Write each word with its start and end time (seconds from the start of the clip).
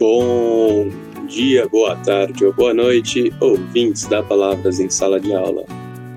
Bom 0.00 0.88
dia, 1.28 1.68
boa 1.68 1.94
tarde 1.94 2.42
ou 2.42 2.54
boa 2.54 2.72
noite, 2.72 3.30
ouvintes 3.38 4.06
da 4.06 4.22
Palavras 4.22 4.80
em 4.80 4.88
Sala 4.88 5.20
de 5.20 5.30
Aula. 5.34 5.66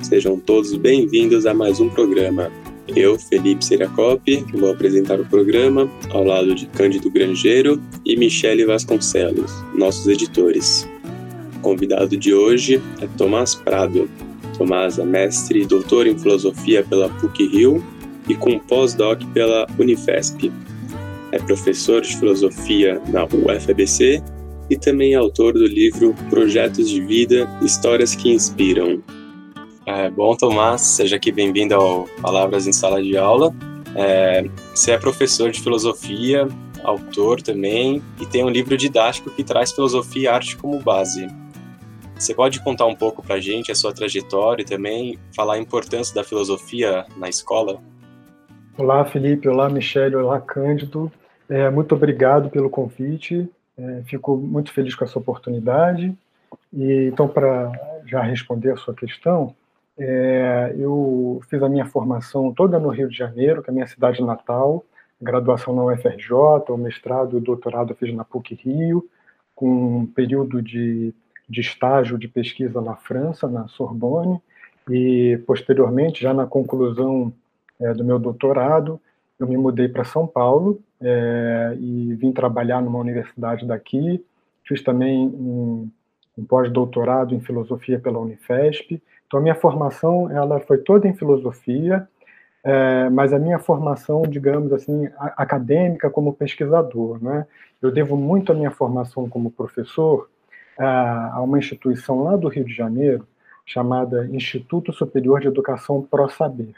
Sejam 0.02 0.40
todos 0.40 0.74
bem-vindos 0.78 1.46
a 1.46 1.54
mais 1.54 1.82
um 1.82 1.90
programa. 1.90 2.50
Eu, 2.88 3.20
Felipe 3.20 3.66
Seriacop, 3.66 4.46
vou 4.54 4.72
apresentar 4.72 5.20
o 5.20 5.26
programa 5.26 5.92
ao 6.12 6.24
lado 6.24 6.56
de 6.56 6.66
Cândido 6.68 7.12
Grangeiro 7.12 7.78
e 8.06 8.16
Michele 8.16 8.66
Vasconcelos, 8.66 9.52
nossos 9.76 10.08
editores. 10.08 10.88
O 11.58 11.60
convidado 11.60 12.16
de 12.16 12.34
hoje 12.34 12.82
é 13.02 13.08
Tomás 13.18 13.54
Prado. 13.54 14.10
Tomás 14.58 14.98
é 14.98 15.04
mestre 15.04 15.62
e 15.62 15.66
doutor 15.66 16.08
em 16.08 16.18
filosofia 16.18 16.86
pela 16.86 17.10
PUC-Rio 17.10 17.84
e 18.30 18.36
com 18.36 18.58
pós-doc 18.60 19.22
pela 19.34 19.68
Unifesp 19.78 20.50
é 21.34 21.40
professor 21.40 22.02
de 22.02 22.16
filosofia 22.16 23.02
na 23.08 23.24
UFABC 23.24 24.22
e 24.70 24.78
também 24.78 25.14
é 25.14 25.16
autor 25.16 25.54
do 25.54 25.66
livro 25.66 26.14
Projetos 26.30 26.88
de 26.88 27.02
Vida 27.02 27.50
Histórias 27.64 28.14
que 28.14 28.32
Inspiram. 28.32 29.02
É, 29.88 30.12
bom, 30.12 30.36
Tomás, 30.36 30.82
seja 30.82 31.16
aqui 31.16 31.32
bem-vindo 31.32 31.74
ao 31.74 32.08
Palavras 32.22 32.68
em 32.68 32.72
Sala 32.72 33.02
de 33.02 33.18
Aula. 33.18 33.52
É, 33.96 34.48
você 34.76 34.92
é 34.92 34.98
professor 35.00 35.50
de 35.50 35.60
filosofia, 35.60 36.48
autor 36.84 37.42
também, 37.42 38.02
e 38.22 38.28
tem 38.28 38.46
um 38.46 38.50
livro 38.50 38.78
didático 38.78 39.32
que 39.32 39.44
traz 39.44 39.72
filosofia 39.72 40.24
e 40.24 40.28
arte 40.28 40.56
como 40.56 40.80
base. 40.80 41.28
Você 42.16 42.36
pode 42.36 42.64
contar 42.64 42.86
um 42.86 42.96
pouco 42.96 43.24
para 43.24 43.36
a 43.36 43.40
gente 43.40 43.72
a 43.72 43.76
sua 43.76 43.92
trajetória 43.92 44.62
e 44.62 44.66
também 44.66 45.18
falar 45.36 45.56
a 45.56 45.60
importância 45.60 46.14
da 46.14 46.24
filosofia 46.24 47.08
na 47.18 47.28
escola? 47.28 47.82
Olá, 48.78 49.04
Felipe. 49.04 49.50
Olá, 49.50 49.68
Michele. 49.68 50.16
Olá, 50.16 50.40
Cândido. 50.40 51.12
É, 51.50 51.70
muito 51.70 51.96
obrigado 51.96 52.50
pelo 52.50 52.70
convite. 52.70 53.50
É, 53.78 54.02
fico 54.06 54.38
muito 54.38 54.72
feliz 54.72 54.96
com 54.96 55.04
essa 55.04 55.18
oportunidade. 55.20 56.16
E 56.72 57.10
então, 57.12 57.28
para 57.28 57.72
já 58.06 58.22
responder 58.22 58.72
a 58.72 58.78
sua 58.78 58.94
questão, 58.94 59.56
é, 59.98 60.74
eu 60.78 61.42
fiz 61.50 61.62
a 61.62 61.70
minha 61.70 61.86
formação 61.86 62.52
toda 62.54 62.80
no 62.80 62.90
Rio 62.90 63.10
de 63.10 63.18
Janeiro, 63.18 63.62
que 63.62 63.70
é 63.70 63.72
a 63.72 63.74
minha 63.74 63.88
cidade 63.88 64.24
natal, 64.24 64.84
graduação 65.22 65.76
na 65.76 65.84
UFRJ, 65.86 66.34
o 66.70 66.78
mestrado 66.78 67.36
e 67.36 67.38
o 67.38 67.42
doutorado 67.42 67.92
eu 67.92 67.96
fiz 67.96 68.14
na 68.14 68.24
PUC 68.24 68.56
Rio, 68.56 69.08
com 69.56 70.00
um 70.00 70.06
período 70.06 70.62
de, 70.62 71.14
de 71.48 71.62
estágio 71.62 72.18
de 72.18 72.28
pesquisa 72.28 72.82
na 72.82 72.96
França, 72.96 73.48
na 73.48 73.68
Sorbonne, 73.68 74.42
e 74.90 75.40
posteriormente, 75.46 76.22
já 76.22 76.34
na 76.34 76.46
conclusão 76.46 77.32
é, 77.80 77.94
do 77.94 78.04
meu 78.04 78.20
doutorado, 78.20 79.00
eu 79.44 79.48
me 79.48 79.58
mudei 79.58 79.88
para 79.88 80.04
São 80.04 80.26
Paulo 80.26 80.82
é, 81.02 81.76
e 81.80 82.14
vim 82.16 82.32
trabalhar 82.32 82.82
numa 82.82 83.00
universidade 83.00 83.66
daqui. 83.66 84.24
Fiz 84.64 84.82
também 84.82 85.28
um, 85.28 85.90
um 86.38 86.46
pós-doutorado 86.46 87.36
em 87.36 87.42
filosofia 87.42 88.00
pela 88.00 88.20
Unifesp. 88.20 89.02
Então, 89.28 89.40
a 89.40 89.44
minha 89.44 89.56
formação 89.56 90.32
ela 90.32 90.60
foi 90.62 90.78
toda 90.78 91.08
em 91.08 91.14
filosofia, 91.14 92.08
é, 92.64 93.10
mas 93.10 93.34
a 93.34 93.40
minha 93.40 93.60
formação, 93.60 94.22
digamos 94.22 94.72
assim, 94.72 95.10
acadêmica 95.18 96.10
como 96.10 96.34
pesquisador. 96.34 97.22
Né? 97.22 97.46
Eu 97.82 97.92
devo 97.92 98.16
muito 98.16 98.52
a 98.52 98.56
minha 98.56 98.72
formação 98.72 99.28
como 99.28 99.52
professor 99.52 100.30
a, 100.78 101.36
a 101.36 101.42
uma 101.42 101.60
instituição 101.60 102.24
lá 102.24 102.38
do 102.38 102.48
Rio 102.48 102.64
de 102.64 102.74
Janeiro, 102.74 103.28
chamada 103.66 104.26
Instituto 104.28 104.94
Superior 104.94 105.42
de 105.42 105.48
Educação 105.48 106.02
Pro 106.02 106.30
Saber. 106.30 106.74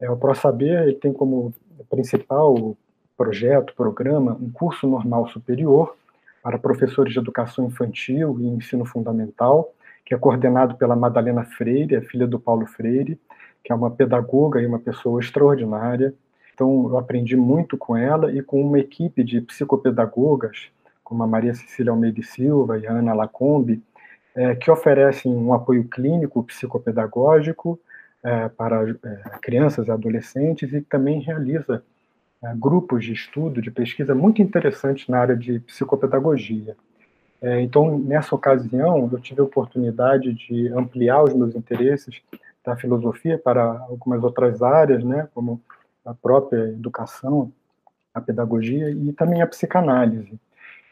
É, 0.00 0.10
o 0.10 0.16
Pro 0.16 0.34
Saber 0.34 0.82
ele 0.82 0.94
tem 0.94 1.12
como 1.12 1.52
principal 1.88 2.76
projeto, 3.16 3.74
programa, 3.74 4.36
um 4.40 4.50
curso 4.50 4.86
normal 4.86 5.28
superior 5.28 5.96
para 6.42 6.58
professores 6.58 7.12
de 7.12 7.18
educação 7.18 7.66
infantil 7.66 8.36
e 8.40 8.46
ensino 8.46 8.84
fundamental, 8.84 9.72
que 10.04 10.14
é 10.14 10.18
coordenado 10.18 10.74
pela 10.74 10.94
Madalena 10.94 11.44
Freire, 11.44 11.96
a 11.96 12.02
filha 12.02 12.26
do 12.26 12.38
Paulo 12.38 12.66
Freire, 12.66 13.18
que 13.62 13.72
é 13.72 13.74
uma 13.74 13.90
pedagoga 13.90 14.60
e 14.60 14.66
uma 14.66 14.78
pessoa 14.78 15.20
extraordinária. 15.20 16.14
Então, 16.52 16.88
eu 16.90 16.98
aprendi 16.98 17.34
muito 17.34 17.78
com 17.78 17.96
ela 17.96 18.30
e 18.30 18.42
com 18.42 18.60
uma 18.60 18.78
equipe 18.78 19.24
de 19.24 19.40
psicopedagogas, 19.40 20.68
como 21.02 21.22
a 21.22 21.26
Maria 21.26 21.54
Cecília 21.54 21.90
Almeida 21.90 22.22
Silva 22.22 22.78
e 22.78 22.86
a 22.86 22.92
Ana 22.92 23.14
Lacombe, 23.14 23.82
é, 24.34 24.54
que 24.54 24.70
oferecem 24.70 25.34
um 25.34 25.54
apoio 25.54 25.84
clínico 25.84 26.42
psicopedagógico 26.42 27.78
é, 28.24 28.48
para 28.48 28.90
é, 28.90 28.96
crianças 29.42 29.86
e 29.86 29.90
adolescentes 29.90 30.72
e 30.72 30.80
também 30.80 31.20
realiza 31.20 31.84
é, 32.42 32.54
grupos 32.56 33.04
de 33.04 33.12
estudo, 33.12 33.60
de 33.60 33.70
pesquisa 33.70 34.14
muito 34.14 34.40
interessantes 34.40 35.06
na 35.08 35.18
área 35.18 35.36
de 35.36 35.60
psicopedagogia. 35.60 36.74
É, 37.42 37.60
então, 37.60 37.98
nessa 37.98 38.34
ocasião, 38.34 39.10
eu 39.12 39.20
tive 39.20 39.42
a 39.42 39.44
oportunidade 39.44 40.32
de 40.32 40.68
ampliar 40.68 41.22
os 41.22 41.34
meus 41.34 41.54
interesses 41.54 42.22
da 42.64 42.74
filosofia 42.74 43.38
para 43.38 43.62
algumas 43.62 44.24
outras 44.24 44.62
áreas, 44.62 45.04
né, 45.04 45.28
como 45.34 45.60
a 46.04 46.14
própria 46.14 46.68
educação, 46.68 47.52
a 48.14 48.20
pedagogia 48.20 48.90
e 48.90 49.12
também 49.12 49.42
a 49.42 49.46
psicanálise. 49.46 50.40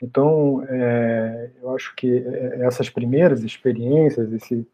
Então, 0.02 0.62
é, 0.68 1.50
eu 1.62 1.74
acho 1.74 1.94
que 1.96 2.18
é, 2.18 2.66
essas 2.66 2.90
primeiras 2.90 3.42
experiências, 3.42 4.30
esse 4.32 4.66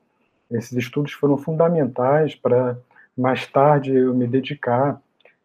esses 0.50 0.72
estudos 0.72 1.12
foram 1.12 1.36
fundamentais 1.36 2.34
para 2.34 2.78
mais 3.16 3.47
tarde 3.47 3.94
eu 3.94 4.14
me 4.14 4.26
dedicar 4.26 5.00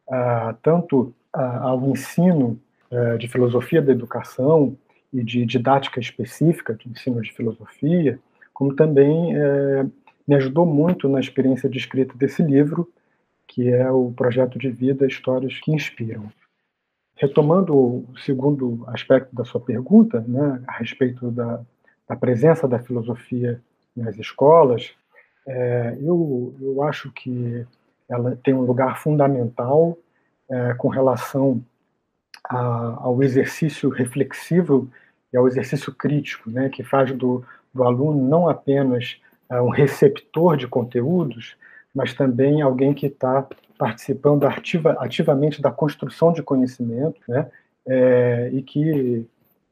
a, 0.10 0.56
tanto 0.62 1.14
ao 1.34 1.84
ensino 1.90 2.60
é, 2.92 3.18
de 3.18 3.28
filosofia 3.28 3.82
da 3.82 3.92
educação 3.92 4.78
e 5.12 5.24
de 5.24 5.46
didática 5.46 6.00
específica 6.00 6.76
de 6.76 6.88
ensino 6.88 7.22
de 7.22 7.32
filosofia, 7.34 8.20
como 8.54 8.76
também 8.76 9.36
é, 9.36 9.86
me 10.28 10.36
ajudou 10.36 10.66
muito 10.66 11.10
na 11.10 11.20
experiência 11.20 11.68
de 11.68 11.78
escrita 11.78 12.16
desse 12.16 12.44
livro, 12.44 12.88
que 13.48 13.70
é 13.70 13.90
o 13.92 14.12
projeto 14.12 14.60
de 14.60 14.70
vida 14.70 15.08
Histórias 15.08 15.60
que 15.60 15.72
Inspiram. 15.72 16.32
Retomando 17.16 17.76
o 17.76 18.06
segundo 18.24 18.84
aspecto 18.88 19.36
da 19.36 19.44
sua 19.44 19.62
pergunta, 19.62 20.24
né, 20.28 20.62
a 20.68 20.74
respeito 20.74 21.32
da, 21.32 21.62
da 22.08 22.16
presença 22.16 22.68
da 22.68 22.80
filosofia 22.80 23.62
nas 23.96 24.18
escolas, 24.18 24.92
é, 25.48 25.98
eu, 26.02 26.54
eu 26.62 26.84
acho 26.84 27.12
que 27.12 27.66
ela 28.10 28.38
tem 28.44 28.54
um 28.54 28.62
lugar 28.62 29.00
fundamental 29.00 29.98
é, 30.50 30.74
com 30.76 30.88
relação 30.88 31.64
a, 32.44 32.98
ao 33.02 33.22
exercício 33.24 33.90
reflexivo 33.90 34.90
e 35.32 35.38
ao 35.38 35.48
exercício 35.48 35.94
crítico, 35.94 36.50
né, 36.50 36.70
que 36.70 36.84
faz 36.84 37.12
do, 37.12 37.44
do 37.74 37.84
aluno 37.84 38.28
não 38.28 38.48
apenas 38.48 39.20
é, 39.50 39.62
um 39.62 39.70
receptor 39.70 40.58
de 40.58 40.68
conteúdos, 40.68 41.56
mas 41.94 42.14
também 42.14 42.62
alguém 42.62 42.94
que 42.94 43.08
está 43.08 43.48
participando 43.78 44.46
ativa, 44.46 44.96
ativamente 45.00 45.62
da 45.62 45.72
construção 45.72 46.32
de 46.32 46.42
conhecimento, 46.42 47.20
né, 47.28 47.50
é, 47.88 48.50
e 48.54 48.62
que 48.62 49.28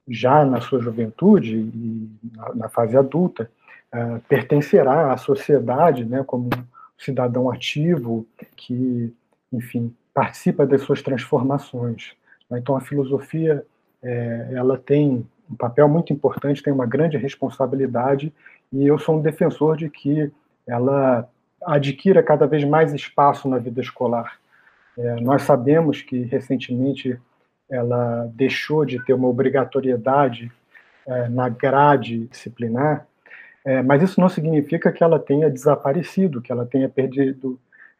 já 0.07 0.43
na 0.43 0.59
sua 0.59 0.81
juventude 0.81 1.55
e 1.55 2.09
na, 2.35 2.55
na 2.55 2.69
fase 2.69 2.97
adulta 2.97 3.49
uh, 3.93 4.19
pertencerá 4.27 5.11
à 5.11 5.17
sociedade, 5.17 6.05
né, 6.05 6.23
como 6.25 6.45
um 6.45 6.63
cidadão 6.97 7.49
ativo 7.49 8.25
que, 8.55 9.13
enfim, 9.51 9.93
participa 10.13 10.65
das 10.65 10.81
suas 10.81 11.01
transformações. 11.01 12.13
Né. 12.49 12.59
Então, 12.59 12.75
a 12.75 12.81
filosofia 12.81 13.65
é, 14.03 14.49
ela 14.53 14.77
tem 14.77 15.25
um 15.49 15.55
papel 15.55 15.87
muito 15.87 16.13
importante, 16.13 16.63
tem 16.63 16.73
uma 16.73 16.85
grande 16.85 17.17
responsabilidade, 17.17 18.33
e 18.71 18.87
eu 18.87 18.97
sou 18.97 19.17
um 19.17 19.21
defensor 19.21 19.75
de 19.75 19.89
que 19.89 20.31
ela 20.65 21.27
adquira 21.65 22.23
cada 22.23 22.47
vez 22.47 22.63
mais 22.63 22.93
espaço 22.93 23.47
na 23.47 23.57
vida 23.57 23.81
escolar. 23.81 24.39
É, 24.97 25.15
nós 25.21 25.43
sabemos 25.43 26.01
que 26.01 26.23
recentemente 26.23 27.19
ela 27.69 28.29
deixou 28.33 28.85
de 28.85 29.03
ter 29.05 29.13
uma 29.13 29.27
obrigatoriedade 29.27 30.51
é, 31.05 31.29
na 31.29 31.49
grade 31.49 32.27
disciplinar, 32.27 33.05
é, 33.63 33.81
mas 33.81 34.01
isso 34.01 34.19
não 34.19 34.29
significa 34.29 34.91
que 34.91 35.03
ela 35.03 35.19
tenha 35.19 35.49
desaparecido, 35.49 36.41
que 36.41 36.51
ela 36.51 36.65
tenha 36.65 36.89
perdido 36.89 37.59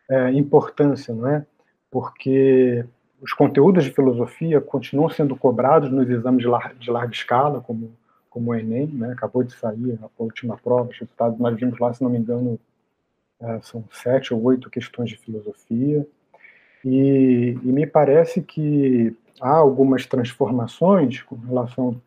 é, 0.09 0.31
importância, 0.31 1.13
não 1.13 1.27
é? 1.27 1.45
Porque 1.89 2.85
os 3.21 3.33
conteúdos 3.33 3.83
de 3.83 3.91
filosofia 3.91 4.59
continuam 4.59 5.09
sendo 5.09 5.35
cobrados 5.35 5.91
nos 5.91 6.09
exames 6.09 6.41
de, 6.41 6.47
lar 6.47 6.73
de 6.73 6.89
larga 6.89 7.13
escala, 7.13 7.61
como, 7.61 7.91
como 8.29 8.51
o 8.51 8.55
Enem, 8.55 8.87
né? 8.87 9.11
acabou 9.11 9.43
de 9.43 9.53
sair 9.53 9.99
a 10.01 10.09
última 10.17 10.57
prova, 10.57 10.89
os 10.89 10.97
resultados 10.97 11.37
nós 11.39 11.55
vimos 11.55 11.77
lá, 11.79 11.93
se 11.93 12.01
não 12.01 12.09
me 12.09 12.17
engano, 12.17 12.59
é, 13.39 13.59
são 13.61 13.83
sete 13.91 14.33
ou 14.33 14.41
oito 14.43 14.69
questões 14.69 15.09
de 15.09 15.17
filosofia, 15.17 16.05
e, 16.83 17.57
e 17.63 17.71
me 17.71 17.85
parece 17.85 18.41
que 18.41 19.15
há 19.39 19.55
algumas 19.55 20.07
transformações 20.07 21.21
com 21.21 21.35
relação 21.35 22.01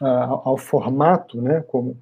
ao 0.00 0.56
formato, 0.56 1.42
né, 1.42 1.64
como 1.66 1.96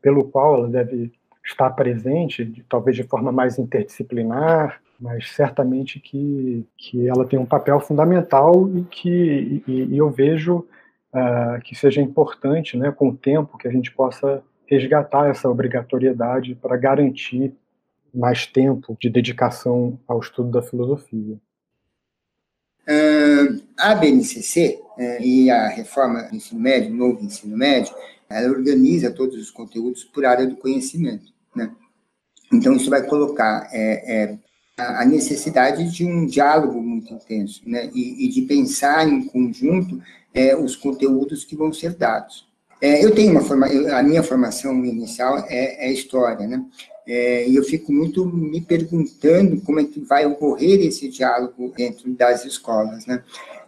pelo 0.00 0.24
qual 0.24 0.54
ela 0.54 0.68
deve 0.68 1.12
estar 1.44 1.70
presente, 1.70 2.64
talvez 2.68 2.96
de 2.96 3.02
forma 3.02 3.32
mais 3.32 3.58
interdisciplinar, 3.58 4.80
mas 5.00 5.30
certamente 5.30 5.98
que, 5.98 6.66
que 6.76 7.08
ela 7.08 7.26
tem 7.26 7.38
um 7.38 7.46
papel 7.46 7.80
fundamental 7.80 8.68
e 8.76 8.84
que 8.84 9.62
e, 9.66 9.94
e 9.94 9.98
eu 9.98 10.10
vejo 10.10 10.66
uh, 11.12 11.60
que 11.64 11.74
seja 11.74 12.00
importante, 12.00 12.76
né, 12.76 12.92
com 12.92 13.08
o 13.08 13.16
tempo, 13.16 13.58
que 13.58 13.66
a 13.66 13.72
gente 13.72 13.90
possa 13.92 14.42
resgatar 14.66 15.28
essa 15.28 15.48
obrigatoriedade 15.50 16.54
para 16.54 16.76
garantir 16.76 17.52
mais 18.14 18.46
tempo 18.46 18.96
de 19.00 19.10
dedicação 19.10 19.98
ao 20.06 20.20
estudo 20.20 20.50
da 20.50 20.62
filosofia. 20.62 21.36
A 23.76 23.94
BNCC 23.94 24.80
uh, 24.98 25.22
e 25.22 25.50
a 25.50 25.68
reforma 25.68 26.22
do 26.22 26.36
ensino 26.36 26.60
médio, 26.60 26.92
novo 26.92 27.24
ensino 27.24 27.56
médio, 27.56 27.94
ela 28.28 28.48
organiza 28.48 29.10
todos 29.10 29.36
os 29.36 29.50
conteúdos 29.50 30.04
por 30.04 30.24
área 30.24 30.46
do 30.46 30.56
conhecimento. 30.56 31.32
Né? 31.54 31.70
Então, 32.52 32.74
isso 32.74 32.90
vai 32.90 33.02
colocar 33.06 33.68
é, 33.72 34.14
é, 34.24 34.38
a 34.76 35.04
necessidade 35.04 35.90
de 35.90 36.04
um 36.04 36.26
diálogo 36.26 36.80
muito 36.82 37.12
intenso, 37.12 37.62
né? 37.66 37.90
E, 37.94 38.26
e 38.26 38.28
de 38.28 38.42
pensar 38.42 39.06
em 39.08 39.24
conjunto 39.24 40.02
é, 40.34 40.56
os 40.56 40.76
conteúdos 40.76 41.44
que 41.44 41.56
vão 41.56 41.72
ser 41.72 41.94
dados. 41.94 42.50
Eu 42.80 43.14
tenho 43.14 43.30
uma 43.30 43.42
forma, 43.42 43.66
a 43.96 44.02
minha 44.02 44.24
formação 44.24 44.84
inicial 44.84 45.38
é, 45.48 45.86
é 45.86 45.92
história, 45.92 46.48
né? 46.48 46.64
É, 47.06 47.48
e 47.48 47.56
eu 47.56 47.64
fico 47.64 47.92
muito 47.92 48.24
me 48.24 48.60
perguntando 48.60 49.60
como 49.62 49.80
é 49.80 49.84
que 49.84 50.00
vai 50.00 50.24
ocorrer 50.24 50.86
esse 50.86 51.08
diálogo 51.08 51.72
dentro 51.76 52.08
das 52.14 52.44
escolas, 52.44 53.06
né? 53.06 53.24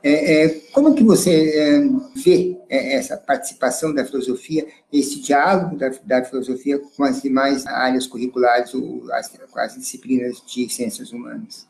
É, 0.06 0.44
é, 0.44 0.48
como 0.74 0.94
que 0.94 1.02
você 1.02 1.30
é, 1.56 1.80
vê 2.14 2.58
é, 2.68 2.96
essa 2.96 3.16
participação 3.16 3.94
da 3.94 4.04
filosofia, 4.04 4.66
esse 4.92 5.22
diálogo 5.22 5.76
da, 5.76 5.90
da 6.04 6.22
filosofia 6.22 6.78
com 6.78 7.04
as 7.04 7.22
demais 7.22 7.66
áreas 7.66 8.06
curriculares, 8.06 8.74
ou 8.74 9.02
as, 9.10 9.28
com 9.50 9.58
as 9.58 9.74
disciplinas 9.74 10.42
de 10.46 10.68
ciências 10.68 11.10
humanas? 11.10 11.66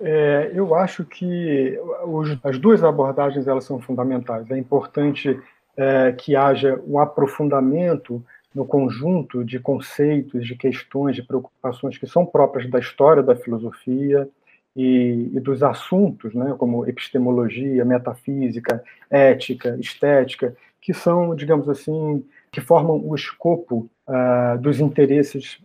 É, 0.00 0.50
eu 0.52 0.74
acho 0.74 1.04
que 1.04 1.78
os, 2.04 2.36
as 2.42 2.58
duas 2.58 2.82
abordagens 2.82 3.46
elas 3.46 3.64
são 3.64 3.80
fundamentais. 3.80 4.50
É 4.50 4.58
importante 4.58 5.40
que 6.18 6.34
haja 6.34 6.82
um 6.86 6.98
aprofundamento 6.98 8.24
no 8.56 8.64
conjunto 8.64 9.44
de 9.44 9.60
conceitos, 9.60 10.46
de 10.46 10.56
questões, 10.56 11.14
de 11.14 11.22
preocupações 11.22 11.98
que 11.98 12.06
são 12.06 12.24
próprias 12.24 12.70
da 12.70 12.78
história 12.78 13.22
da 13.22 13.36
filosofia, 13.36 14.26
e, 14.74 15.30
e, 15.34 15.40
dos 15.40 15.62
assuntos, 15.62 16.34
né, 16.34 16.54
como 16.58 16.86
epistemologia, 16.86 17.84
metafísica, 17.84 18.82
ética, 19.10 19.76
estética, 19.78 20.56
que 20.80 20.94
são, 20.94 21.34
digamos 21.34 21.68
assim, 21.68 22.24
que 22.50 22.62
formam 22.62 22.98
o 23.06 23.14
escopo 23.14 23.90
uh, 24.06 24.58
dos 24.58 24.80
interesses 24.80 25.58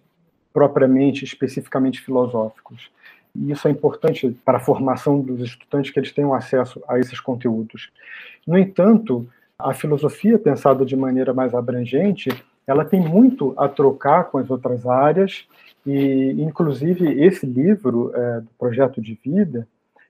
propriamente, 0.54 1.24
especificamente 1.24 2.02
filosóficos. 2.02 2.90
E 3.34 3.52
isso 3.52 3.70
é 3.70 3.72
importante 3.72 4.38
para 4.44 4.58
a 4.58 4.62
formação 4.62 5.22
dos 5.22 5.40
estudantes 5.42 5.92
que 5.92 6.00
eles 6.00 6.12
tenham 6.12 6.34
acesso 6.34 6.82
a 6.90 7.00
esses 7.00 7.22
conteúdos. 7.22 7.90
No 8.46 8.58
entanto, 8.58 9.26
a 9.58 9.74
filosofia 9.74 10.38
pensada 10.38 10.86
de 10.86 10.96
maneira 10.96 11.34
mais 11.34 11.54
abrangente, 11.54 12.30
ela 12.66 12.86
tem 12.86 13.02
muito 13.02 13.54
a 13.58 13.68
trocar 13.68 14.26
com 14.26 14.38
as 14.38 14.50
outras 14.50 14.86
áreas 14.86 15.48
e, 15.86 16.36
inclusive, 16.40 17.24
esse 17.24 17.46
livro, 17.46 18.12
é, 18.16 18.42
do 18.42 18.50
Projeto 18.58 19.02
de 19.02 19.18
Vida, 19.24 19.68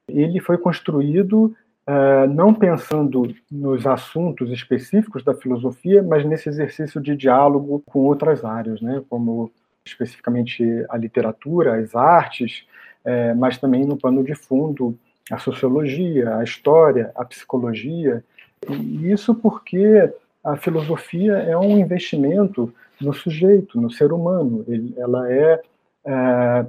ele 0.07 0.39
foi 0.39 0.57
construído 0.57 1.55
é, 1.87 2.27
não 2.27 2.53
pensando 2.53 3.33
nos 3.51 3.87
assuntos 3.87 4.51
específicos 4.51 5.23
da 5.23 5.33
filosofia, 5.33 6.03
mas 6.03 6.25
nesse 6.25 6.49
exercício 6.49 7.01
de 7.01 7.15
diálogo 7.15 7.81
com 7.85 7.99
outras 7.99 8.43
áreas, 8.45 8.81
né, 8.81 9.01
como 9.09 9.51
especificamente 9.85 10.63
a 10.89 10.97
literatura, 10.97 11.75
as 11.75 11.95
artes, 11.95 12.65
é, 13.03 13.33
mas 13.33 13.57
também 13.57 13.85
no 13.85 13.97
pano 13.97 14.23
de 14.23 14.35
fundo 14.35 14.97
a 15.31 15.37
sociologia, 15.37 16.37
a 16.37 16.43
história, 16.43 17.11
a 17.15 17.25
psicologia. 17.25 18.23
E 18.69 19.11
isso 19.11 19.33
porque 19.33 20.13
a 20.43 20.57
filosofia 20.57 21.33
é 21.33 21.57
um 21.57 21.77
investimento 21.77 22.73
no 22.99 23.13
sujeito, 23.13 23.79
no 23.79 23.91
ser 23.91 24.11
humano. 24.11 24.63
Ele, 24.67 24.93
ela 24.97 25.31
é, 25.31 25.61
é 26.05 26.65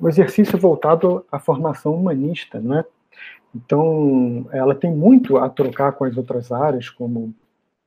um 0.00 0.08
exercício 0.08 0.58
voltado 0.58 1.24
à 1.30 1.38
formação 1.38 1.94
humanista, 1.94 2.60
né? 2.60 2.84
Então, 3.54 4.46
ela 4.50 4.74
tem 4.74 4.92
muito 4.92 5.36
a 5.36 5.48
trocar 5.48 5.92
com 5.92 6.04
as 6.04 6.16
outras 6.16 6.50
áreas, 6.50 6.90
como 6.90 7.32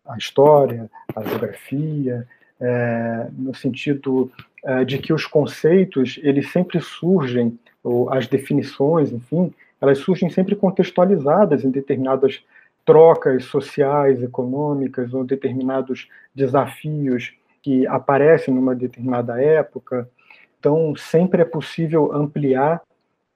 a 0.06 0.18
história, 0.18 0.90
a 1.14 1.22
geografia, 1.24 2.26
é, 2.60 3.28
no 3.34 3.54
sentido 3.54 4.32
é, 4.64 4.86
de 4.86 4.98
que 4.98 5.12
os 5.12 5.26
conceitos 5.26 6.20
eles 6.24 6.52
sempre 6.52 6.80
surgem, 6.80 7.60
ou 7.84 8.12
as 8.12 8.28
definições, 8.28 9.12
enfim, 9.12 9.54
elas 9.80 10.00
surgem 10.00 10.30
sempre 10.30 10.56
contextualizadas 10.56 11.64
em 11.64 11.70
determinadas 11.70 12.44
trocas 12.88 13.44
sociais, 13.44 14.24
econômicas 14.24 15.14
ou 15.14 15.26
determinados 15.26 16.08
desafios 16.34 17.34
que 17.62 17.86
aparecem 17.86 18.54
numa 18.54 18.74
determinada 18.74 19.44
época. 19.44 20.10
Então, 20.58 20.96
sempre 20.96 21.42
é 21.42 21.46
possível 21.46 22.14
ampliar 22.14 22.82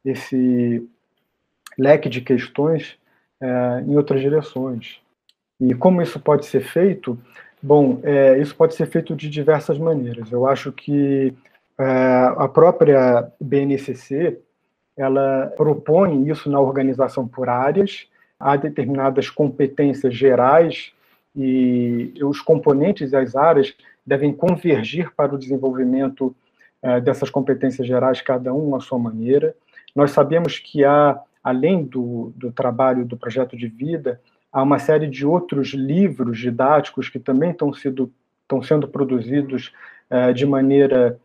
esse 0.06 0.90
leque 1.78 2.08
de 2.08 2.22
questões 2.22 2.98
é, 3.42 3.84
em 3.86 3.98
outras 3.98 4.22
direções. 4.22 5.02
E 5.60 5.74
como 5.76 6.02
isso 6.02 6.18
pode 6.18 6.46
ser 6.46 6.62
feito? 6.62 7.20
Bom, 7.62 8.00
é, 8.04 8.38
isso 8.38 8.56
pode 8.56 8.74
ser 8.74 8.86
feito 8.86 9.14
de 9.18 9.30
diversas 9.30 9.78
maneiras. 9.78 10.32
Eu 10.32 10.48
acho 10.48 10.72
que 10.72 11.36
é, 11.78 11.84
a 12.38 12.48
própria 12.48 13.30
BNCC 13.40 14.40
ela 14.96 15.52
propõe 15.58 16.30
isso 16.30 16.50
na 16.50 16.60
organização 16.62 17.28
por 17.28 17.50
áreas, 17.50 18.08
há 18.42 18.56
determinadas 18.56 19.30
competências 19.30 20.16
gerais 20.16 20.92
e 21.36 22.14
os 22.24 22.42
componentes 22.42 23.12
das 23.12 23.36
áreas 23.36 23.74
devem 24.06 24.34
convergir 24.34 25.14
para 25.16 25.34
o 25.34 25.38
desenvolvimento 25.38 26.36
uh, 26.84 27.00
dessas 27.02 27.30
competências 27.30 27.88
gerais, 27.88 28.22
cada 28.22 28.54
um 28.54 28.76
à 28.76 28.80
sua 28.80 29.00
maneira. 29.00 29.56
Nós 29.96 30.12
sabemos 30.12 30.60
que 30.60 30.84
há, 30.84 31.20
além 31.44 31.84
do, 31.84 32.34
do 32.36 32.52
trabalho 32.52 33.06
do 33.06 33.16
projeto 33.16 33.56
de 33.56 33.68
vida, 33.68 34.20
há 34.52 34.62
uma 34.62 34.80
série 34.80 35.08
de 35.08 35.26
outros 35.26 35.70
livros 35.70 36.38
didáticos 36.38 37.10
que 37.10 37.20
também 37.20 37.52
estão, 37.52 37.74
sido, 37.74 38.12
estão 38.42 38.62
sendo 38.62 38.88
produzidos 38.88 39.72
uh, 40.10 40.34
de 40.34 40.46
maneira 40.46 41.18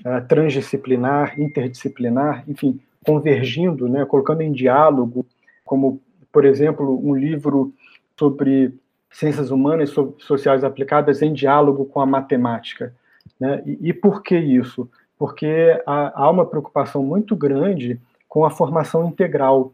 uh, 0.00 0.26
transdisciplinar, 0.26 1.38
interdisciplinar, 1.38 2.44
enfim, 2.48 2.80
convergindo, 3.04 3.88
né, 3.88 4.04
colocando 4.04 4.42
em 4.42 4.52
diálogo, 4.52 5.26
como, 5.64 6.00
por 6.32 6.44
exemplo, 6.44 7.00
um 7.04 7.14
livro 7.14 7.72
sobre 8.18 8.74
ciências 9.10 9.50
humanas 9.50 9.90
e 9.90 10.22
sociais 10.22 10.62
aplicadas 10.62 11.20
em 11.22 11.32
diálogo 11.32 11.84
com 11.84 12.00
a 12.00 12.06
matemática. 12.06 12.94
Né? 13.38 13.62
E, 13.66 13.88
e 13.88 13.92
por 13.92 14.22
que 14.22 14.36
isso? 14.38 14.88
Porque 15.18 15.80
há, 15.86 16.22
há, 16.24 16.30
uma 16.30 16.46
preocupação 16.46 17.02
muito 17.02 17.34
grande 17.34 18.00
com 18.28 18.44
a 18.44 18.50
formação 18.50 19.08
integral 19.08 19.72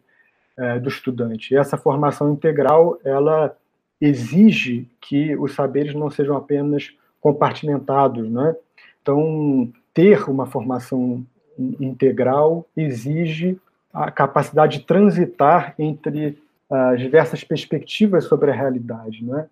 é, 0.57 0.79
do 0.79 0.89
estudante. 0.89 1.53
E 1.53 1.57
essa 1.57 1.77
formação 1.77 2.33
integral, 2.33 2.99
ela 3.05 3.55
exige 4.01 4.89
que 5.01 5.37
os 5.37 5.55
saberes 5.55 5.95
não 5.95 6.11
sejam 6.11 6.37
apenas 6.37 6.95
compartimentados, 7.21 8.29
né? 8.31 8.55
Então, 9.03 9.71
ter 9.93 10.29
uma 10.29 10.47
formação 10.47 11.25
integral 11.59 12.67
exige 12.77 13.59
a 13.93 14.11
capacidade 14.11 14.79
de 14.79 14.85
transitar 14.85 15.75
entre 15.79 16.39
as 16.69 17.01
diversas 17.01 17.45
perspectivas 17.45 18.25
sobre 18.25 18.51
a 18.51 18.55
realidade, 18.55 19.25
né? 19.25 19.47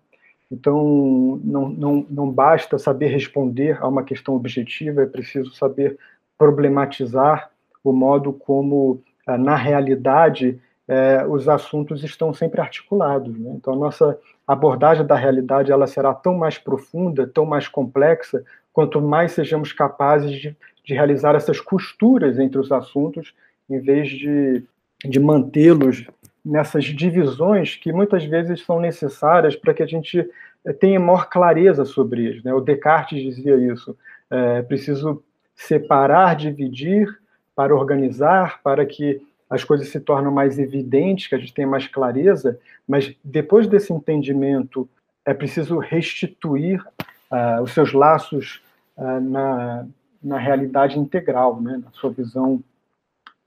Então, 0.51 1.39
não, 1.43 1.69
não, 1.69 2.05
não 2.09 2.31
basta 2.31 2.77
saber 2.77 3.07
responder 3.07 3.77
a 3.81 3.87
uma 3.87 4.03
questão 4.03 4.35
objetiva, 4.35 5.01
é 5.01 5.05
preciso 5.05 5.51
saber 5.55 5.97
problematizar 6.37 7.49
o 7.83 7.91
modo 7.91 8.31
como, 8.31 9.01
ah, 9.25 9.37
na 9.37 9.55
realidade, 9.55 10.59
eh, 10.87 11.25
os 11.27 11.49
assuntos 11.49 12.03
estão 12.03 12.33
sempre 12.33 12.61
articulados. 12.61 13.37
Né? 13.37 13.53
Então, 13.55 13.73
a 13.73 13.77
nossa 13.77 14.19
abordagem 14.47 15.05
da 15.05 15.15
realidade 15.15 15.71
ela 15.71 15.87
será 15.87 16.13
tão 16.13 16.35
mais 16.35 16.57
profunda, 16.57 17.25
tão 17.25 17.45
mais 17.45 17.67
complexa, 17.67 18.43
quanto 18.71 19.01
mais 19.01 19.31
sejamos 19.31 19.73
capazes 19.73 20.31
de, 20.31 20.55
de 20.83 20.93
realizar 20.93 21.35
essas 21.35 21.59
costuras 21.59 22.37
entre 22.37 22.59
os 22.59 22.71
assuntos, 22.71 23.33
em 23.69 23.79
vez 23.79 24.09
de, 24.09 24.63
de 25.03 25.19
mantê-los 25.19 26.05
nessas 26.45 26.85
divisões 26.85 27.75
que 27.75 27.91
muitas 27.91 28.23
vezes 28.23 28.63
são 28.63 28.79
necessárias 28.79 29.55
para 29.55 29.73
que 29.73 29.81
a 29.81 29.87
gente 29.87 30.19
eh, 30.63 30.73
tenha 30.73 30.99
maior 30.99 31.27
clareza 31.27 31.83
sobre 31.83 32.25
eles. 32.25 32.43
Né? 32.43 32.53
O 32.53 32.61
Descartes 32.61 33.21
dizia 33.21 33.55
isso: 33.55 33.97
é 34.29 34.61
preciso 34.61 35.23
separar, 35.55 36.35
dividir 36.35 37.07
para 37.55 37.73
organizar, 37.73 38.61
para 38.61 38.85
que 38.85 39.21
as 39.49 39.63
coisas 39.63 39.87
se 39.87 39.99
tornem 39.99 40.31
mais 40.31 40.59
evidentes, 40.59 41.27
que 41.27 41.35
a 41.35 41.37
gente 41.37 41.53
tenha 41.53 41.67
mais 41.67 41.87
clareza, 41.87 42.59
mas 42.87 43.15
depois 43.23 43.67
desse 43.67 43.93
entendimento 43.93 44.89
é 45.23 45.33
preciso 45.33 45.77
restituir 45.77 46.83
uh, 47.31 47.61
os 47.61 47.71
seus 47.71 47.93
laços 47.93 48.61
uh, 48.97 49.19
na, 49.21 49.87
na 50.21 50.37
realidade 50.37 50.99
integral, 50.99 51.61
né? 51.61 51.81
na 51.83 51.91
sua 51.91 52.09
visão 52.09 52.61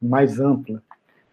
mais 0.01 0.41
ampla. 0.41 0.83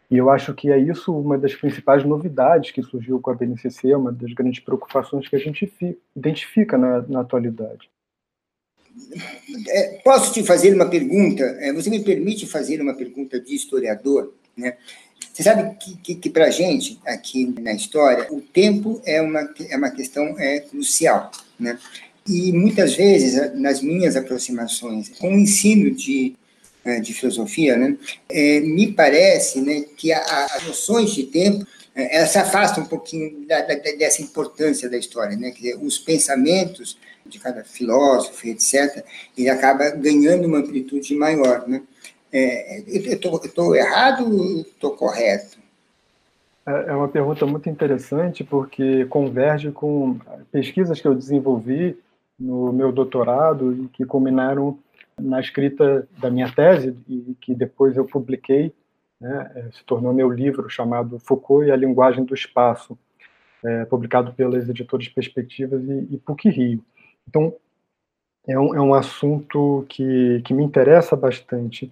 E 0.10 0.18
eu 0.18 0.30
acho 0.30 0.54
que 0.54 0.72
é 0.72 0.78
isso 0.78 1.18
uma 1.18 1.38
das 1.38 1.56
principais 1.56 2.04
novidades 2.04 2.72
que 2.72 2.82
surgiu 2.84 3.20
com 3.20 3.32
a 3.32 3.34
BNCC, 3.34 3.96
uma 3.96 4.12
das 4.12 4.34
grandes 4.34 4.60
preocupações 4.64 5.28
que 5.28 5.36
a 5.36 5.40
gente 5.40 5.72
identifica 6.16 6.78
na, 6.78 7.02
na 7.02 7.22
atualidade. 7.22 7.90
É, 9.68 10.02
posso 10.04 10.34
te 10.34 10.44
fazer 10.44 10.74
uma 10.74 10.90
pergunta? 10.90 11.44
É, 11.60 11.74
você 11.74 11.90
me 11.90 12.04
permite 12.04 12.46
fazer 12.46 12.82
uma 12.82 12.94
pergunta 12.94 13.40
de 13.40 13.54
historiador? 13.54 14.34
Né? 14.56 14.78
Você 15.34 15.44
sabe 15.44 15.76
que, 15.78 15.98
que, 15.98 16.16
que 16.16 16.30
para 16.30 16.46
a 16.46 16.50
gente, 16.50 17.00
aqui 17.06 17.54
na 17.60 17.74
história, 17.74 18.32
o 18.32 18.40
tempo 18.42 19.02
é 19.06 19.22
uma, 19.22 19.54
é 19.70 19.76
uma 19.76 19.92
questão 19.92 20.40
é, 20.40 20.62
crucial. 20.62 21.30
Né? 21.60 21.78
E 22.28 22.52
muitas 22.54 22.96
vezes, 22.96 23.54
nas 23.56 23.82
minhas 23.82 24.16
aproximações 24.16 25.10
com 25.10 25.30
o 25.30 25.40
ensino 25.40 25.92
de, 25.92 26.36
é, 26.86 27.00
de 27.00 27.14
filosofia, 27.14 27.76
né, 27.76 27.98
é, 28.30 28.60
me 28.60 28.94
parece 28.94 29.60
né, 29.60 29.86
que 29.98 30.14
a, 30.14 30.46
as 30.56 30.68
noções 30.68 31.12
de 31.12 31.24
tempo 31.24 31.66
é, 31.96 32.18
elas 32.18 32.30
se 32.30 32.38
afastam 32.38 32.84
um 32.84 32.88
pouquinho 32.88 33.48
da, 33.48 33.62
da, 33.62 33.74
dessa 33.74 34.22
importância 34.22 34.90
da 34.90 34.98
história. 34.98 35.36
Né? 35.36 35.50
Dizer, 35.52 35.78
os 35.82 35.98
pensamentos 35.98 36.98
de 37.26 37.40
cada 37.40 37.64
filósofo, 37.64 38.48
etc., 38.48 39.04
ele 39.36 39.50
acaba 39.50 39.90
ganhando 39.90 40.46
uma 40.46 40.60
amplitude 40.60 41.16
maior. 41.16 41.68
Né? 41.68 41.82
É, 42.32 42.82
eu 42.88 43.14
estou 43.14 43.76
errado 43.76 44.26
ou 44.26 44.62
estou 44.62 44.92
correto? 44.92 45.58
É, 46.68 46.94
uma 46.94 47.08
pergunta 47.08 47.46
muito 47.46 47.70
interessante, 47.70 48.44
porque 48.44 49.06
converge 49.06 49.72
com 49.72 50.20
pesquisas 50.52 51.00
que 51.00 51.08
eu 51.08 51.16
desenvolvi 51.16 51.98
no 52.38 52.74
meu 52.74 52.92
doutorado 52.92 53.74
e 53.74 53.88
que 53.88 54.06
culminaram 54.06 54.78
na 55.20 55.40
escrita 55.40 56.08
da 56.18 56.30
minha 56.30 56.52
tese 56.52 56.96
e 57.08 57.36
que 57.40 57.56
depois 57.56 57.96
eu 57.96 58.06
publiquei, 58.06 58.74
né, 59.20 59.52
é, 59.56 59.72
se 59.72 59.84
tornou 59.86 60.14
meu 60.14 60.30
livro 60.30 60.70
chamado 60.70 61.20
Foucault 61.20 61.68
e 61.68 61.72
a 61.72 61.76
Linguagem 61.76 62.26
do 62.26 62.34
Espaço, 62.34 62.98
é, 63.64 63.86
publicado 63.86 64.34
pelas 64.34 64.68
editoras 64.68 65.08
Perspectivas 65.08 65.82
e, 65.84 66.16
e 66.16 66.18
PUC 66.18 66.50
Rio. 66.50 66.84
Então, 67.28 67.56
é 68.48 68.60
um, 68.60 68.76
é 68.76 68.82
um 68.82 68.94
assunto 68.94 69.86
que, 69.90 70.42
que 70.46 70.54
me 70.54 70.64
interessa 70.64 71.16
bastante. 71.16 71.92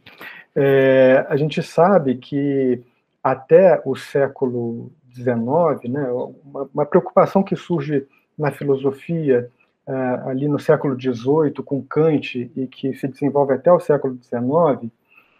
É, 0.55 1.25
a 1.27 1.35
gente 1.35 1.63
sabe 1.63 2.15
que 2.17 2.83
até 3.23 3.81
o 3.85 3.95
século 3.95 4.91
XIX, 5.13 5.91
né, 5.91 6.11
uma, 6.43 6.69
uma 6.73 6.85
preocupação 6.85 7.41
que 7.41 7.55
surge 7.55 8.05
na 8.37 8.51
filosofia 8.51 9.49
uh, 9.87 10.29
ali 10.29 10.47
no 10.47 10.59
século 10.59 10.99
XVIII 10.99 11.53
com 11.65 11.81
Kant 11.83 12.51
e 12.55 12.67
que 12.67 12.93
se 12.93 13.07
desenvolve 13.07 13.53
até 13.53 13.71
o 13.71 13.79
século 13.79 14.17
XIX, 14.21 14.91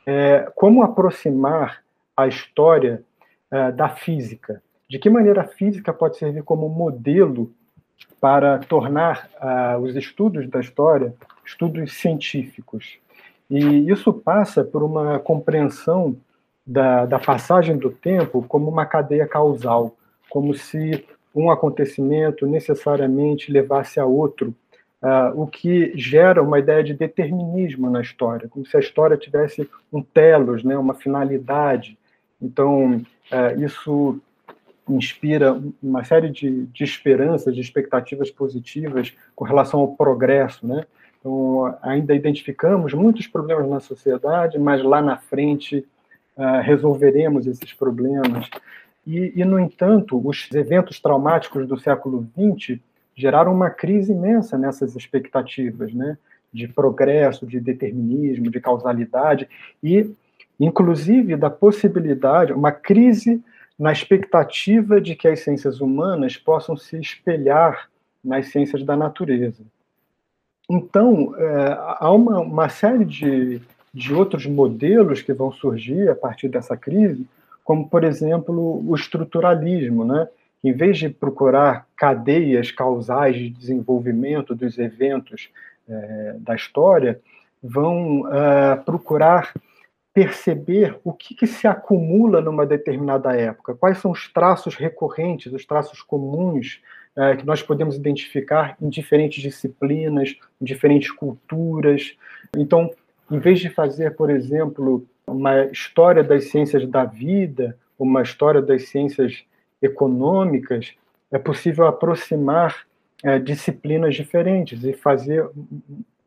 é 0.06 0.52
como 0.56 0.84
aproximar 0.84 1.84
a 2.16 2.28
história 2.28 3.04
uh, 3.52 3.72
da 3.72 3.90
física. 3.90 4.62
De 4.90 5.00
que 5.00 5.10
maneira 5.10 5.42
a 5.42 5.48
física 5.48 5.94
pode 5.94 6.18
servir 6.18 6.44
como 6.44 6.70
modelo 6.70 7.52
para 8.20 8.60
tornar 8.60 9.30
uh, 9.42 9.80
os 9.82 9.96
estudos 9.96 10.48
da 10.50 10.60
história 10.60 11.14
estudos 11.46 11.94
científicos. 11.94 12.98
E 13.50 13.90
isso 13.90 14.14
passa 14.14 14.64
por 14.64 14.82
uma 14.84 15.20
compreensão 15.20 16.16
da, 16.66 17.06
da 17.06 17.20
passagem 17.20 17.78
do 17.78 17.92
tempo 17.92 18.44
como 18.48 18.70
uma 18.70 18.86
cadeia 18.86 19.28
causal, 19.28 19.96
como 20.30 20.54
se 20.54 21.06
um 21.34 21.50
acontecimento 21.50 22.46
necessariamente 22.46 23.52
levasse 23.52 24.00
a 24.00 24.06
outro, 24.06 24.54
uh, 25.02 25.42
o 25.42 25.48
que 25.48 25.92
gera 25.96 26.42
uma 26.42 26.60
ideia 26.60 26.84
de 26.84 26.94
determinismo 26.94 27.90
na 27.90 28.02
história, 28.02 28.48
como 28.48 28.66
se 28.66 28.78
a 28.78 28.80
história 28.80 29.18
tivesse 29.18 29.70
um 29.92 30.02
telos, 30.02 30.64
né, 30.64 30.78
uma 30.78 30.94
finalidade. 30.94 31.98
Então, 32.42 33.02
uh, 33.32 33.64
isso 33.64 34.20
inspira 34.88 35.60
uma 35.82 36.04
série 36.04 36.30
de, 36.30 36.66
de 36.68 36.84
esperanças, 36.84 37.56
de 37.56 37.62
expectativas 37.62 38.30
positivas 38.30 39.14
com 39.36 39.46
relação 39.46 39.80
ao 39.80 39.96
progresso, 39.96 40.68
né? 40.68 40.86
Então, 41.20 41.78
ainda 41.82 42.14
identificamos 42.14 42.94
muitos 42.94 43.28
problemas 43.28 43.70
na 43.70 43.80
sociedade, 43.80 44.60
mas 44.60 44.84
lá 44.84 45.02
na 45.02 45.16
frente 45.16 45.86
uh, 46.36 46.62
resolveremos 46.62 47.48
esses 47.48 47.72
problemas. 47.72 48.50
E, 49.06 49.34
e, 49.36 49.46
no 49.46 49.60
entanto, 49.60 50.22
os 50.26 50.50
eventos 50.54 51.00
traumáticos 51.00 51.68
do 51.68 51.78
século 51.78 52.28
XX 52.38 52.80
geraram 53.16 53.54
uma 53.54 53.70
crise 53.70 54.12
imensa 54.12 54.58
nessas 54.58 54.96
expectativas, 54.96 55.94
né? 55.94 56.18
de 56.54 56.68
progresso, 56.68 57.48
de 57.48 57.60
determinismo, 57.60 58.52
de 58.52 58.62
causalidade 58.62 59.50
e, 59.82 60.10
inclusive, 60.60 61.36
da 61.36 61.50
possibilidade, 61.50 62.54
uma 62.54 62.72
crise 62.72 63.44
na 63.78 63.92
expectativa 63.92 65.02
de 65.02 65.16
que 65.16 65.28
as 65.28 65.40
ciências 65.40 65.82
humanas 65.82 66.38
possam 66.38 66.78
se 66.78 66.98
espelhar 67.00 67.90
nas 68.24 68.48
ciências 68.48 68.84
da 68.84 68.96
natureza. 68.96 69.64
Então, 70.70 71.36
é, 71.36 71.78
há 72.00 72.12
uma, 72.12 72.40
uma 72.40 72.70
série 72.70 73.04
de, 73.04 73.60
de 73.94 74.14
outros 74.14 74.46
modelos 74.46 75.22
que 75.22 75.34
vão 75.34 75.52
surgir 75.52 76.08
a 76.08 76.16
partir 76.16 76.48
dessa 76.48 76.78
crise, 76.78 77.26
como, 77.64 77.90
por 77.90 78.04
exemplo, 78.04 78.84
o 78.86 78.96
estruturalismo, 78.96 80.04
né? 80.04 80.28
em 80.64 80.72
vez 80.72 80.98
de 80.98 81.10
procurar 81.10 81.88
cadeias 81.96 82.72
causais 82.72 83.36
de 83.36 83.50
desenvolvimento 83.50 84.56
dos 84.56 84.78
eventos 84.78 85.50
é, 85.88 86.36
da 86.40 86.56
história, 86.56 87.20
vão 87.62 88.24
é, 88.32 88.76
procurar 88.78 89.54
perceber 90.14 91.00
o 91.04 91.12
que, 91.12 91.34
que, 91.34 91.48
se 91.48 91.68
acumula 91.68 92.40
numa 92.40 92.66
determinada 92.66 93.36
época, 93.36 93.74
quais 93.74 93.98
são 93.98 94.12
os 94.12 94.32
traços 94.32 94.76
recorrentes, 94.76 95.52
os 95.52 95.66
traços 95.66 96.02
comuns 96.02 96.82
é, 97.16 97.36
que 97.36 97.46
nós 97.46 97.64
podemos 97.64 97.96
identificar 97.96 98.78
em 98.82 98.90
diferentes 98.90 99.42
disciplinas, 99.42 100.36
em 100.62 100.66
diferentes 100.66 101.12
culturas. 101.12 102.16
Então, 102.56 102.92
em 103.30 103.40
vez 103.40 103.60
de 103.60 103.70
fazer, 103.70 104.16
por 104.16 104.30
exemplo, 104.30 105.06
uma 105.28 105.66
história 105.66 106.24
das 106.24 106.46
ciências 106.46 106.88
da 106.88 107.06
vida, 107.06 107.78
uma 107.98 108.22
história 108.22 108.62
das 108.62 108.90
ciências 108.90 109.44
econômicas, 109.82 110.94
é 111.32 111.38
possível 111.38 111.88
aproximar 111.88 112.86
é, 113.24 113.40
disciplinas 113.40 114.16
diferentes 114.16 114.84
e 114.84 114.94
fazer 114.94 115.50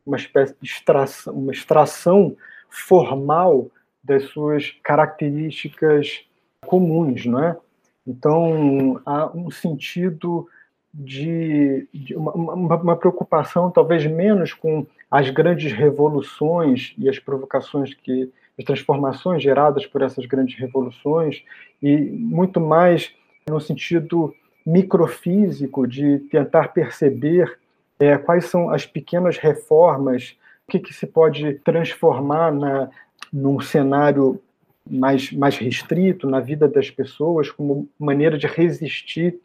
uma 0.05 0.17
espécie 0.17 0.55
de 0.61 0.67
extração, 0.67 1.33
uma 1.33 1.51
extração 1.51 2.35
formal 2.69 3.69
das 4.03 4.23
suas 4.25 4.71
características 4.83 6.25
comuns, 6.65 7.25
não 7.25 7.43
é? 7.43 7.57
Então 8.05 9.01
há 9.05 9.29
um 9.35 9.51
sentido 9.51 10.47
de, 10.93 11.87
de 11.93 12.15
uma, 12.15 12.31
uma, 12.31 12.75
uma, 12.75 12.95
preocupação 12.95 13.69
talvez 13.69 14.05
menos 14.05 14.53
com 14.53 14.85
as 15.11 15.29
grandes 15.29 15.71
revoluções 15.71 16.95
e 16.97 17.07
as 17.09 17.19
provocações 17.19 17.93
que 17.93 18.31
as 18.57 18.65
transformações 18.65 19.43
geradas 19.43 19.85
por 19.85 20.01
essas 20.01 20.25
grandes 20.25 20.57
revoluções 20.57 21.43
e 21.81 21.97
muito 21.97 22.59
mais 22.59 23.13
no 23.47 23.59
sentido 23.59 24.33
microfísico 24.65 25.87
de 25.87 26.19
tentar 26.29 26.69
perceber 26.69 27.57
é, 27.99 28.17
quais 28.17 28.45
são 28.45 28.69
as 28.69 28.85
pequenas 28.85 29.37
reformas, 29.37 30.35
o 30.67 30.71
que, 30.71 30.79
que 30.79 30.93
se 30.93 31.07
pode 31.07 31.53
transformar 31.59 32.51
na, 32.51 32.89
num 33.31 33.59
cenário 33.59 34.41
mais, 34.89 35.31
mais 35.31 35.57
restrito 35.57 36.29
na 36.29 36.39
vida 36.39 36.67
das 36.67 36.89
pessoas 36.89 37.49
como 37.49 37.87
maneira 37.99 38.37
de 38.37 38.47
resistir 38.47 39.39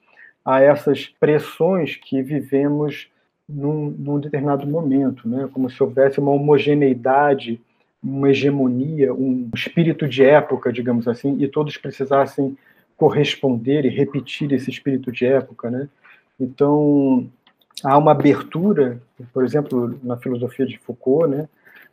a 0.45 0.61
essas 0.61 1.07
pressões 1.21 1.97
que 1.97 2.23
vivemos 2.23 3.09
num, 3.49 3.91
num 3.91 4.19
determinado 4.19 4.67
momento, 4.67 5.29
né? 5.29 5.49
como 5.53 5.71
se 5.71 5.81
houvesse 5.83 6.19
uma 6.19 6.33
homogeneidade, 6.33 7.61
uma 8.03 8.31
hegemonia, 8.31 9.15
um 9.15 9.49
espírito 9.55 10.09
de 10.09 10.25
época, 10.25 10.73
digamos 10.73 11.07
assim, 11.07 11.37
e 11.39 11.47
todos 11.47 11.77
precisassem 11.77 12.57
corresponder 12.97 13.85
e 13.85 13.89
repetir 13.89 14.53
esse 14.53 14.71
espírito 14.71 15.13
de 15.13 15.25
época. 15.25 15.71
Né? 15.71 15.89
Então, 16.39 17.29
há 17.85 17.97
uma 17.97 18.11
abertura, 18.11 19.01
por 19.33 19.45
exemplo, 19.45 19.99
na 20.03 20.17
filosofia 20.17 20.67
de 20.67 20.79
Foucault, 20.79 21.29
né? 21.29 21.49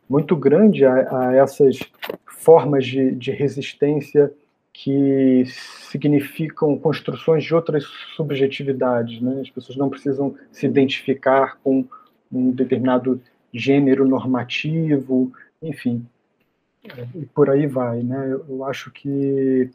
muito 0.08 0.34
grande 0.34 0.84
a, 0.84 1.28
a 1.28 1.36
essas 1.36 1.78
formas 2.26 2.84
de, 2.84 3.12
de 3.12 3.30
resistência 3.30 4.32
que 4.72 5.44
significam 5.90 6.76
construções 6.78 7.44
de 7.44 7.54
outras 7.54 7.84
subjetividades. 8.16 9.20
Né? 9.20 9.40
As 9.42 9.50
pessoas 9.50 9.76
não 9.76 9.88
precisam 9.88 10.34
se 10.50 10.66
identificar 10.66 11.58
com 11.62 11.84
um 12.32 12.50
determinado 12.50 13.20
gênero 13.52 14.06
normativo, 14.06 15.32
enfim, 15.62 16.06
e 17.14 17.26
por 17.26 17.50
aí 17.50 17.66
vai. 17.66 18.02
Né? 18.02 18.32
Eu 18.48 18.64
acho 18.64 18.90
que 18.90 19.70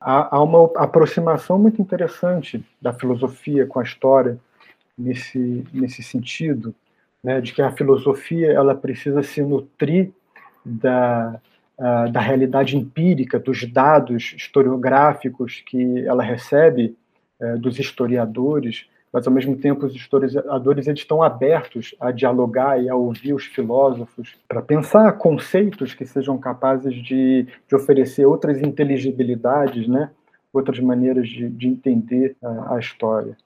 há, 0.00 0.36
há 0.36 0.42
uma 0.42 0.70
aproximação 0.76 1.58
muito 1.58 1.80
interessante 1.80 2.64
da 2.80 2.92
filosofia 2.92 3.66
com 3.66 3.80
a 3.80 3.82
história 3.82 4.38
nesse, 4.96 5.64
nesse 5.72 6.02
sentido, 6.02 6.74
né, 7.22 7.40
de 7.40 7.52
que 7.52 7.62
a 7.62 7.72
filosofia 7.72 8.52
ela 8.52 8.74
precisa 8.74 9.22
se 9.22 9.42
nutrir 9.42 10.10
da, 10.64 11.40
da 12.12 12.20
realidade 12.20 12.76
empírica, 12.76 13.38
dos 13.38 13.64
dados 13.70 14.34
historiográficos 14.36 15.62
que 15.66 16.06
ela 16.06 16.22
recebe 16.22 16.94
uh, 17.40 17.58
dos 17.58 17.78
historiadores, 17.78 18.86
mas 19.12 19.26
ao 19.26 19.32
mesmo 19.32 19.56
tempo 19.56 19.86
os 19.86 19.94
historiadores 19.94 20.86
eles 20.86 21.00
estão 21.00 21.22
abertos 21.22 21.94
a 22.00 22.10
dialogar 22.10 22.82
e 22.82 22.88
a 22.88 22.94
ouvir 22.94 23.34
os 23.34 23.44
filósofos 23.44 24.36
para 24.48 24.62
pensar 24.62 25.12
conceitos 25.12 25.94
que 25.94 26.06
sejam 26.06 26.38
capazes 26.38 26.94
de, 26.94 27.46
de 27.68 27.74
oferecer 27.74 28.24
outras 28.24 28.60
inteligibilidades, 28.62 29.88
né? 29.88 30.10
outras 30.52 30.78
maneiras 30.80 31.28
de, 31.28 31.48
de 31.48 31.68
entender 31.68 32.36
a, 32.42 32.76
a 32.76 32.78
história. 32.78 33.36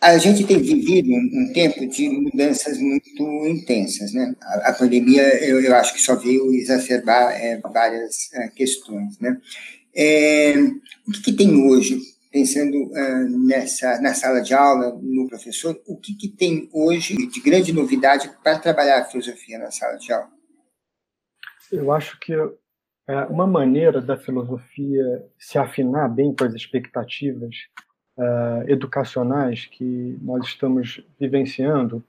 A 0.00 0.18
gente 0.18 0.44
tem 0.44 0.58
vivido 0.58 1.10
um, 1.12 1.30
um, 1.32 1.52
tempo 1.52 1.86
de 1.86 2.08
mudanças 2.08 2.76
muito 2.78 3.22
intensas, 3.46 4.12
né? 4.12 4.34
A, 4.42 4.70
a 4.70 4.72
pandemia, 4.72 5.22
eu, 5.44 5.60
eu, 5.60 5.74
acho 5.76 5.94
que 5.94 6.00
só 6.00 6.16
veio 6.16 6.52
exacerbar 6.52 7.30
é, 7.32 7.60
várias 7.72 8.32
é, 8.34 8.48
questões, 8.48 9.16
né? 9.20 9.38
É, 9.94 10.54
o 11.06 11.12
que, 11.12 11.22
que, 11.22 11.32
tem 11.34 11.54
hoje, 11.54 12.00
pensando 12.32 12.86
uh, 12.86 13.46
nessa 13.46 14.00
na 14.00 14.14
sala 14.14 14.40
de 14.40 14.54
aula, 14.54 14.98
no 15.00 15.28
professor, 15.28 15.78
o 15.86 15.96
que, 15.96 16.16
que 16.16 16.28
tem 16.28 16.68
hoje 16.72 17.14
de 17.28 17.40
grande 17.40 17.72
novidade 17.72 18.30
para 18.42 18.58
trabalhar 18.58 19.00
a 19.00 19.04
filosofia 19.04 19.58
na 19.58 19.70
sala 19.70 19.98
de 19.98 20.12
aula? 20.12 20.30
Eu 21.70 21.92
acho 21.92 22.18
que 22.18 22.32
é, 22.32 23.24
uma 23.28 23.46
maneira 23.46 24.00
da 24.00 24.16
filosofia 24.16 25.24
se 25.38 25.58
afinar 25.58 26.08
bem 26.08 26.34
com 26.34 26.44
as 26.44 26.54
expectativas 26.54 27.54
uh, 28.16 28.62
educacionais 28.66 29.66
que 29.66 30.18
nós 30.22 30.46
estamos 30.46 31.04
vivenciando 31.20 32.02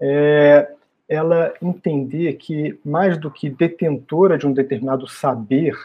é 0.00 0.70
ela 1.08 1.52
entender 1.60 2.32
que, 2.34 2.78
mais 2.84 3.18
do 3.18 3.30
que 3.30 3.50
detentora 3.50 4.38
de 4.38 4.46
um 4.46 4.52
determinado 4.52 5.06
saber 5.06 5.76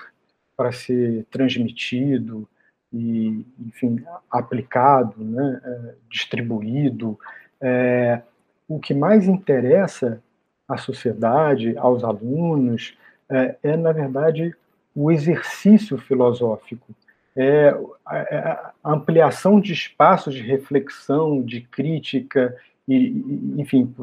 para 0.55 0.71
ser 0.71 1.25
transmitido 1.29 2.47
e, 2.91 3.45
enfim, 3.59 4.03
aplicado, 4.29 5.15
né, 5.23 5.61
é, 5.63 5.93
distribuído, 6.09 7.19
é, 7.61 8.21
o 8.67 8.79
que 8.79 8.93
mais 8.93 9.27
interessa 9.27 10.21
à 10.67 10.77
sociedade, 10.77 11.77
aos 11.77 12.03
alunos, 12.03 12.97
é, 13.29 13.55
é 13.63 13.77
na 13.77 13.91
verdade, 13.91 14.55
o 14.95 15.11
exercício 15.11 15.97
filosófico 15.97 16.93
é, 17.35 17.73
a, 18.05 18.73
ampliação 18.83 19.61
de 19.61 19.71
espaços 19.71 20.33
de 20.33 20.41
reflexão, 20.41 21.41
de 21.41 21.61
crítica, 21.61 22.55
e, 22.87 23.53
enfim, 23.57 23.93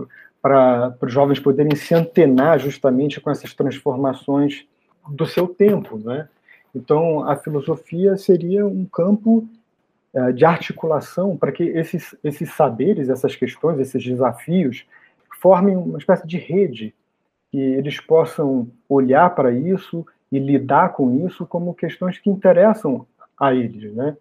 para 0.41 0.97
os 1.03 1.13
jovens 1.13 1.41
poderem 1.41 1.75
se 1.77 1.95
antenar 1.95 2.59
justamente 2.59 3.21
com 3.21 3.31
essas 3.31 3.53
transformações 3.53 4.65
do 5.09 5.27
seu 5.27 5.47
tempo. 5.47 5.99
Né? 5.99 6.29
Então, 6.77 7.27
a 7.27 7.35
filosofia 7.37 8.19
seria 8.19 8.67
um 8.67 8.85
campo 8.85 9.49
é, 10.15 10.31
de 10.31 10.45
articulação 10.45 11.35
para 11.35 11.51
que 11.51 11.63
esses, 11.63 12.15
esses 12.23 12.53
saberes, 12.53 13.09
essas 13.09 13.35
questões, 13.35 13.81
esses 13.81 14.05
desafios, 14.05 14.87
formem 15.41 15.75
uma 15.75 15.97
espécie 15.97 16.27
de 16.27 16.37
rede, 16.37 16.95
que 17.51 17.59
eles 17.59 17.99
possam 17.99 18.69
olhar 18.87 19.35
para 19.35 19.51
isso 19.51 20.07
e 20.31 20.39
lidar 20.39 20.91
com 20.93 21.27
isso 21.27 21.47
como 21.47 21.73
questões 21.73 22.19
que 22.19 22.29
interessam 22.29 23.07
a 23.41 23.55
eles, 23.55 23.95
né? 23.95 24.15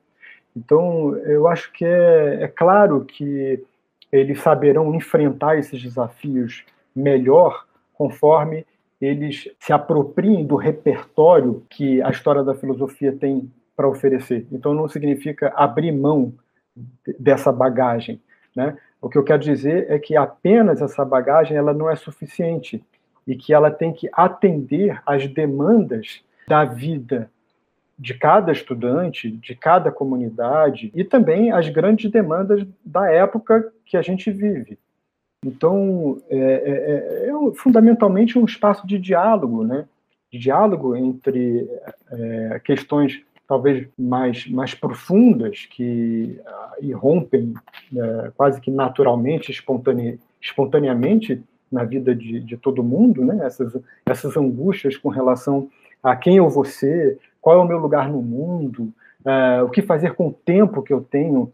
Então, 0.56 1.14
eu 1.18 1.50
acho 1.50 1.74
que 1.74 1.84
é, 1.84 2.44
é 2.44 2.48
claro 2.48 3.04
que 3.04 3.62
eles 4.10 4.40
saberão 4.40 4.96
enfrentar 4.96 5.58
esses 5.58 5.82
desafios 5.82 6.64
melhor 6.96 7.66
conforme 7.94 8.66
eles 9.06 9.50
se 9.60 9.72
apropriem 9.72 10.46
do 10.46 10.56
repertório 10.56 11.64
que 11.70 12.02
a 12.02 12.10
história 12.10 12.44
da 12.44 12.56
filosofia 12.56 13.14
tem 13.14 13.52
para 13.76 13.88
oferecer. 13.88 14.48
Então, 14.52 14.74
não 14.74 14.88
significa 14.88 15.54
abrir 15.56 15.92
mão 15.92 16.34
dessa 17.20 17.52
bagagem, 17.52 18.22
né? 18.56 18.78
O 19.02 19.10
que 19.10 19.18
eu 19.18 19.24
quero 19.24 19.42
dizer 19.42 19.86
é 19.90 20.00
que 20.00 20.16
apenas 20.16 20.82
essa 20.82 21.06
bagagem 21.06 21.56
ela 21.56 21.74
não 21.74 21.90
é 21.90 21.96
suficiente 21.96 22.84
e 23.28 23.36
que 23.36 23.54
ela 23.54 23.70
tem 23.70 23.94
que 23.94 24.10
atender 24.12 25.00
às 25.06 25.28
demandas 25.28 26.24
da 26.48 26.64
vida 26.66 27.30
de 27.98 28.14
cada 28.14 28.52
estudante, 28.52 29.30
de 29.30 29.56
cada 29.56 29.92
comunidade 29.92 30.92
e 30.94 31.04
também 31.04 31.52
as 31.52 31.70
grandes 31.70 32.12
demandas 32.12 32.66
da 32.84 33.10
época 33.12 33.72
que 33.86 33.96
a 33.96 34.02
gente 34.02 34.32
vive. 34.32 34.78
Então, 35.46 36.18
é, 36.28 36.38
é, 36.38 37.28
é, 37.28 37.30
é 37.30 37.54
fundamentalmente 37.56 38.38
um 38.38 38.46
espaço 38.46 38.88
de 38.88 38.98
diálogo, 38.98 39.64
né? 39.64 39.86
De 40.34 40.40
diálogo 40.40 40.96
entre 40.96 41.70
é, 42.12 42.60
questões 42.66 43.24
talvez 43.48 43.88
mais, 43.98 44.48
mais 44.48 44.74
profundas 44.74 45.68
que 45.70 46.40
uh, 46.42 46.84
irrompem 46.84 47.54
uh, 47.94 48.32
quase 48.36 48.60
que 48.60 48.72
naturalmente, 48.72 49.52
espontane, 49.52 50.20
espontaneamente 50.42 51.42
na 51.72 51.84
vida 51.84 52.16
de, 52.16 52.40
de 52.40 52.58
todo 52.58 52.84
mundo, 52.84 53.24
né? 53.24 53.46
essas, 53.46 53.78
essas 54.06 54.36
angústias 54.36 54.98
com 54.98 55.10
relação 55.10 55.70
a 56.02 56.16
quem 56.16 56.38
eu 56.38 56.50
vou 56.50 56.66
ser, 56.66 57.20
qual 57.42 57.58
é 57.58 57.62
o 57.62 57.68
meu 57.68 57.78
lugar 57.78 58.10
no 58.10 58.22
mundo, 58.22 58.92
uh, 59.26 59.64
o 59.64 59.70
que 59.70 59.82
fazer 59.82 60.14
com 60.14 60.30
o 60.30 60.34
tempo 60.34 60.82
que 60.82 60.94
eu 60.94 61.02
tenho 61.02 61.52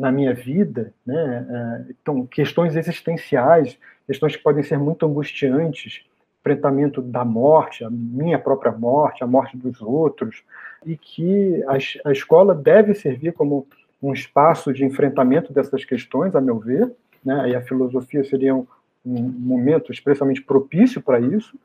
na 0.00 0.10
minha 0.10 0.32
vida, 0.32 0.94
né? 1.04 1.46
Uh, 1.50 1.94
então, 2.00 2.26
questões 2.26 2.74
existenciais, 2.74 3.76
questões 4.06 4.34
que 4.34 4.42
podem 4.42 4.62
ser 4.62 4.78
muito 4.78 5.04
angustiantes, 5.04 6.02
enfrentamento 6.40 7.02
da 7.02 7.22
morte, 7.22 7.84
a 7.84 7.90
minha 7.90 8.38
própria 8.38 8.72
morte, 8.72 9.22
a 9.22 9.26
morte 9.26 9.58
dos 9.58 9.82
outros, 9.82 10.42
e 10.86 10.96
que 10.96 11.62
a, 11.68 12.08
a 12.08 12.12
escola 12.12 12.54
deve 12.54 12.94
servir 12.94 13.34
como 13.34 13.66
um 14.02 14.14
espaço 14.14 14.72
de 14.72 14.86
enfrentamento 14.86 15.52
dessas 15.52 15.84
questões, 15.84 16.34
a 16.34 16.40
meu 16.40 16.58
ver, 16.58 16.90
né? 17.22 17.50
e 17.50 17.54
a 17.54 17.60
filosofia 17.60 18.24
seria 18.24 18.56
um, 18.56 18.66
um 19.04 19.20
momento 19.20 19.92
expressamente 19.92 20.40
propício 20.40 21.02
para 21.02 21.20
isso, 21.20 21.58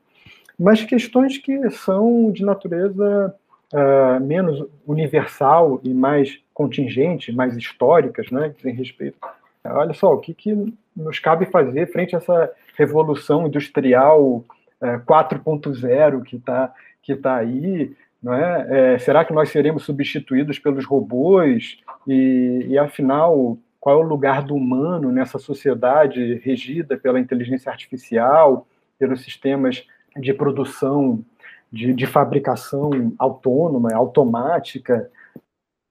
mas 0.58 0.84
questões 0.84 1.38
que 1.38 1.70
são 1.70 2.30
de 2.30 2.44
natureza 2.44 3.34
uh, 3.72 4.22
menos 4.22 4.62
universal 4.86 5.80
e 5.82 5.94
mais 5.94 6.38
contingente, 6.56 7.32
mais 7.32 7.54
históricas, 7.54 8.30
né, 8.30 8.54
que 8.56 8.70
respeito. 8.70 9.18
Olha 9.62 9.92
só, 9.92 10.14
o 10.14 10.18
que, 10.18 10.32
que 10.32 10.74
nos 10.96 11.18
cabe 11.18 11.44
fazer 11.44 11.92
frente 11.92 12.16
a 12.16 12.18
essa 12.18 12.50
revolução 12.78 13.46
industrial 13.46 14.42
eh, 14.80 14.98
4.0 15.06 16.22
que 16.22 16.36
está 16.36 16.72
que 17.02 17.14
tá 17.14 17.36
aí, 17.36 17.94
não 18.22 18.32
é? 18.32 18.94
é? 18.94 18.98
Será 18.98 19.24
que 19.24 19.34
nós 19.34 19.50
seremos 19.50 19.84
substituídos 19.84 20.58
pelos 20.58 20.86
robôs? 20.86 21.78
E, 22.08 22.66
e, 22.70 22.78
afinal, 22.78 23.58
qual 23.78 24.00
é 24.00 24.04
o 24.04 24.08
lugar 24.08 24.42
do 24.42 24.54
humano 24.54 25.12
nessa 25.12 25.38
sociedade 25.38 26.40
regida 26.42 26.96
pela 26.96 27.20
inteligência 27.20 27.70
artificial, 27.70 28.66
pelos 28.98 29.22
sistemas 29.22 29.86
de 30.16 30.32
produção 30.32 31.22
de, 31.70 31.92
de 31.92 32.06
fabricação 32.06 33.12
autônoma, 33.18 33.94
automática. 33.94 35.10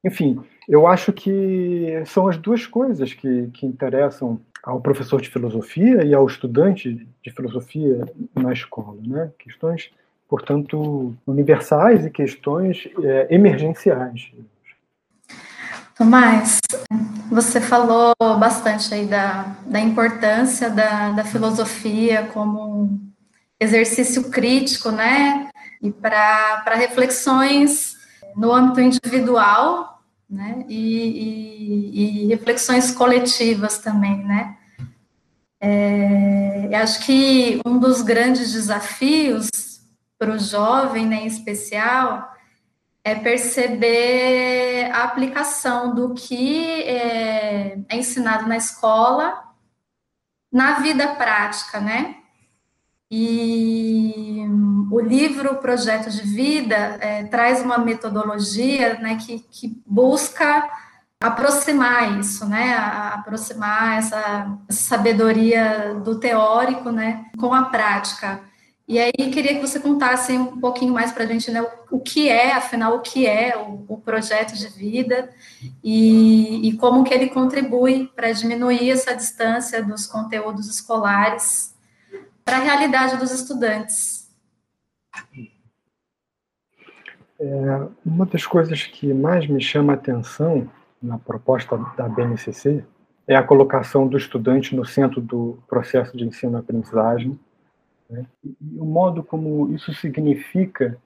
Enfim, 0.05 0.39
eu 0.69 0.85
acho 0.85 1.11
que 1.11 2.03
são 2.05 2.27
as 2.27 2.37
duas 2.37 2.67
coisas 2.67 3.13
que, 3.13 3.47
que 3.47 3.65
interessam 3.65 4.39
ao 4.63 4.79
professor 4.79 5.19
de 5.19 5.29
filosofia 5.29 6.03
e 6.03 6.13
ao 6.13 6.25
estudante 6.25 7.07
de 7.23 7.31
filosofia 7.31 8.05
na 8.35 8.53
escola, 8.53 8.97
né? 9.05 9.31
Questões, 9.39 9.91
portanto, 10.29 11.15
universais 11.25 12.05
e 12.05 12.09
questões 12.09 12.87
é, 13.03 13.27
emergenciais. 13.29 14.31
Tomás, 15.97 16.59
você 17.31 17.59
falou 17.59 18.13
bastante 18.39 18.93
aí 18.93 19.05
da, 19.05 19.55
da 19.65 19.79
importância 19.79 20.69
da, 20.69 21.11
da 21.11 21.23
filosofia 21.23 22.29
como 22.33 22.99
exercício 23.59 24.29
crítico, 24.29 24.91
né? 24.91 25.49
e 25.85 25.91
para 25.91 26.75
reflexões 26.75 27.95
no 28.35 28.51
âmbito 28.51 28.81
individual, 28.81 29.94
né, 30.35 30.65
e, 30.67 31.93
e, 31.93 32.23
e 32.23 32.27
reflexões 32.27 32.91
coletivas 32.91 33.79
também, 33.79 34.23
né. 34.23 34.57
É, 35.59 36.69
acho 36.75 37.03
que 37.05 37.59
um 37.65 37.79
dos 37.79 38.01
grandes 38.01 38.53
desafios 38.53 39.49
para 40.19 40.31
o 40.31 40.37
jovem, 40.37 41.05
né, 41.05 41.23
em 41.23 41.27
especial, 41.27 42.31
é 43.03 43.15
perceber 43.15 44.91
a 44.91 45.03
aplicação 45.03 45.95
do 45.95 46.13
que 46.13 46.83
é, 46.83 47.77
é 47.87 47.95
ensinado 47.95 48.47
na 48.47 48.57
escola 48.57 49.45
na 50.51 50.79
vida 50.79 51.15
prática, 51.15 51.81
né? 51.81 52.15
E 53.09 54.45
o 54.91 54.99
livro 54.99 55.55
Projeto 55.55 56.09
de 56.09 56.21
Vida 56.21 56.97
é, 56.99 57.23
traz 57.25 57.61
uma 57.61 57.77
metodologia 57.77 58.95
né, 58.95 59.17
que, 59.17 59.39
que 59.51 59.81
busca 59.85 60.69
aproximar 61.19 62.19
isso, 62.19 62.45
né, 62.45 62.75
aproximar 62.75 63.99
essa, 63.99 64.57
essa, 64.69 64.81
sabedoria 64.81 65.95
do 66.03 66.19
teórico, 66.19 66.91
né, 66.91 67.25
com 67.37 67.53
a 67.53 67.65
prática. 67.65 68.41
E 68.87 68.99
aí 68.99 69.11
queria 69.11 69.55
que 69.55 69.61
você 69.61 69.79
contasse 69.79 70.33
um 70.33 70.59
pouquinho 70.59 70.93
mais 70.93 71.11
para 71.11 71.23
a 71.23 71.27
gente 71.27 71.49
né, 71.49 71.61
o, 71.61 71.97
o, 71.97 71.99
que 71.99 72.29
é, 72.29 72.53
afinal, 72.53 72.95
o 72.95 73.01
que 73.01 73.25
é 73.25 73.57
o, 73.57 73.83
o 73.87 73.97
projeto 73.97 74.53
de 74.53 74.67
vida 74.67 75.29
e, 75.83 76.69
e, 76.69 76.77
como 76.77 77.03
que 77.03 77.13
ele 77.13 77.29
contribui 77.29 78.11
para 78.15 78.31
diminuir 78.31 78.91
essa 78.91 79.15
distância 79.15 79.81
dos 79.81 80.05
conteúdos 80.05 80.67
escolares 80.69 81.74
para 82.45 82.57
a 82.57 82.61
realidade 82.61 83.17
dos 83.17 83.31
estudantes. 83.31 84.29
É, 87.39 87.87
uma 88.05 88.25
das 88.25 88.45
coisas 88.45 88.83
que 88.83 89.13
mais 89.13 89.47
me 89.47 89.61
chama 89.61 89.93
a 89.93 89.95
atenção 89.95 90.69
na 91.01 91.17
proposta 91.17 91.77
da 91.97 92.07
BNCC 92.07 92.85
é 93.27 93.35
a 93.35 93.43
colocação 93.43 94.07
do 94.07 94.17
estudante 94.17 94.75
no 94.75 94.85
centro 94.85 95.19
do 95.19 95.57
processo 95.67 96.15
de 96.15 96.23
ensino-aprendizagem 96.23 97.37
né? 98.09 98.25
E 98.43 98.79
o 98.79 98.85
modo 98.85 99.23
como 99.23 99.73
isso 99.73 99.93
significa 99.93 100.97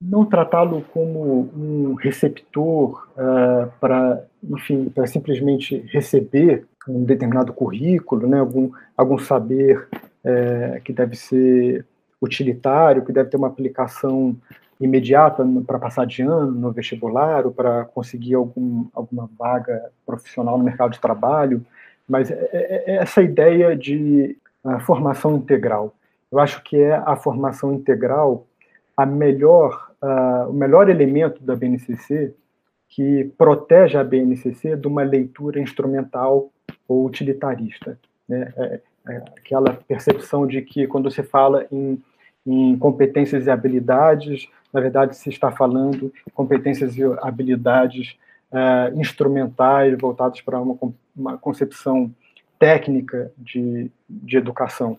não 0.00 0.24
tratá-lo 0.24 0.82
como 0.92 1.50
um 1.54 1.94
receptor 1.94 3.08
uh, 3.16 3.70
para, 3.80 4.24
enfim, 4.42 4.88
para 4.88 5.06
simplesmente 5.06 5.78
receber 5.88 6.66
um 6.88 7.04
determinado 7.04 7.52
currículo, 7.52 8.26
né, 8.26 8.38
algum, 8.38 8.70
algum 8.96 9.18
saber 9.18 9.88
uh, 10.28 10.80
que 10.82 10.92
deve 10.92 11.16
ser 11.16 11.84
utilitário, 12.20 13.04
que 13.04 13.12
deve 13.12 13.30
ter 13.30 13.36
uma 13.36 13.48
aplicação 13.48 14.36
imediata 14.80 15.44
para 15.66 15.78
passar 15.78 16.06
de 16.06 16.22
ano 16.22 16.52
no 16.52 16.70
vestibular 16.70 17.46
ou 17.46 17.52
para 17.52 17.84
conseguir 17.86 18.34
algum, 18.34 18.86
alguma 18.94 19.28
vaga 19.36 19.90
profissional 20.06 20.56
no 20.56 20.64
mercado 20.64 20.92
de 20.92 21.00
trabalho, 21.00 21.64
mas 22.08 22.30
é, 22.30 22.48
é, 22.52 22.84
é 22.86 22.96
essa 22.96 23.22
ideia 23.22 23.76
de 23.76 24.36
uh, 24.64 24.78
formação 24.80 25.36
integral. 25.36 25.94
Eu 26.30 26.38
acho 26.38 26.62
que 26.62 26.76
é 26.76 26.94
a 26.94 27.16
formação 27.16 27.74
integral 27.74 28.46
a 28.96 29.06
melhor, 29.06 29.90
uh, 30.02 30.50
o 30.50 30.52
melhor 30.52 30.88
elemento 30.88 31.42
da 31.42 31.56
BNCC 31.56 32.34
que 32.88 33.24
protege 33.36 33.98
a 33.98 34.04
BNCC 34.04 34.76
de 34.76 34.86
uma 34.86 35.02
leitura 35.02 35.60
instrumental 35.60 36.50
ou 36.86 37.04
utilitarista. 37.04 37.98
Né? 38.28 38.52
É, 38.56 38.64
é 38.64 38.80
aquela 39.16 39.72
percepção 39.72 40.46
de 40.46 40.62
que 40.62 40.86
quando 40.86 41.10
você 41.10 41.22
fala 41.22 41.66
em, 41.70 42.02
em 42.46 42.76
competências 42.78 43.46
e 43.46 43.50
habilidades, 43.50 44.48
na 44.72 44.80
verdade 44.80 45.16
se 45.16 45.28
está 45.28 45.50
falando 45.50 46.12
competências 46.34 46.96
e 46.96 47.02
habilidades 47.20 48.16
uh, 48.52 48.98
instrumentais 48.98 49.96
voltadas 49.98 50.40
para 50.40 50.60
uma, 50.60 50.76
uma 51.16 51.38
concepção 51.38 52.12
técnica 52.58 53.32
de, 53.36 53.90
de 54.08 54.36
educação. 54.36 54.98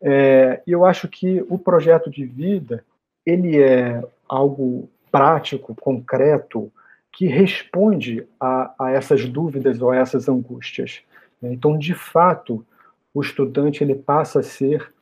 É, 0.00 0.62
eu 0.66 0.84
acho 0.84 1.08
que 1.08 1.44
o 1.48 1.58
projeto 1.58 2.10
de 2.10 2.24
vida 2.24 2.84
ele 3.24 3.60
é 3.60 4.02
algo 4.28 4.88
prático, 5.10 5.74
concreto, 5.74 6.70
que 7.12 7.26
responde 7.26 8.26
a, 8.38 8.74
a 8.78 8.90
essas 8.90 9.26
dúvidas 9.28 9.80
ou 9.80 9.90
a 9.90 9.96
essas 9.96 10.28
angústias. 10.28 11.02
Então, 11.42 11.78
de 11.78 11.94
fato, 11.94 12.66
o 13.14 13.22
estudante 13.22 13.82
ele 13.82 13.94
passa 13.94 14.40
a 14.40 14.42
ser 14.42 14.92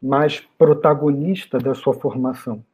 mais 0.00 0.40
protagonista 0.56 1.58
da 1.58 1.74
sua 1.74 1.92
formação, 1.92 2.64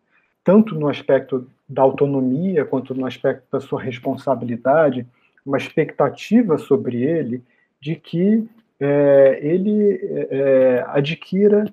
tanto 0.44 0.74
no 0.74 0.88
aspecto 0.88 1.48
da 1.66 1.80
autonomia 1.80 2.66
quanto 2.66 2.94
no 2.94 3.06
aspecto 3.06 3.44
da 3.50 3.60
sua 3.60 3.80
responsabilidade, 3.80 5.06
uma 5.44 5.56
expectativa 5.56 6.58
sobre 6.58 7.02
ele 7.02 7.42
de 7.80 7.96
que 7.96 8.46
é, 8.78 9.38
ele 9.42 9.94
é, 10.02 10.28
é, 10.30 10.84
adquira 10.88 11.64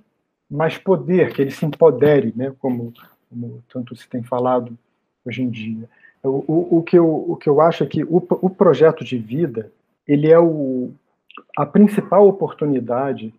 mais 0.50 0.78
poder, 0.78 1.34
que 1.34 1.42
ele 1.42 1.52
se 1.52 1.66
empodere, 1.66 2.34
né, 2.36 2.54
como, 2.60 2.94
como 3.30 3.64
tanto 3.72 3.96
se 3.96 4.08
tem 4.08 4.24
falado 4.24 4.78
hoje 5.26 5.42
em 5.42 5.50
dia. 5.50 5.90
O, 6.24 6.44
o, 6.48 6.78
o, 6.78 6.84
que, 6.84 6.98
eu, 6.98 7.08
o 7.08 7.36
que 7.36 7.50
eu 7.50 7.60
acho 7.60 7.84
é 7.84 7.88
que 7.88 8.04
o, 8.04 8.18
o 8.18 8.50
projeto 8.50 9.04
de 9.04 9.18
vida 9.18 9.72
ele 10.08 10.30
é 10.30 10.40
o, 10.40 10.92
a 11.58 11.66
principal 11.66 12.28
oportunidade 12.28 13.34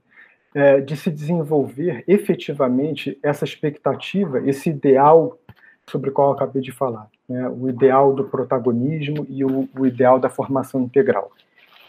é, 0.54 0.80
de 0.80 0.96
se 0.96 1.10
desenvolver 1.10 2.04
efetivamente 2.06 3.18
essa 3.22 3.44
expectativa, 3.44 4.40
esse 4.48 4.70
ideal 4.70 5.38
sobre 5.88 6.10
o 6.10 6.12
qual 6.12 6.28
eu 6.28 6.34
acabei 6.34 6.62
de 6.62 6.72
falar, 6.72 7.08
né, 7.28 7.48
o 7.48 7.68
ideal 7.68 8.14
do 8.14 8.24
protagonismo 8.24 9.26
e 9.28 9.44
o, 9.44 9.68
o 9.76 9.86
ideal 9.86 10.18
da 10.18 10.28
formação 10.28 10.80
integral. 10.82 11.30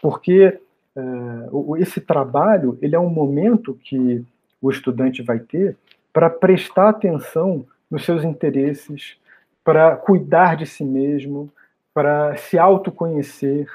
Porque 0.02 0.60
uh, 0.96 1.78
esse 1.78 2.02
trabalho 2.02 2.78
ele 2.82 2.96
é 2.96 3.00
um 3.00 3.10
momento 3.10 3.78
que 3.84 4.24
o 4.62 4.72
estudante 4.72 5.22
vai 5.22 5.40
ter 5.40 5.78
para 6.12 6.30
prestar 6.30 6.90
atenção 6.90 7.66
nos 7.90 8.06
seus 8.06 8.24
interesses, 8.24 9.18
para 9.64 9.96
cuidar 9.96 10.56
de 10.56 10.66
si 10.66 10.84
mesmo, 10.84 11.52
para 11.94 12.36
se 12.38 12.58
autoconhecer 12.58 13.68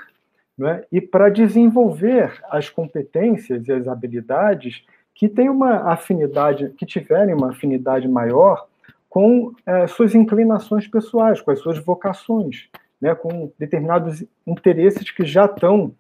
né? 0.59 0.85
e 0.91 1.01
para 1.01 1.29
desenvolver 1.29 2.43
as 2.51 2.69
competências 2.69 3.67
e 3.67 3.73
as 3.73 3.87
habilidades 3.87 4.85
que 5.15 5.29
têm 5.29 5.49
uma 5.49 5.93
afinidade, 5.93 6.75
que 6.77 6.85
tiverem 6.85 7.35
uma 7.35 7.51
afinidade 7.51 8.09
maior 8.09 8.67
com 9.09 9.53
é, 9.65 9.87
suas 9.87 10.15
inclinações 10.15 10.87
pessoais, 10.87 11.41
com 11.41 11.51
as 11.51 11.61
suas 11.61 11.79
vocações, 11.79 12.69
né? 13.01 13.15
com 13.15 13.51
determinados 13.59 14.25
interesses 14.47 15.11
que 15.11 15.25
já 15.25 15.47
estão 15.47 15.93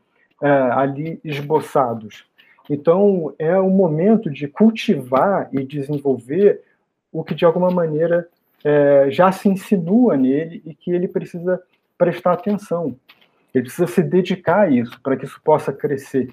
é, 0.43 0.49
ali 0.49 1.21
esboçados. 1.25 2.27
Então, 2.69 3.35
é 3.39 3.57
o 3.57 3.71
momento 3.71 4.31
de 4.31 4.47
cultivar 4.47 5.49
e 5.53 5.65
desenvolver 5.65 6.61
o 7.11 7.25
que, 7.25 7.35
de 7.35 7.45
alguma 7.45 7.71
maneira, 7.71 8.29
é, 8.63 9.09
já 9.11 9.33
se 9.33 9.49
insinua 9.49 10.17
nele 10.17 10.63
e 10.67 10.75
que 10.75 10.91
ele 10.91 11.09
precisa 11.09 11.61
prestar 11.97 12.33
atenção. 12.33 12.95
Ele 13.59 13.67
precisa 13.67 13.87
se 13.87 14.03
dedicar 14.03 14.61
a 14.63 14.71
isso, 14.71 15.01
para 15.03 15.17
que 15.17 15.25
isso 15.25 15.41
possa 15.43 15.73
crescer. 15.73 16.29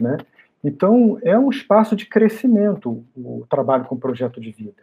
Né? 0.00 0.16
Então, 0.62 1.18
é 1.22 1.38
um 1.38 1.50
espaço 1.50 1.94
de 1.94 2.06
crescimento 2.06 3.04
o 3.14 3.46
trabalho 3.48 3.84
com 3.84 3.94
o 3.94 4.00
projeto 4.00 4.40
de 4.40 4.50
vida. 4.50 4.82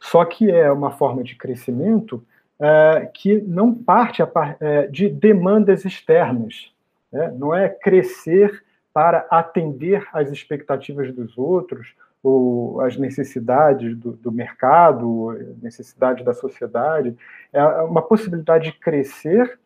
Só 0.00 0.24
que 0.24 0.50
é 0.50 0.70
uma 0.70 0.92
forma 0.92 1.24
de 1.24 1.34
crescimento 1.34 2.24
é, 2.60 3.10
que 3.12 3.40
não 3.42 3.74
parte 3.74 4.22
a, 4.22 4.28
é, 4.60 4.86
de 4.86 5.08
demandas 5.08 5.84
externas. 5.84 6.72
Né? 7.12 7.34
Não 7.36 7.54
é 7.54 7.68
crescer 7.68 8.64
para 8.92 9.26
atender 9.28 10.06
às 10.12 10.30
expectativas 10.30 11.12
dos 11.12 11.36
outros, 11.36 11.94
ou 12.22 12.80
as 12.80 12.96
necessidades 12.96 13.96
do, 13.96 14.12
do 14.12 14.32
mercado, 14.32 15.32
necessidades 15.62 16.24
da 16.24 16.32
sociedade. 16.32 17.16
É 17.52 17.62
uma 17.82 18.02
possibilidade 18.02 18.72
de 18.72 18.78
crescer 18.78 19.58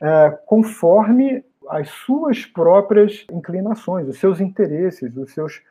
é, 0.00 0.38
conforme 0.46 1.44
as 1.68 1.88
suas 1.88 2.44
próprias 2.44 3.26
inclinações, 3.30 4.08
os 4.08 4.18
seus 4.18 4.40
interesses, 4.40 5.16
os 5.16 5.32
seus, 5.32 5.62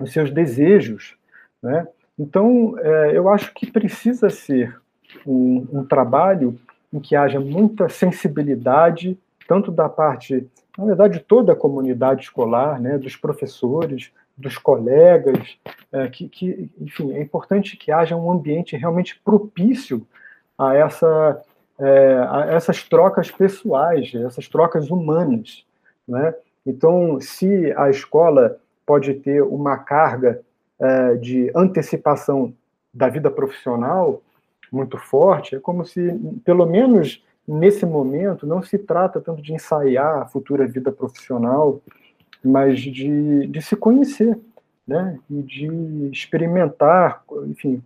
os 0.00 0.12
seus 0.12 0.30
desejos. 0.30 1.16
Né? 1.62 1.86
Então, 2.18 2.74
é, 2.78 3.16
eu 3.16 3.28
acho 3.28 3.52
que 3.54 3.70
precisa 3.70 4.28
ser 4.28 4.78
um, 5.26 5.66
um 5.72 5.84
trabalho 5.84 6.58
em 6.92 7.00
que 7.00 7.16
haja 7.16 7.40
muita 7.40 7.88
sensibilidade, 7.88 9.18
tanto 9.46 9.70
da 9.70 9.88
parte 9.88 10.46
na 10.78 10.84
verdade, 10.84 11.18
toda 11.18 11.52
a 11.52 11.56
comunidade 11.56 12.22
escolar, 12.22 12.80
né, 12.80 12.96
dos 12.96 13.16
professores, 13.16 14.12
dos 14.36 14.56
colegas, 14.56 15.58
é, 15.90 16.06
que, 16.06 16.28
que, 16.28 16.70
enfim, 16.80 17.12
é 17.14 17.20
importante 17.20 17.76
que 17.76 17.90
haja 17.90 18.14
um 18.14 18.30
ambiente 18.30 18.76
realmente 18.76 19.20
propício 19.24 20.06
a, 20.56 20.76
essa, 20.76 21.42
é, 21.80 22.28
essas 22.50 22.82
trocas 22.82 23.30
pessoais, 23.30 24.12
essas 24.14 24.48
trocas 24.48 24.90
humanas, 24.90 25.64
né? 26.06 26.34
Então, 26.66 27.20
se 27.20 27.72
a 27.76 27.88
escola 27.88 28.58
pode 28.84 29.14
ter 29.14 29.42
uma 29.42 29.78
carga 29.78 30.40
é, 30.78 31.14
de 31.14 31.50
antecipação 31.54 32.52
da 32.92 33.08
vida 33.08 33.30
profissional 33.30 34.20
muito 34.70 34.98
forte, 34.98 35.56
é 35.56 35.60
como 35.60 35.84
se, 35.84 36.12
pelo 36.44 36.66
menos 36.66 37.24
nesse 37.46 37.86
momento, 37.86 38.46
não 38.46 38.62
se 38.62 38.76
trata 38.76 39.20
tanto 39.20 39.40
de 39.40 39.54
ensaiar 39.54 40.18
a 40.18 40.26
futura 40.26 40.66
vida 40.66 40.92
profissional, 40.92 41.80
mas 42.44 42.80
de, 42.80 43.46
de 43.46 43.62
se 43.62 43.74
conhecer, 43.74 44.38
né? 44.86 45.18
E 45.30 45.42
de 45.42 46.10
experimentar, 46.12 47.22
enfim, 47.46 47.82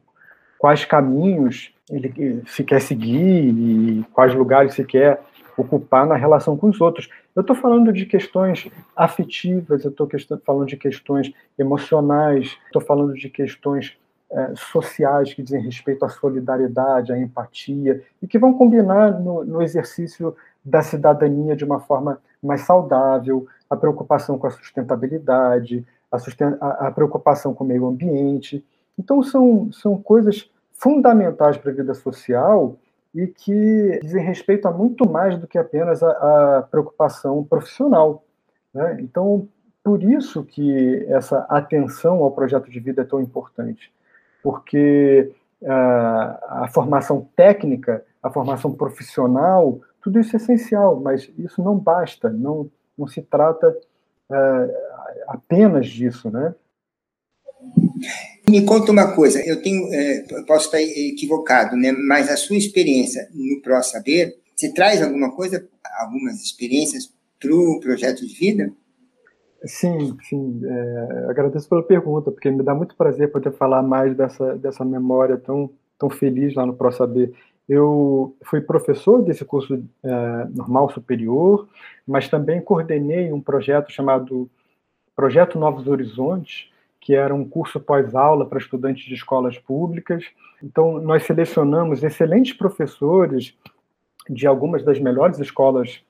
quais 0.58 0.84
caminhos 0.84 1.74
ele 1.92 2.42
se 2.46 2.64
quer 2.64 2.80
seguir 2.80 3.48
e 3.48 4.04
quais 4.12 4.34
lugares 4.34 4.74
se 4.74 4.84
quer 4.84 5.20
ocupar 5.56 6.06
na 6.06 6.16
relação 6.16 6.56
com 6.56 6.68
os 6.68 6.80
outros. 6.80 7.08
Eu 7.36 7.42
estou 7.42 7.54
falando 7.54 7.92
de 7.92 8.06
questões 8.06 8.68
afetivas, 8.96 9.84
eu 9.84 9.90
estou 9.90 10.08
falando 10.44 10.66
de 10.66 10.76
questões 10.76 11.32
emocionais, 11.58 12.56
estou 12.66 12.80
falando 12.80 13.12
de 13.14 13.28
questões 13.28 13.96
é, 14.30 14.54
sociais 14.56 15.34
que 15.34 15.42
dizem 15.42 15.60
respeito 15.60 16.04
à 16.04 16.08
solidariedade, 16.08 17.12
à 17.12 17.18
empatia, 17.18 18.02
e 18.22 18.26
que 18.26 18.38
vão 18.38 18.54
combinar 18.54 19.20
no, 19.20 19.44
no 19.44 19.62
exercício 19.62 20.34
da 20.64 20.80
cidadania 20.80 21.54
de 21.54 21.64
uma 21.64 21.80
forma 21.80 22.18
mais 22.42 22.62
saudável, 22.62 23.46
a 23.68 23.76
preocupação 23.76 24.38
com 24.38 24.46
a 24.46 24.50
sustentabilidade, 24.50 25.84
a, 26.10 26.18
susten 26.18 26.56
a, 26.60 26.88
a 26.88 26.90
preocupação 26.90 27.52
com 27.52 27.64
o 27.64 27.66
meio 27.66 27.86
ambiente. 27.86 28.64
Então, 28.98 29.22
são, 29.22 29.70
são 29.72 29.96
coisas 30.00 30.50
fundamentais 30.82 31.56
para 31.56 31.70
a 31.70 31.74
vida 31.74 31.94
social 31.94 32.76
e 33.14 33.28
que 33.28 34.00
dizem 34.02 34.24
respeito 34.24 34.66
a 34.66 34.72
muito 34.72 35.08
mais 35.08 35.38
do 35.38 35.46
que 35.46 35.56
apenas 35.56 36.02
a, 36.02 36.58
a 36.58 36.62
preocupação 36.62 37.44
profissional. 37.44 38.24
Né? 38.74 38.98
Então, 39.00 39.46
por 39.84 40.02
isso 40.02 40.42
que 40.42 41.06
essa 41.08 41.46
atenção 41.48 42.24
ao 42.24 42.32
projeto 42.32 42.68
de 42.68 42.80
vida 42.80 43.02
é 43.02 43.04
tão 43.04 43.20
importante, 43.20 43.92
porque 44.42 45.32
a, 45.64 46.64
a 46.64 46.68
formação 46.68 47.28
técnica, 47.36 48.04
a 48.20 48.28
formação 48.30 48.72
profissional, 48.72 49.78
tudo 50.00 50.18
isso 50.18 50.34
é 50.34 50.38
essencial, 50.38 50.98
mas 50.98 51.30
isso 51.38 51.62
não 51.62 51.78
basta, 51.78 52.28
não, 52.28 52.68
não 52.98 53.06
se 53.06 53.22
trata 53.22 53.68
uh, 53.68 54.74
apenas 55.28 55.86
disso, 55.86 56.28
né? 56.28 56.54
Me 58.48 58.64
conta 58.64 58.90
uma 58.90 59.14
coisa, 59.14 59.40
eu 59.46 59.62
tenho, 59.62 59.92
é, 59.92 60.24
posso 60.46 60.66
estar 60.66 60.82
equivocado, 60.82 61.76
né? 61.76 61.92
Mas 61.92 62.28
a 62.28 62.36
sua 62.36 62.56
experiência 62.56 63.28
no 63.32 63.60
Pro 63.62 63.82
Saber, 63.82 64.36
você 64.54 64.72
traz 64.72 65.02
alguma 65.02 65.34
coisa, 65.34 65.66
algumas 66.00 66.42
experiências 66.42 67.12
para 67.40 67.54
o 67.54 67.80
projeto 67.80 68.26
de 68.26 68.34
vida? 68.34 68.72
Sim, 69.64 70.16
sim. 70.28 70.60
É, 70.64 71.26
agradeço 71.30 71.68
pela 71.68 71.82
pergunta, 71.82 72.30
porque 72.30 72.50
me 72.50 72.62
dá 72.62 72.74
muito 72.74 72.96
prazer 72.96 73.30
poder 73.30 73.52
falar 73.52 73.82
mais 73.82 74.16
dessa, 74.16 74.56
dessa 74.56 74.84
memória 74.84 75.36
tão, 75.36 75.70
tão 75.98 76.10
feliz 76.10 76.54
lá 76.54 76.66
no 76.66 76.74
Pro 76.74 76.90
Saber. 76.92 77.32
Eu 77.68 78.36
fui 78.44 78.60
professor 78.60 79.22
desse 79.22 79.44
curso 79.44 79.82
é, 80.02 80.10
normal 80.52 80.90
superior, 80.90 81.68
mas 82.06 82.28
também 82.28 82.60
coordenei 82.60 83.32
um 83.32 83.40
projeto 83.40 83.90
chamado 83.92 84.50
Projeto 85.14 85.58
Novos 85.58 85.86
Horizontes, 85.86 86.71
que 87.02 87.16
era 87.16 87.34
um 87.34 87.44
curso 87.44 87.80
pós-aula 87.80 88.46
para 88.46 88.60
estudantes 88.60 89.04
de 89.04 89.14
escolas 89.14 89.58
públicas. 89.58 90.24
Então, 90.62 91.00
nós 91.00 91.24
selecionamos 91.24 92.04
excelentes 92.04 92.52
professores 92.52 93.58
de 94.30 94.46
algumas 94.46 94.84
das 94.84 95.00
melhores 95.00 95.40
escolas 95.40 96.00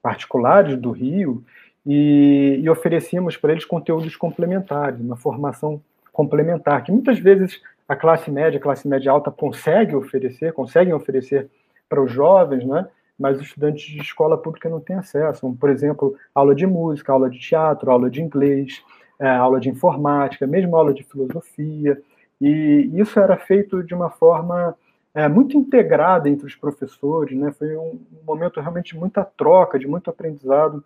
particulares 0.00 0.76
do 0.76 0.92
Rio 0.92 1.42
e, 1.84 2.60
e 2.62 2.70
oferecíamos 2.70 3.36
para 3.36 3.50
eles 3.50 3.64
conteúdos 3.64 4.14
complementares, 4.14 5.00
uma 5.00 5.16
formação 5.16 5.82
complementar, 6.12 6.84
que 6.84 6.92
muitas 6.92 7.18
vezes 7.18 7.60
a 7.88 7.96
classe 7.96 8.30
média, 8.30 8.58
a 8.58 8.62
classe 8.62 8.86
média 8.86 9.10
alta 9.10 9.32
consegue 9.32 9.96
oferecer, 9.96 10.52
conseguem 10.52 10.94
oferecer 10.94 11.50
para 11.88 12.00
os 12.00 12.12
jovens, 12.12 12.64
né? 12.64 12.86
mas 13.18 13.36
os 13.40 13.48
estudantes 13.48 13.84
de 13.84 14.00
escola 14.00 14.38
pública 14.38 14.68
não 14.68 14.78
têm 14.78 14.94
acesso. 14.94 15.52
Por 15.58 15.70
exemplo, 15.70 16.16
aula 16.32 16.54
de 16.54 16.68
música, 16.68 17.12
aula 17.12 17.28
de 17.28 17.40
teatro, 17.40 17.90
aula 17.90 18.08
de 18.08 18.22
inglês, 18.22 18.80
aula 19.28 19.60
de 19.60 19.68
informática, 19.68 20.46
mesmo 20.46 20.76
aula 20.76 20.94
de 20.94 21.02
filosofia, 21.02 22.00
e 22.40 22.90
isso 22.94 23.20
era 23.20 23.36
feito 23.36 23.82
de 23.82 23.94
uma 23.94 24.08
forma 24.08 24.74
é, 25.14 25.28
muito 25.28 25.56
integrada 25.56 26.28
entre 26.28 26.46
os 26.46 26.54
professores, 26.54 27.36
né? 27.36 27.52
Foi 27.52 27.76
um, 27.76 28.00
momento 28.24 28.60
realmente 28.60 28.94
de 28.94 28.98
muita 28.98 29.24
troca, 29.24 29.78
de 29.78 29.86
muito 29.86 30.08
aprendizado, 30.08 30.82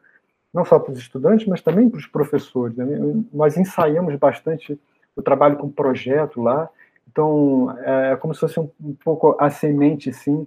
não 0.53 0.65
só 0.65 0.79
para 0.79 0.93
os 0.93 0.99
estudantes, 0.99 1.47
mas 1.47 1.61
também 1.61 1.89
para 1.89 1.99
os 1.99 2.07
professores. 2.07 2.77
Né? 2.77 2.87
Nós 3.33 3.57
ensaiamos 3.57 4.15
bastante 4.17 4.79
o 5.15 5.23
trabalho 5.23 5.57
com 5.57 5.71
projeto 5.71 6.41
lá, 6.41 6.69
então 7.11 7.77
é 7.83 8.17
como 8.17 8.35
se 8.35 8.41
fosse 8.41 8.59
um, 8.59 8.69
um 8.83 8.95
pouco 8.95 9.37
a 9.39 9.51
semente, 9.51 10.13
sim, 10.13 10.47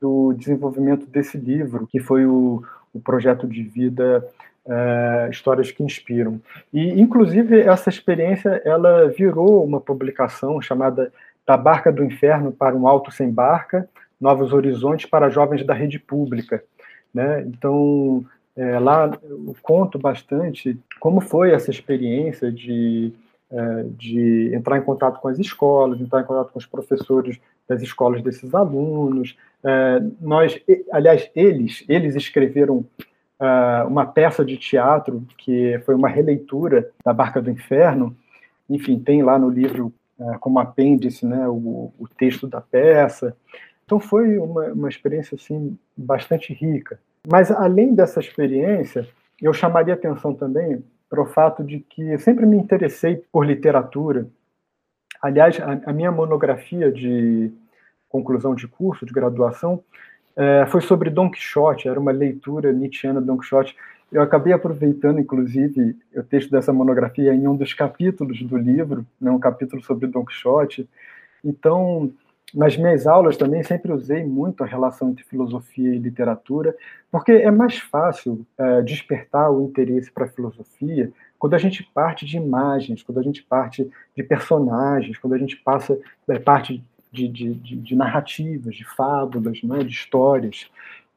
do 0.00 0.32
desenvolvimento 0.34 1.06
desse 1.06 1.38
livro, 1.38 1.86
que 1.86 1.98
foi 1.98 2.26
o, 2.26 2.62
o 2.92 3.00
projeto 3.00 3.46
de 3.46 3.62
vida 3.62 4.26
é, 4.68 5.28
histórias 5.30 5.70
que 5.70 5.82
inspiram. 5.82 6.40
E, 6.72 7.00
inclusive, 7.00 7.60
essa 7.60 7.88
experiência 7.88 8.60
ela 8.64 9.08
virou 9.08 9.64
uma 9.64 9.80
publicação 9.80 10.60
chamada 10.60 11.12
Da 11.46 11.56
Barca 11.56 11.92
do 11.92 12.04
Inferno 12.04 12.52
para 12.52 12.74
um 12.74 12.88
Alto 12.88 13.10
Sem 13.10 13.30
Barca, 13.30 13.88
Novos 14.20 14.52
Horizontes 14.52 15.06
para 15.06 15.30
Jovens 15.30 15.64
da 15.64 15.74
Rede 15.74 15.98
Pública. 15.98 16.62
Né? 17.14 17.42
Então, 17.42 18.24
é, 18.56 18.78
lá 18.78 19.10
eu 19.22 19.54
conto 19.62 19.98
bastante 19.98 20.78
como 20.98 21.20
foi 21.20 21.52
essa 21.52 21.70
experiência 21.70 22.50
de, 22.50 23.12
é, 23.50 23.84
de 23.90 24.50
entrar 24.54 24.78
em 24.78 24.82
contato 24.82 25.20
com 25.20 25.28
as 25.28 25.38
escolas, 25.38 26.00
entrar 26.00 26.22
em 26.22 26.24
contato 26.24 26.52
com 26.52 26.58
os 26.58 26.66
professores 26.66 27.38
das 27.68 27.82
escolas 27.82 28.22
desses 28.22 28.54
alunos. 28.54 29.36
É, 29.62 30.02
nós, 30.20 30.58
aliás, 30.90 31.30
eles, 31.34 31.84
eles 31.88 32.16
escreveram 32.16 32.84
uh, 33.40 33.86
uma 33.86 34.06
peça 34.06 34.44
de 34.44 34.56
teatro 34.56 35.26
que 35.38 35.80
foi 35.84 35.94
uma 35.94 36.08
releitura 36.08 36.90
da 37.04 37.12
Barca 37.12 37.40
do 37.40 37.50
Inferno. 37.50 38.16
Enfim, 38.68 38.98
tem 38.98 39.22
lá 39.22 39.38
no 39.38 39.48
livro 39.48 39.92
uh, 40.18 40.38
como 40.38 40.58
apêndice 40.58 41.26
né, 41.26 41.46
o, 41.48 41.92
o, 41.98 42.08
texto 42.16 42.46
da 42.46 42.60
peça. 42.60 43.36
Então 43.84 44.00
foi 44.00 44.38
uma, 44.38 44.64
uma 44.72 44.88
experiência 44.88 45.36
assim 45.36 45.78
bastante 45.96 46.52
rica. 46.52 46.98
Mas 47.26 47.50
além 47.50 47.94
dessa 47.94 48.20
experiência, 48.20 49.06
eu 49.40 49.52
chamaria 49.52 49.94
atenção 49.94 50.34
também 50.34 50.82
para 51.08 51.22
o 51.22 51.26
fato 51.26 51.62
de 51.62 51.80
que 51.80 52.02
eu 52.02 52.18
sempre 52.18 52.46
me 52.46 52.56
interessei 52.56 53.22
por 53.30 53.46
literatura. 53.46 54.26
Aliás, 55.22 55.58
a, 55.60 55.90
a 55.90 55.92
minha 55.92 56.10
monografia 56.10 56.90
de 56.90 57.52
conclusão 58.08 58.54
de 58.54 58.66
curso, 58.66 59.04
de 59.04 59.12
graduação, 59.12 59.82
é, 60.36 60.66
foi 60.66 60.80
sobre 60.82 61.08
Don 61.08 61.30
Quixote, 61.30 61.88
era 61.88 61.98
uma 61.98 62.12
leitura 62.12 62.72
nietzschiana 62.72 63.20
de 63.20 63.26
Don 63.26 63.38
Quixote. 63.38 63.74
Eu 64.12 64.22
acabei 64.22 64.52
aproveitando, 64.52 65.18
inclusive, 65.18 65.96
o 66.14 66.22
texto 66.22 66.50
dessa 66.50 66.72
monografia 66.72 67.34
em 67.34 67.48
um 67.48 67.56
dos 67.56 67.72
capítulos 67.72 68.40
do 68.42 68.56
livro, 68.56 69.04
né, 69.20 69.30
um 69.30 69.38
capítulo 69.38 69.82
sobre 69.82 70.06
Don 70.06 70.24
Quixote. 70.24 70.88
Então, 71.44 72.12
nas 72.54 72.76
minhas 72.76 73.06
aulas 73.06 73.36
também 73.36 73.62
sempre 73.62 73.90
usei 73.90 74.24
muito 74.24 74.62
a 74.62 74.66
relação 74.66 75.10
entre 75.10 75.24
filosofia 75.24 75.94
e 75.94 75.98
literatura, 75.98 76.76
porque 77.10 77.32
é 77.32 77.50
mais 77.50 77.78
fácil 77.78 78.46
é, 78.56 78.82
despertar 78.82 79.50
o 79.50 79.64
interesse 79.64 80.10
para 80.12 80.26
a 80.26 80.28
filosofia 80.28 81.10
quando 81.38 81.54
a 81.54 81.58
gente 81.58 81.82
parte 81.82 82.24
de 82.24 82.36
imagens, 82.36 83.02
quando 83.02 83.18
a 83.18 83.22
gente 83.22 83.42
parte 83.42 83.90
de 84.16 84.22
personagens, 84.22 85.18
quando 85.18 85.34
a 85.34 85.38
gente 85.38 85.56
passa 85.56 85.98
é, 86.28 86.38
parte 86.38 86.82
de, 87.16 87.28
de, 87.28 87.54
de, 87.54 87.76
de 87.76 87.96
narrativas, 87.96 88.74
de 88.74 88.84
fábulas, 88.84 89.62
né, 89.62 89.78
de 89.78 89.92
histórias. 89.92 90.70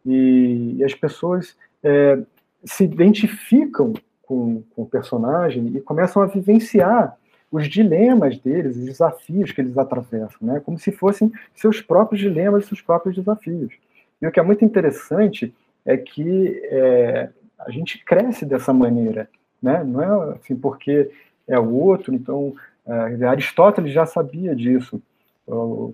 E, 0.06 0.76
e 0.78 0.84
as 0.84 0.94
pessoas 0.94 1.56
é, 1.84 2.20
se 2.64 2.86
identificam 2.86 3.94
com, 4.24 4.64
com 4.76 4.84
o 4.84 4.86
personagem 4.86 5.68
e 5.76 5.82
começam 5.82 6.22
a 6.22 6.26
vivenciar 6.26 7.18
os 7.52 7.68
dilemas 7.68 8.38
deles, 8.38 8.78
os 8.78 8.86
desafios 8.86 9.52
que 9.52 9.60
eles 9.60 9.78
atravessam, 9.78 10.38
né? 10.42 10.62
como 10.64 10.78
se 10.78 10.92
fossem 10.92 11.32
seus 11.56 11.82
próprios 11.82 12.22
dilemas, 12.22 12.66
seus 12.66 12.80
próprios 12.80 13.16
desafios. 13.16 13.74
E 14.22 14.28
o 14.28 14.32
que 14.32 14.40
é 14.40 14.44
muito 14.44 14.64
interessante 14.64 15.54
é 15.84 15.98
que 15.98 16.62
é, 16.66 17.30
a 17.58 17.72
gente 17.72 18.04
cresce 18.06 18.46
dessa 18.46 18.72
maneira, 18.72 19.28
né? 19.62 19.84
não 19.84 20.02
é 20.02 20.36
assim 20.36 20.56
porque 20.56 21.10
é 21.48 21.60
o 21.60 21.74
outro, 21.74 22.14
então 22.14 22.54
é, 22.86 23.26
Aristóteles 23.26 23.92
já 23.92 24.06
sabia 24.06 24.56
disso, 24.56 25.02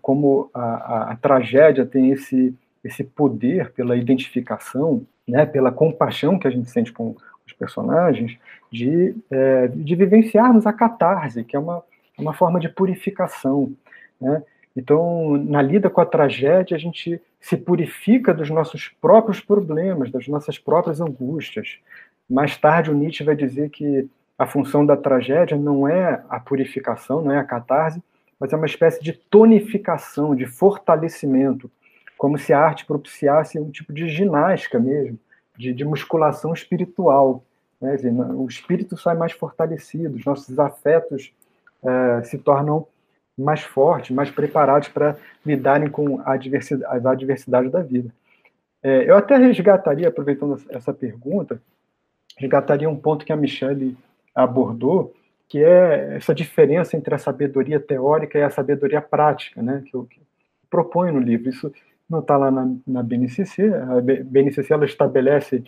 como 0.01 0.49
a, 0.53 0.61
a, 0.61 1.11
a, 1.11 1.15
tragédia 1.15 1.85
tem 1.85 2.11
esse, 2.11 2.53
esse 2.83 3.03
poder 3.03 3.71
pela 3.71 3.95
identificação, 3.95 5.05
né, 5.27 5.45
pela 5.45 5.71
compaixão 5.71 6.37
que 6.37 6.47
a 6.47 6.51
gente 6.51 6.69
sente 6.69 6.91
com 6.91 7.15
os 7.45 7.53
personagens, 7.53 8.37
de, 8.71 9.15
é, 9.31 9.67
de 9.67 9.95
vivenciarmos 9.95 10.65
a 10.65 10.73
catarse, 10.73 11.43
que 11.43 11.55
é 11.55 11.59
uma, 11.59 11.81
uma 12.17 12.33
forma 12.33 12.59
de 12.59 12.67
purificação. 12.67 13.71
Né? 14.19 14.43
Então, 14.75 15.37
na 15.37 15.61
lida 15.61 15.89
com 15.89 16.01
a 16.01 16.05
tragédia, 16.05 16.75
a 16.75 16.79
gente 16.79 17.21
se 17.39 17.55
purifica 17.55 18.33
dos 18.33 18.49
nossos 18.49 18.89
próprios 18.99 19.39
problemas, 19.39 20.11
das 20.11 20.27
nossas 20.27 20.57
próprias 20.57 20.99
angústias. 20.99 21.77
Mais 22.29 22.57
tarde, 22.57 22.91
o 22.91 22.93
Nietzsche 22.93 23.23
vai 23.23 23.35
dizer 23.35 23.69
que 23.69 24.09
a 24.37 24.45
função 24.45 24.85
da 24.85 24.97
tragédia 24.97 25.55
não 25.55 25.87
é 25.87 26.21
a 26.27 26.39
purificação, 26.39 27.21
não 27.21 27.31
é 27.31 27.37
a 27.37 27.43
catarse, 27.43 28.01
mas 28.39 28.51
é 28.51 28.55
uma 28.55 28.65
espécie 28.65 29.01
de 29.01 29.13
tonificação, 29.13 30.35
de 30.35 30.45
fortalecimento, 30.45 31.69
como 32.17 32.37
se 32.37 32.53
a 32.53 32.59
arte 32.59 32.85
propiciasse 32.85 33.59
um 33.59 33.69
tipo 33.69 33.93
de 33.93 34.07
ginástica 34.07 34.79
mesmo, 34.79 35.17
de, 35.57 35.73
de 35.73 35.85
musculação 35.85 36.53
espiritual. 36.53 37.43
Né? 37.79 37.95
Dizer, 37.95 38.11
o 38.11 38.47
espírito 38.47 38.97
sai 38.97 39.15
mais 39.15 39.31
fortalecido, 39.31 40.15
os 40.15 40.25
nossos 40.25 40.57
afetos 40.59 41.33
é, 41.83 42.23
se 42.23 42.37
tornam 42.37 42.87
mais 43.37 43.61
fortes, 43.61 44.15
mais 44.15 44.31
preparados 44.31 44.87
para 44.87 45.17
lidarem 45.45 45.89
com 45.89 46.21
adversidade, 46.21 46.97
as 46.97 47.05
adversidades 47.05 47.71
da 47.71 47.81
vida. 47.81 48.09
É, 48.81 49.09
eu 49.09 49.17
até 49.17 49.35
resgataria, 49.35 50.07
aproveitando 50.07 50.61
essa 50.69 50.93
pergunta, 50.93 51.61
resgataria 52.37 52.89
um 52.89 52.95
ponto 52.95 53.25
que 53.25 53.33
a 53.33 53.35
Michelle 53.35 53.97
abordou, 54.33 55.13
que 55.47 55.63
é 55.63 56.15
essa 56.15 56.33
diferença 56.33 56.97
entre 56.97 57.13
a 57.13 57.19
sabedoria 57.19 57.79
teórica 57.79 58.37
e 58.37 58.43
a 58.43 58.49
sabedoria 58.49 59.01
prática, 59.01 59.61
né, 59.61 59.83
que 59.85 59.95
eu, 59.95 60.03
que 60.05 60.19
proponho 60.69 61.13
no 61.13 61.19
livro. 61.19 61.49
Isso 61.49 61.71
não 62.09 62.19
está 62.19 62.37
lá 62.37 62.51
na, 62.51 62.73
na 62.85 63.03
BNCC. 63.03 63.73
A 63.73 64.01
BNCC 64.01 64.73
ela 64.73 64.85
estabelece, 64.85 65.63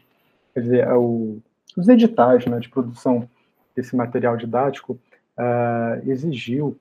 quer 0.53 0.61
dizer, 0.61 0.79
é 0.79 0.93
o, 0.93 1.39
os 1.75 1.87
editais 1.87 2.45
né, 2.45 2.59
de 2.59 2.69
produção 2.69 3.29
desse 3.75 3.95
material 3.95 4.35
didático 4.35 4.99
uh, 5.37 6.09
exigiu 6.09 6.77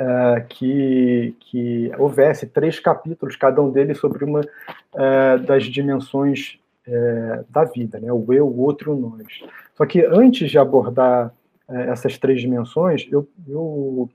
uh, 0.00 0.46
que, 0.48 1.34
que 1.40 1.90
houvesse 1.98 2.46
três 2.46 2.78
capítulos, 2.78 3.36
cada 3.36 3.62
um 3.62 3.70
deles 3.70 3.98
sobre 3.98 4.24
uma 4.24 4.40
uh, 4.40 5.38
das 5.46 5.64
dimensões 5.64 6.58
uh, 6.86 7.44
da 7.48 7.64
vida, 7.64 7.98
né? 7.98 8.12
o 8.12 8.32
eu, 8.32 8.46
o 8.46 8.60
outro, 8.60 8.92
o 8.92 9.00
nós. 9.00 9.42
Só 9.74 9.86
que 9.86 10.04
antes 10.04 10.50
de 10.50 10.58
abordar 10.58 11.32
essas 11.70 12.18
três 12.18 12.40
dimensões, 12.40 13.06
eu, 13.10 13.28
eu 13.48 14.08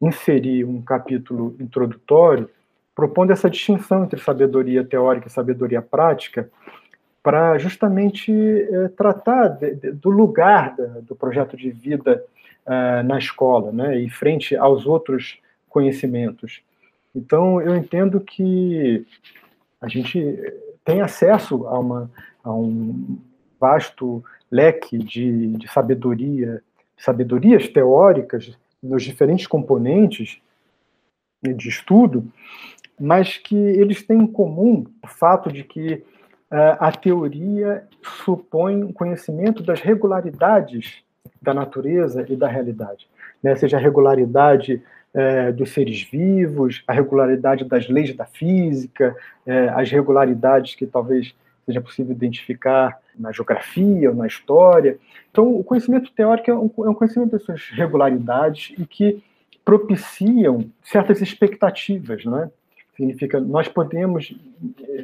inseri 0.00 0.64
um 0.64 0.80
capítulo 0.82 1.56
introdutório 1.58 2.48
propondo 2.94 3.30
essa 3.30 3.48
distinção 3.48 4.04
entre 4.04 4.20
sabedoria 4.20 4.84
teórica 4.84 5.28
e 5.28 5.30
sabedoria 5.30 5.80
prática, 5.80 6.50
para 7.22 7.56
justamente 7.56 8.32
tratar 8.96 9.48
de, 9.48 9.74
de, 9.76 9.92
do 9.92 10.10
lugar 10.10 10.74
da, 10.76 10.86
do 11.00 11.14
projeto 11.14 11.56
de 11.56 11.70
vida 11.70 12.22
uh, 12.66 13.06
na 13.06 13.16
escola, 13.18 13.70
né, 13.72 13.98
e 13.98 14.10
frente 14.10 14.56
aos 14.56 14.86
outros 14.86 15.38
conhecimentos. 15.68 16.62
Então, 17.14 17.60
eu 17.60 17.76
entendo 17.76 18.20
que 18.20 19.06
a 19.80 19.88
gente 19.88 20.20
tem 20.84 21.00
acesso 21.00 21.66
a, 21.66 21.78
uma, 21.78 22.10
a 22.42 22.52
um 22.52 23.18
vasto 23.60 24.24
leque 24.50 24.98
de, 24.98 25.56
de 25.56 25.68
sabedoria, 25.68 26.62
sabedorias 27.02 27.68
teóricas 27.68 28.56
nos 28.80 29.02
diferentes 29.02 29.46
componentes 29.46 30.40
de 31.42 31.68
estudo, 31.68 32.24
mas 32.98 33.36
que 33.36 33.56
eles 33.56 34.02
têm 34.04 34.18
em 34.18 34.26
comum 34.26 34.86
o 35.02 35.08
fato 35.08 35.50
de 35.50 35.64
que 35.64 35.94
uh, 35.94 36.78
a 36.78 36.92
teoria 36.92 37.84
supõe 38.24 38.84
um 38.84 38.92
conhecimento 38.92 39.62
das 39.64 39.80
regularidades 39.80 41.02
da 41.40 41.52
natureza 41.52 42.24
e 42.28 42.36
da 42.36 42.46
realidade, 42.46 43.08
né? 43.42 43.56
seja 43.56 43.78
a 43.78 43.80
regularidade 43.80 44.80
é, 45.14 45.52
dos 45.52 45.72
seres 45.72 46.02
vivos, 46.04 46.82
a 46.86 46.92
regularidade 46.92 47.64
das 47.64 47.88
leis 47.88 48.14
da 48.14 48.24
física, 48.24 49.14
é, 49.44 49.68
as 49.70 49.90
regularidades 49.90 50.74
que 50.74 50.86
talvez 50.86 51.34
seja 51.66 51.80
possível 51.80 52.12
identificar 52.12 52.98
na 53.18 53.32
geografia 53.32 54.10
ou 54.10 54.16
na 54.16 54.26
história. 54.26 54.98
Então, 55.30 55.54
o 55.54 55.64
conhecimento 55.64 56.10
teórico 56.12 56.50
é 56.50 56.54
um, 56.54 56.70
é 56.78 56.88
um 56.88 56.94
conhecimento 56.94 57.32
dessas 57.32 57.68
regularidades 57.70 58.74
e 58.78 58.86
que 58.86 59.22
propiciam 59.64 60.64
certas 60.82 61.20
expectativas, 61.20 62.24
não 62.24 62.38
é? 62.38 62.50
Significa 62.96 63.40
nós 63.40 63.68
podemos 63.68 64.34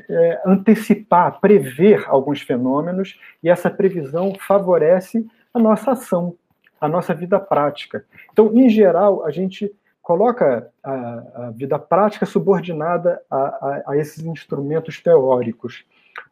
é, 0.09 0.43
antecipar, 0.45 1.41
prever 1.41 2.05
alguns 2.07 2.43
fenômenos 2.43 3.19
e 3.43 3.49
essa 3.49 3.71
previsão 3.71 4.35
favorece 4.35 5.27
a 5.55 5.59
nossa 5.59 5.93
ação, 5.93 6.35
a 6.81 6.87
nossa 6.87 7.15
vida 7.15 7.41
prática. 7.41 8.05
Então, 8.31 8.53
em 8.55 8.69
geral, 8.69 9.25
a 9.25 9.31
gente 9.31 9.73
coloca 10.03 10.71
a, 10.83 10.93
a 11.35 11.51
vida 11.51 11.79
prática 11.79 12.25
subordinada 12.25 13.21
a, 13.31 13.37
a, 13.37 13.83
a, 13.89 13.97
esses 13.97 14.25
instrumentos 14.25 15.03
teóricos. 15.03 15.85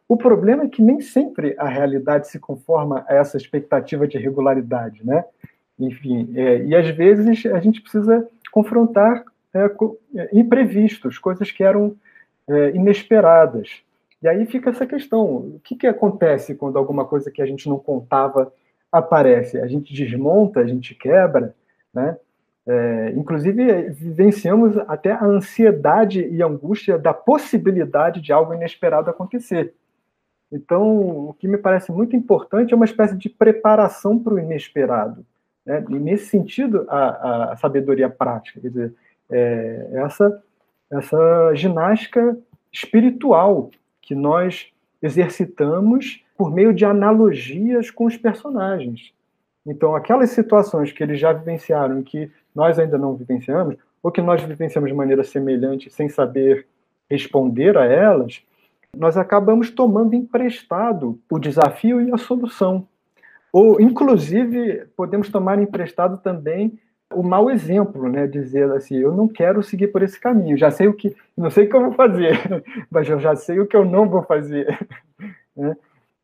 O 0.07 0.15
problema 0.15 0.63
é 0.63 0.69
que 0.69 0.81
nem 0.81 1.01
sempre 1.01 1.53
a 1.57 1.67
realidade 1.67 2.27
se 2.27 2.39
conforma 2.39 3.03
a 3.07 3.15
essa 3.15 3.35
expectativa 3.35 4.07
de 4.07 4.17
regularidade, 4.17 5.05
né? 5.05 5.25
Enfim, 5.77 6.31
é, 6.35 6.63
e 6.63 6.75
às 6.75 6.87
vezes 6.89 7.45
a 7.45 7.59
gente 7.59 7.81
precisa 7.81 8.27
confrontar 8.51 9.23
é, 9.53 9.69
é 10.15 10.29
imprevistos, 10.33 11.17
coisas 11.17 11.51
que 11.51 11.63
eram 11.63 11.95
é, 12.47 12.69
inesperadas. 12.71 13.81
E 14.21 14.27
aí 14.27 14.45
fica 14.45 14.69
essa 14.69 14.85
questão: 14.85 15.25
o 15.25 15.61
que, 15.63 15.75
que 15.75 15.87
acontece 15.87 16.55
quando 16.55 16.77
alguma 16.77 17.05
coisa 17.05 17.29
que 17.29 17.41
a 17.41 17.45
gente 17.45 17.67
não 17.67 17.77
contava 17.77 18.51
aparece, 18.91 19.59
a 19.59 19.67
gente 19.67 19.93
desmonta, 19.93 20.61
a 20.61 20.65
gente 20.65 20.95
quebra, 20.95 21.53
né? 21.93 22.17
É, 22.65 23.13
inclusive, 23.15 23.89
vivenciamos 23.91 24.77
até 24.89 25.11
a 25.11 25.23
ansiedade 25.23 26.27
e 26.27 26.43
angústia 26.43 26.97
da 26.97 27.13
possibilidade 27.13 28.19
de 28.19 28.33
algo 28.33 28.53
inesperado 28.53 29.09
acontecer. 29.09 29.73
Então, 30.51 31.29
o 31.29 31.33
que 31.33 31.47
me 31.47 31.57
parece 31.57 31.91
muito 31.91 32.15
importante 32.15 32.73
é 32.73 32.75
uma 32.75 32.85
espécie 32.85 33.15
de 33.15 33.29
preparação 33.29 34.17
para 34.17 34.33
o 34.33 34.39
inesperado. 34.39 35.25
Né? 35.65 35.83
E, 35.89 35.99
nesse 35.99 36.27
sentido, 36.27 36.85
a, 36.89 37.51
a 37.51 37.57
sabedoria 37.57 38.09
prática, 38.09 38.61
quer 38.61 38.69
dizer, 38.69 38.95
é, 39.29 39.89
essa, 39.93 40.41
essa 40.89 41.53
ginástica 41.53 42.37
espiritual 42.71 43.69
que 44.01 44.15
nós 44.15 44.71
exercitamos 45.01 46.23
por 46.37 46.53
meio 46.53 46.73
de 46.73 46.85
analogias 46.85 47.91
com 47.91 48.05
os 48.05 48.15
personagens. 48.15 49.13
Então, 49.65 49.95
aquelas 49.95 50.29
situações 50.29 50.91
que 50.93 51.03
eles 51.03 51.19
já 51.19 51.33
vivenciaram 51.33 52.01
que 52.01 52.31
nós 52.55 52.79
ainda 52.79 52.97
não 52.97 53.15
vivenciamos, 53.15 53.75
ou 54.01 54.11
que 54.11 54.21
nós 54.21 54.41
vivenciamos 54.41 54.89
de 54.89 54.95
maneira 54.95 55.23
semelhante 55.23 55.89
sem 55.89 56.07
saber 56.07 56.65
responder 57.09 57.77
a 57.77 57.85
elas, 57.85 58.41
nós 58.95 59.17
acabamos 59.17 59.69
tomando 59.71 60.15
emprestado 60.15 61.19
o 61.29 61.39
desafio 61.39 62.01
e 62.01 62.11
a 62.11 62.17
solução. 62.17 62.87
Ou, 63.51 63.79
inclusive, 63.79 64.85
podemos 64.95 65.29
tomar 65.29 65.59
emprestado 65.59 66.17
também 66.17 66.77
o 67.13 67.23
mau 67.23 67.49
exemplo, 67.49 68.09
né? 68.09 68.27
Dizer 68.27 68.69
assim, 68.71 68.97
eu 68.97 69.15
não 69.15 69.27
quero 69.27 69.63
seguir 69.63 69.87
por 69.87 70.01
esse 70.01 70.19
caminho, 70.19 70.57
já 70.57 70.69
sei 70.69 70.87
o 70.87 70.93
que, 70.93 71.15
não 71.35 71.49
sei 71.49 71.65
o 71.65 71.69
que 71.69 71.75
eu 71.75 71.81
vou 71.81 71.93
fazer, 71.93 72.37
mas 72.91 73.07
eu 73.07 73.19
já 73.19 73.35
sei 73.35 73.59
o 73.59 73.67
que 73.67 73.75
eu 73.75 73.85
não 73.85 74.07
vou 74.07 74.23
fazer. 74.23 74.77
Né? 75.55 75.75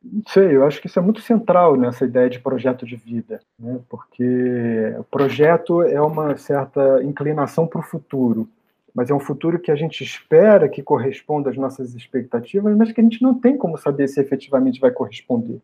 Não 0.04 0.22
sei, 0.28 0.56
eu 0.56 0.64
acho 0.64 0.80
que 0.80 0.86
isso 0.86 1.00
é 1.00 1.02
muito 1.02 1.20
central 1.20 1.76
nessa 1.76 2.06
ideia 2.06 2.30
de 2.30 2.40
projeto 2.40 2.86
de 2.86 2.96
vida, 2.96 3.40
né? 3.58 3.80
porque 3.90 4.94
o 5.00 5.04
projeto 5.06 5.82
é 5.82 6.00
uma 6.00 6.38
certa 6.38 7.02
inclinação 7.02 7.66
para 7.66 7.80
o 7.80 7.84
futuro, 7.84 8.48
mas 8.94 9.10
é 9.10 9.14
um 9.14 9.20
futuro 9.20 9.60
que 9.60 9.72
a 9.72 9.76
gente 9.76 10.04
espera 10.04 10.70
que 10.70 10.84
corresponda 10.84 11.50
às 11.50 11.58
nossas 11.58 11.96
expectativas, 11.96 12.76
mas 12.78 12.92
que 12.92 13.02
a 13.02 13.04
gente 13.04 13.22
não 13.22 13.34
tem 13.34 13.58
como 13.58 13.78
saber 13.78 14.08
se 14.08 14.20
efetivamente 14.20 14.80
vai 14.80 14.92
corresponder. 14.92 15.60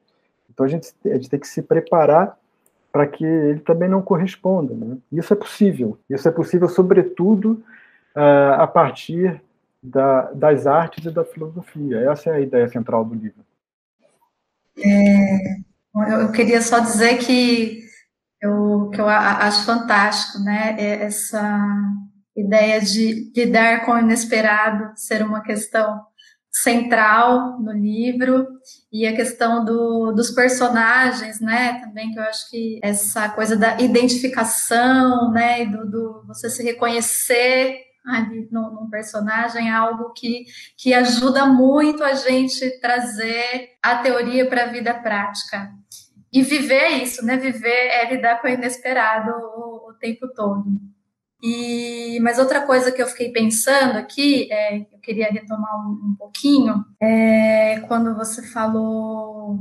Então 0.49 0.65
a 0.65 0.69
gente, 0.69 0.91
a 1.05 1.13
gente 1.13 1.29
tem 1.29 1.39
que 1.39 1.47
se 1.47 1.61
preparar 1.61 2.37
para 2.91 3.05
que 3.05 3.23
ele 3.23 3.59
também 3.59 3.87
não 3.87 4.01
corresponda. 4.01 4.73
Né? 4.73 4.97
Isso 5.11 5.31
é 5.31 5.35
possível. 5.35 5.97
Isso 6.09 6.27
é 6.27 6.31
possível, 6.31 6.67
sobretudo, 6.67 7.63
uh, 8.15 8.53
a 8.57 8.67
partir 8.67 9.39
da, 9.81 10.31
das 10.33 10.65
artes 10.65 11.05
e 11.05 11.11
da 11.11 11.23
filosofia. 11.23 11.99
Essa 12.11 12.31
é 12.31 12.33
a 12.33 12.39
ideia 12.39 12.67
central 12.67 13.05
do 13.05 13.13
livro. 13.13 13.45
É, 14.77 15.57
eu, 16.13 16.31
queria 16.31 16.61
só 16.61 16.79
dizer 16.79 17.17
que 17.17 17.83
eu, 18.41 18.89
que 18.93 18.99
eu 18.99 19.07
acho 19.07 19.65
fantástico, 19.65 20.39
né, 20.39 20.75
é 20.79 21.03
essa 21.03 21.67
ideia 22.35 22.79
de 22.79 23.31
lidar 23.35 23.85
com 23.85 23.91
o 23.91 23.99
inesperado 23.99 24.91
ser 24.95 25.23
uma 25.23 25.41
questão 25.41 26.01
central 26.51 27.59
no 27.59 27.71
livro 27.71 28.47
e 28.91 29.05
a 29.05 29.15
questão 29.15 29.63
do, 29.63 30.11
dos 30.11 30.31
personagens, 30.31 31.39
né, 31.39 31.79
também 31.79 32.11
que 32.11 32.19
eu 32.19 32.23
acho 32.23 32.49
que 32.49 32.79
essa 32.83 33.29
coisa 33.29 33.55
da 33.55 33.79
identificação, 33.79 35.31
né, 35.31 35.65
do, 35.65 35.89
do 35.89 36.23
você 36.27 36.49
se 36.49 36.63
reconhecer 36.63 37.77
ali 38.05 38.47
no, 38.51 38.71
num 38.71 38.89
personagem, 38.89 39.69
é 39.69 39.73
algo 39.73 40.11
que, 40.13 40.45
que 40.77 40.93
ajuda 40.93 41.45
muito 41.45 42.03
a 42.03 42.13
gente 42.13 42.79
trazer 42.79 43.77
a 43.81 43.97
teoria 43.97 44.47
para 44.47 44.63
a 44.63 44.67
vida 44.67 44.93
prática. 44.93 45.71
E 46.31 46.43
viver 46.43 46.89
isso, 47.03 47.25
né? 47.25 47.37
Viver 47.37 47.69
é 47.69 48.13
lidar 48.13 48.41
com 48.41 48.47
o 48.47 48.51
inesperado 48.51 49.31
o, 49.31 49.89
o 49.89 49.93
tempo 49.99 50.27
todo. 50.33 50.63
E, 51.41 52.19
mas 52.21 52.37
outra 52.37 52.61
coisa 52.65 52.91
que 52.91 53.01
eu 53.01 53.07
fiquei 53.07 53.31
pensando 53.31 53.97
aqui, 53.97 54.51
é, 54.51 54.79
eu 54.79 54.99
queria 55.01 55.31
retomar 55.31 55.73
um, 55.79 56.11
um 56.11 56.15
pouquinho, 56.17 56.83
é 57.01 57.79
quando 57.87 58.15
você 58.15 58.41
falou 58.41 59.57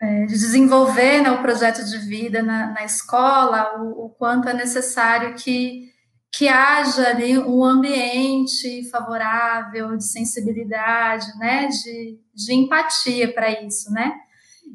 é, 0.00 0.26
de 0.26 0.32
desenvolver 0.32 1.20
né, 1.20 1.30
o 1.30 1.42
projeto 1.42 1.84
de 1.84 1.98
vida 1.98 2.42
na, 2.42 2.72
na 2.72 2.84
escola, 2.84 3.78
o, 3.78 4.06
o, 4.06 4.10
quanto 4.10 4.48
é 4.48 4.54
necessário 4.54 5.34
que 5.34 5.92
que 6.36 6.48
haja 6.48 7.10
ali 7.10 7.38
um 7.38 7.64
ambiente 7.64 8.90
favorável 8.90 9.96
de 9.96 10.04
sensibilidade, 10.04 11.26
né, 11.38 11.68
de, 11.68 12.18
de 12.34 12.54
empatia 12.54 13.32
para 13.32 13.62
isso, 13.62 13.92
né? 13.92 14.12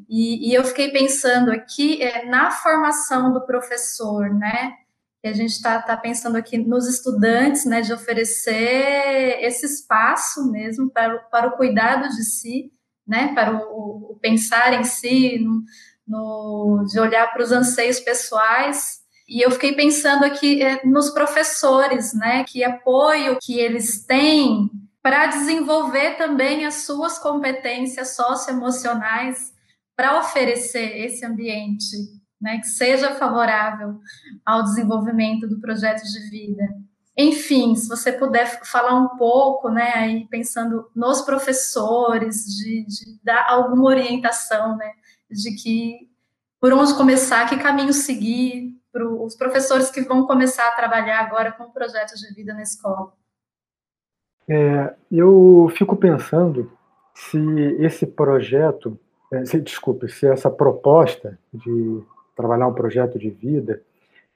E, 0.08 0.48
e, 0.48 0.54
eu 0.54 0.64
fiquei 0.64 0.90
pensando 0.90 1.52
aqui 1.52 2.02
é, 2.02 2.24
na 2.24 2.50
formação 2.50 3.30
do 3.30 3.44
professor, 3.44 4.32
né? 4.32 4.72
E 5.22 5.28
a 5.28 5.32
gente 5.32 5.50
está 5.50 5.80
tá 5.82 5.96
pensando 5.96 6.36
aqui 6.36 6.56
nos 6.56 6.88
estudantes, 6.88 7.66
né, 7.66 7.82
de 7.82 7.92
oferecer 7.92 9.38
esse 9.42 9.66
espaço 9.66 10.50
mesmo 10.50 10.90
para, 10.90 11.18
para 11.18 11.48
o 11.48 11.56
cuidado 11.56 12.08
de 12.08 12.24
si, 12.24 12.72
né, 13.06 13.34
para 13.34 13.54
o, 13.54 14.12
o 14.12 14.18
pensar 14.20 14.72
em 14.72 14.84
si, 14.84 15.38
no, 15.38 15.62
no, 16.06 16.84
de 16.86 16.98
olhar 16.98 17.32
para 17.32 17.42
os 17.42 17.52
anseios 17.52 18.00
pessoais 18.00 19.00
e 19.30 19.42
eu 19.42 19.50
fiquei 19.52 19.76
pensando 19.76 20.24
aqui 20.24 20.60
é, 20.60 20.84
nos 20.84 21.10
professores, 21.10 22.12
né? 22.12 22.42
Que 22.42 22.64
apoio 22.64 23.38
que 23.40 23.60
eles 23.60 24.04
têm 24.04 24.68
para 25.00 25.28
desenvolver 25.28 26.16
também 26.16 26.66
as 26.66 26.82
suas 26.84 27.16
competências 27.16 28.16
socioemocionais 28.16 29.52
para 29.96 30.18
oferecer 30.18 31.06
esse 31.06 31.24
ambiente 31.24 32.19
né, 32.40 32.58
que 32.58 32.66
seja 32.66 33.14
favorável 33.14 34.00
ao 34.44 34.62
desenvolvimento 34.62 35.46
do 35.46 35.60
projeto 35.60 36.02
de 36.02 36.30
vida. 36.30 36.62
Enfim, 37.16 37.74
se 37.74 37.88
você 37.88 38.12
puder 38.12 38.46
falar 38.64 38.94
um 38.94 39.16
pouco, 39.16 39.68
né, 39.68 39.92
aí 39.94 40.26
pensando 40.28 40.90
nos 40.94 41.20
professores, 41.22 42.44
de, 42.46 42.86
de 42.86 43.20
dar 43.22 43.46
alguma 43.48 43.84
orientação, 43.84 44.76
né, 44.76 44.92
de 45.30 45.54
que 45.54 46.08
por 46.60 46.72
onde 46.72 46.94
começar, 46.94 47.48
que 47.48 47.56
caminho 47.56 47.92
seguir 47.92 48.78
para 48.92 49.06
os 49.06 49.34
professores 49.36 49.90
que 49.90 50.02
vão 50.02 50.26
começar 50.26 50.68
a 50.68 50.74
trabalhar 50.74 51.20
agora 51.20 51.52
com 51.52 51.70
projetos 51.70 52.20
de 52.20 52.34
vida 52.34 52.52
na 52.52 52.62
escola. 52.62 53.12
É, 54.48 54.94
eu 55.10 55.70
fico 55.76 55.96
pensando 55.96 56.72
se 57.14 57.38
esse 57.78 58.06
projeto, 58.06 58.98
é, 59.32 59.44
se, 59.44 59.60
desculpe, 59.60 60.08
se 60.08 60.26
essa 60.26 60.50
proposta 60.50 61.38
de 61.52 62.02
trabalhar 62.40 62.66
um 62.66 62.74
projeto 62.74 63.18
de 63.18 63.30
vida, 63.30 63.82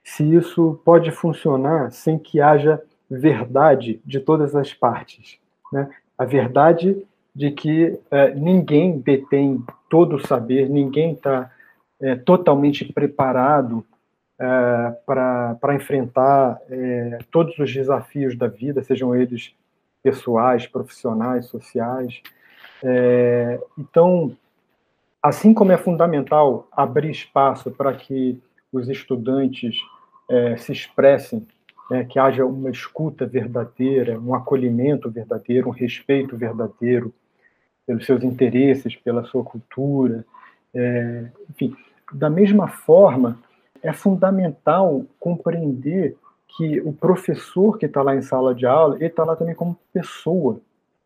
se 0.03 0.23
isso 0.35 0.79
pode 0.85 1.11
funcionar 1.11 1.91
sem 1.91 2.17
que 2.17 2.39
haja 2.39 2.81
verdade 3.09 3.99
de 4.05 4.19
todas 4.19 4.55
as 4.55 4.73
partes. 4.73 5.37
Né? 5.71 5.89
A 6.17 6.25
verdade 6.25 7.03
de 7.35 7.51
que 7.51 7.99
é, 8.09 8.33
ninguém 8.33 8.99
detém 8.99 9.61
todo 9.89 10.15
o 10.15 10.25
saber, 10.25 10.69
ninguém 10.69 11.13
está 11.13 11.51
é, 11.99 12.15
totalmente 12.15 12.85
preparado 12.85 13.85
é, 14.39 14.93
para 15.05 15.75
enfrentar 15.75 16.59
é, 16.69 17.19
todos 17.31 17.57
os 17.59 17.73
desafios 17.73 18.37
da 18.37 18.47
vida, 18.47 18.83
sejam 18.83 19.15
eles 19.15 19.53
pessoais, 20.03 20.67
profissionais, 20.67 21.47
sociais. 21.47 22.21
É, 22.83 23.59
então, 23.77 24.35
assim 25.25 25.55
como 25.55 25.71
é 25.71 25.77
fundamental 25.77 26.67
abrir 26.71 27.09
espaço 27.09 27.71
para 27.71 27.91
que 27.95 28.39
os 28.71 28.87
estudantes 28.87 29.75
é, 30.29 30.55
se 30.55 30.71
expressem, 30.71 31.47
é, 31.91 32.03
que 32.03 32.19
haja 32.19 32.45
uma 32.45 32.69
escuta 32.69 33.25
verdadeira, 33.25 34.19
um 34.19 34.35
acolhimento 34.35 35.09
verdadeiro, 35.09 35.69
um 35.69 35.71
respeito 35.71 36.37
verdadeiro 36.37 37.11
pelos 37.87 38.05
seus 38.05 38.23
interesses, 38.23 38.95
pela 38.97 39.23
sua 39.25 39.43
cultura, 39.43 40.23
é, 40.75 41.25
enfim, 41.49 41.75
da 42.13 42.29
mesma 42.29 42.67
forma, 42.67 43.39
é 43.81 43.91
fundamental 43.91 45.05
compreender 45.19 46.15
que 46.55 46.79
o 46.81 46.93
professor 46.93 47.79
que 47.79 47.87
está 47.87 48.03
lá 48.03 48.15
em 48.15 48.21
sala 48.21 48.53
de 48.53 48.67
aula, 48.67 48.95
ele 48.97 49.07
está 49.07 49.23
lá 49.23 49.35
também 49.35 49.55
como 49.55 49.75
pessoa, 49.91 50.61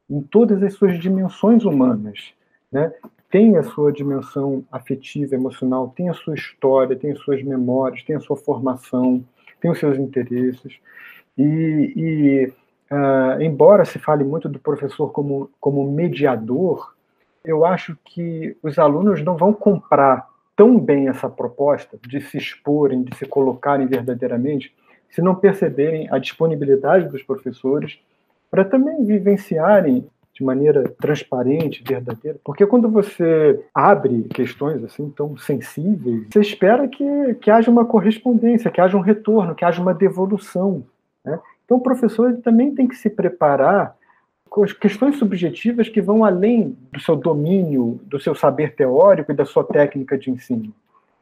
em 0.09 0.21
todas 0.21 0.61
as 0.61 0.73
suas 0.73 0.99
dimensões 0.99 1.63
humanas, 1.63 2.33
né? 2.69 2.91
Tem 3.29 3.57
a 3.57 3.63
sua 3.63 3.91
dimensão 3.91 4.63
afetiva, 4.71 5.35
emocional, 5.35 5.93
tem 5.95 6.09
a 6.09 6.13
sua 6.13 6.33
história, 6.33 6.95
tem 6.95 7.11
as 7.11 7.19
suas 7.19 7.43
memórias, 7.43 8.03
tem 8.03 8.15
a 8.15 8.19
sua 8.19 8.35
formação, 8.35 9.23
tem 9.61 9.69
os 9.69 9.79
seus 9.79 9.97
interesses. 9.97 10.79
E, 11.37 11.93
e 11.95 12.53
uh, 12.91 13.41
embora 13.41 13.85
se 13.85 13.99
fale 13.99 14.23
muito 14.23 14.49
do 14.49 14.59
professor 14.59 15.11
como, 15.11 15.49
como 15.59 15.91
mediador, 15.91 16.95
eu 17.45 17.65
acho 17.65 17.97
que 18.03 18.57
os 18.63 18.79
alunos 18.79 19.23
não 19.23 19.37
vão 19.37 19.53
comprar 19.53 20.27
tão 20.55 20.79
bem 20.79 21.07
essa 21.07 21.29
proposta 21.29 21.97
de 22.07 22.19
se 22.21 22.37
exporem, 22.37 23.03
de 23.03 23.15
se 23.15 23.25
colocarem 23.25 23.87
verdadeiramente, 23.87 24.75
se 25.09 25.21
não 25.21 25.35
perceberem 25.35 26.09
a 26.11 26.17
disponibilidade 26.17 27.07
dos 27.07 27.23
professores 27.23 27.99
para 28.51 28.65
também 28.65 29.05
vivenciarem 29.05 30.05
de 30.39 30.45
maneira 30.45 30.87
transparente, 31.01 31.83
verdadeira, 31.85 32.39
porque 32.45 32.65
quando 32.65 32.89
você 32.89 33.61
abre 33.75 34.23
questões 34.33 34.81
assim 34.85 35.09
tão 35.09 35.37
sensíveis, 35.37 36.27
você 36.31 36.39
espera 36.39 36.87
que, 36.87 37.33
que 37.41 37.51
haja 37.51 37.69
uma 37.69 37.83
correspondência, 37.83 38.71
que 38.71 38.79
haja 38.79 38.95
um 38.95 39.01
retorno, 39.01 39.53
que 39.53 39.65
haja 39.65 39.81
uma 39.81 39.93
devolução. 39.93 40.85
Né? 41.25 41.37
Então 41.65 41.77
o 41.77 41.81
professor 41.81 42.37
também 42.37 42.73
tem 42.73 42.87
que 42.87 42.95
se 42.95 43.09
preparar 43.09 43.97
questões 44.79 45.17
subjetivas 45.17 45.89
que 45.89 46.01
vão 46.01 46.23
além 46.23 46.77
do 46.93 47.01
seu 47.01 47.17
domínio, 47.17 47.99
do 48.05 48.17
seu 48.17 48.33
saber 48.33 48.75
teórico 48.75 49.33
e 49.33 49.35
da 49.35 49.45
sua 49.45 49.65
técnica 49.65 50.17
de 50.17 50.31
ensino. 50.31 50.73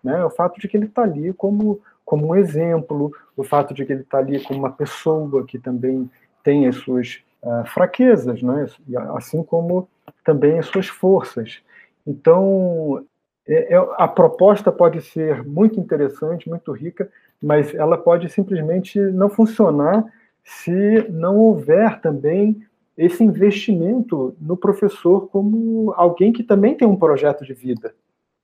Né? 0.03 0.23
O 0.23 0.29
fato 0.29 0.61
de 0.61 0.67
que 0.67 0.77
ele 0.77 0.85
está 0.85 1.01
ali 1.01 1.33
como, 1.33 1.79
como 2.05 2.27
um 2.27 2.35
exemplo, 2.35 3.11
o 3.35 3.43
fato 3.43 3.73
de 3.73 3.83
que 3.83 3.91
ele 3.91 4.01
está 4.01 4.19
ali 4.19 4.39
como 4.41 4.59
uma 4.59 4.71
pessoa 4.71 5.43
que 5.43 5.57
também 5.57 6.07
tem 6.43 6.67
as 6.67 6.75
suas 6.75 7.19
uh, 7.43 7.65
fraquezas, 7.65 8.41
né? 8.41 8.67
assim 9.15 9.43
como 9.43 9.87
também 10.23 10.59
as 10.59 10.65
suas 10.67 10.87
forças. 10.87 11.61
Então, 12.05 13.05
é, 13.47 13.73
é, 13.73 13.87
a 13.97 14.07
proposta 14.07 14.71
pode 14.71 15.01
ser 15.01 15.43
muito 15.43 15.79
interessante, 15.79 16.49
muito 16.49 16.71
rica, 16.71 17.09
mas 17.41 17.73
ela 17.73 17.97
pode 17.97 18.29
simplesmente 18.29 18.99
não 18.99 19.29
funcionar 19.29 20.05
se 20.43 21.07
não 21.09 21.37
houver 21.37 21.99
também 22.01 22.61
esse 22.97 23.23
investimento 23.23 24.35
no 24.41 24.57
professor 24.57 25.27
como 25.27 25.93
alguém 25.95 26.33
que 26.33 26.43
também 26.43 26.75
tem 26.75 26.87
um 26.87 26.95
projeto 26.95 27.45
de 27.45 27.53
vida, 27.53 27.93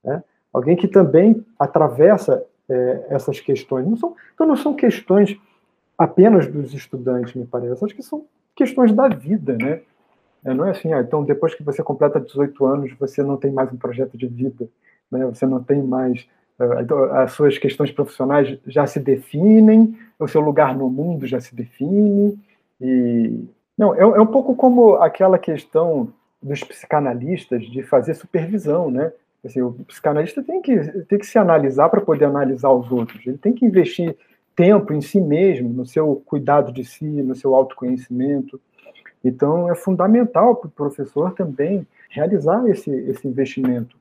né? 0.03 0.23
alguém 0.51 0.75
que 0.75 0.87
também 0.87 1.43
atravessa 1.57 2.45
é, 2.69 3.05
essas 3.09 3.39
questões. 3.39 3.87
Não 3.87 3.97
são, 3.97 4.15
então, 4.33 4.47
não 4.47 4.55
são 4.55 4.75
questões 4.75 5.37
apenas 5.97 6.47
dos 6.47 6.73
estudantes, 6.73 7.33
me 7.33 7.45
parece, 7.45 7.83
acho 7.83 7.95
que 7.95 8.03
são 8.03 8.25
questões 8.55 8.93
da 8.93 9.07
vida, 9.07 9.57
né? 9.57 9.81
É, 10.45 10.53
não 10.53 10.65
é 10.65 10.71
assim, 10.71 10.91
ah, 10.93 10.99
então 10.99 11.23
depois 11.23 11.55
que 11.55 11.63
você 11.63 11.81
completa 11.81 12.19
18 12.19 12.65
anos, 12.65 12.93
você 12.99 13.23
não 13.23 13.37
tem 13.37 13.51
mais 13.51 13.71
um 13.71 13.77
projeto 13.77 14.17
de 14.17 14.27
vida, 14.27 14.67
né? 15.11 15.25
você 15.25 15.45
não 15.45 15.63
tem 15.63 15.81
mais. 15.81 16.27
Uh, 16.59 17.03
as 17.13 17.31
suas 17.31 17.57
questões 17.57 17.91
profissionais 17.91 18.59
já 18.67 18.85
se 18.85 18.99
definem, 18.99 19.97
o 20.19 20.27
seu 20.27 20.41
lugar 20.41 20.75
no 20.77 20.89
mundo 20.89 21.25
já 21.25 21.39
se 21.39 21.55
define, 21.55 22.37
e 22.79 23.45
não, 23.77 23.95
é, 23.95 24.01
é 24.01 24.21
um 24.21 24.27
pouco 24.27 24.55
como 24.55 24.95
aquela 24.95 25.39
questão 25.39 26.13
dos 26.41 26.63
psicanalistas 26.63 27.63
de 27.65 27.81
fazer 27.81 28.13
supervisão, 28.13 28.91
né? 28.91 29.11
Assim, 29.43 29.61
o 29.61 29.73
psicanalista 29.87 30.43
tem 30.43 30.61
que, 30.61 30.77
tem 31.03 31.19
que 31.19 31.25
se 31.25 31.37
analisar 31.37 31.89
para 31.89 32.01
poder 32.01 32.25
analisar 32.25 32.69
os 32.69 32.91
outros. 32.91 33.25
Ele 33.25 33.37
tem 33.37 33.53
que 33.53 33.65
investir 33.65 34.15
tempo 34.55 34.93
em 34.93 35.01
si 35.01 35.19
mesmo, 35.19 35.69
no 35.69 35.85
seu 35.85 36.21
cuidado 36.25 36.71
de 36.71 36.83
si, 36.85 37.05
no 37.05 37.35
seu 37.35 37.55
autoconhecimento. 37.55 38.59
Então, 39.23 39.71
é 39.71 39.75
fundamental 39.75 40.55
para 40.55 40.67
o 40.67 40.71
professor 40.71 41.33
também 41.33 41.87
realizar 42.09 42.67
esse, 42.67 42.91
esse 42.91 43.27
investimento, 43.27 43.95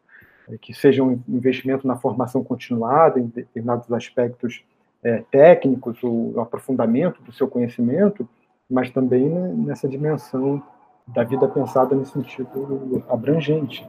é, 0.49 0.59
que 0.59 0.75
seja 0.75 1.03
um 1.03 1.21
investimento 1.29 1.87
na 1.87 1.97
formação 1.97 2.43
continuada, 2.43 3.19
em 3.19 3.27
determinados 3.27 3.91
aspectos 3.93 4.65
é, 5.03 5.23
técnicos, 5.31 5.99
o 6.03 6.39
aprofundamento 6.41 7.23
do 7.23 7.33
seu 7.33 7.49
conhecimento, 7.49 8.29
mas 8.71 8.91
também 8.91 9.29
né, 9.29 9.53
nessa 9.57 9.89
dimensão 9.89 10.63
da 11.07 11.25
vida 11.25 11.49
pensada 11.49 11.95
no 11.95 12.05
sentido 12.05 13.03
abrangente. 13.09 13.87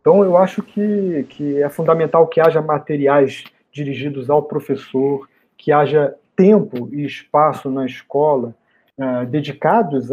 Então, 0.00 0.24
eu 0.24 0.36
acho 0.36 0.62
que, 0.62 1.26
que 1.28 1.62
é 1.62 1.68
fundamental 1.68 2.26
que 2.26 2.40
haja 2.40 2.60
materiais 2.60 3.44
dirigidos 3.72 4.30
ao 4.30 4.42
professor, 4.42 5.28
que 5.60 5.70
haja 5.70 6.14
tempo 6.34 6.88
e 6.90 7.04
espaço 7.04 7.70
na 7.70 7.84
escola 7.84 8.54
uh, 8.98 9.26
dedicados 9.26 10.10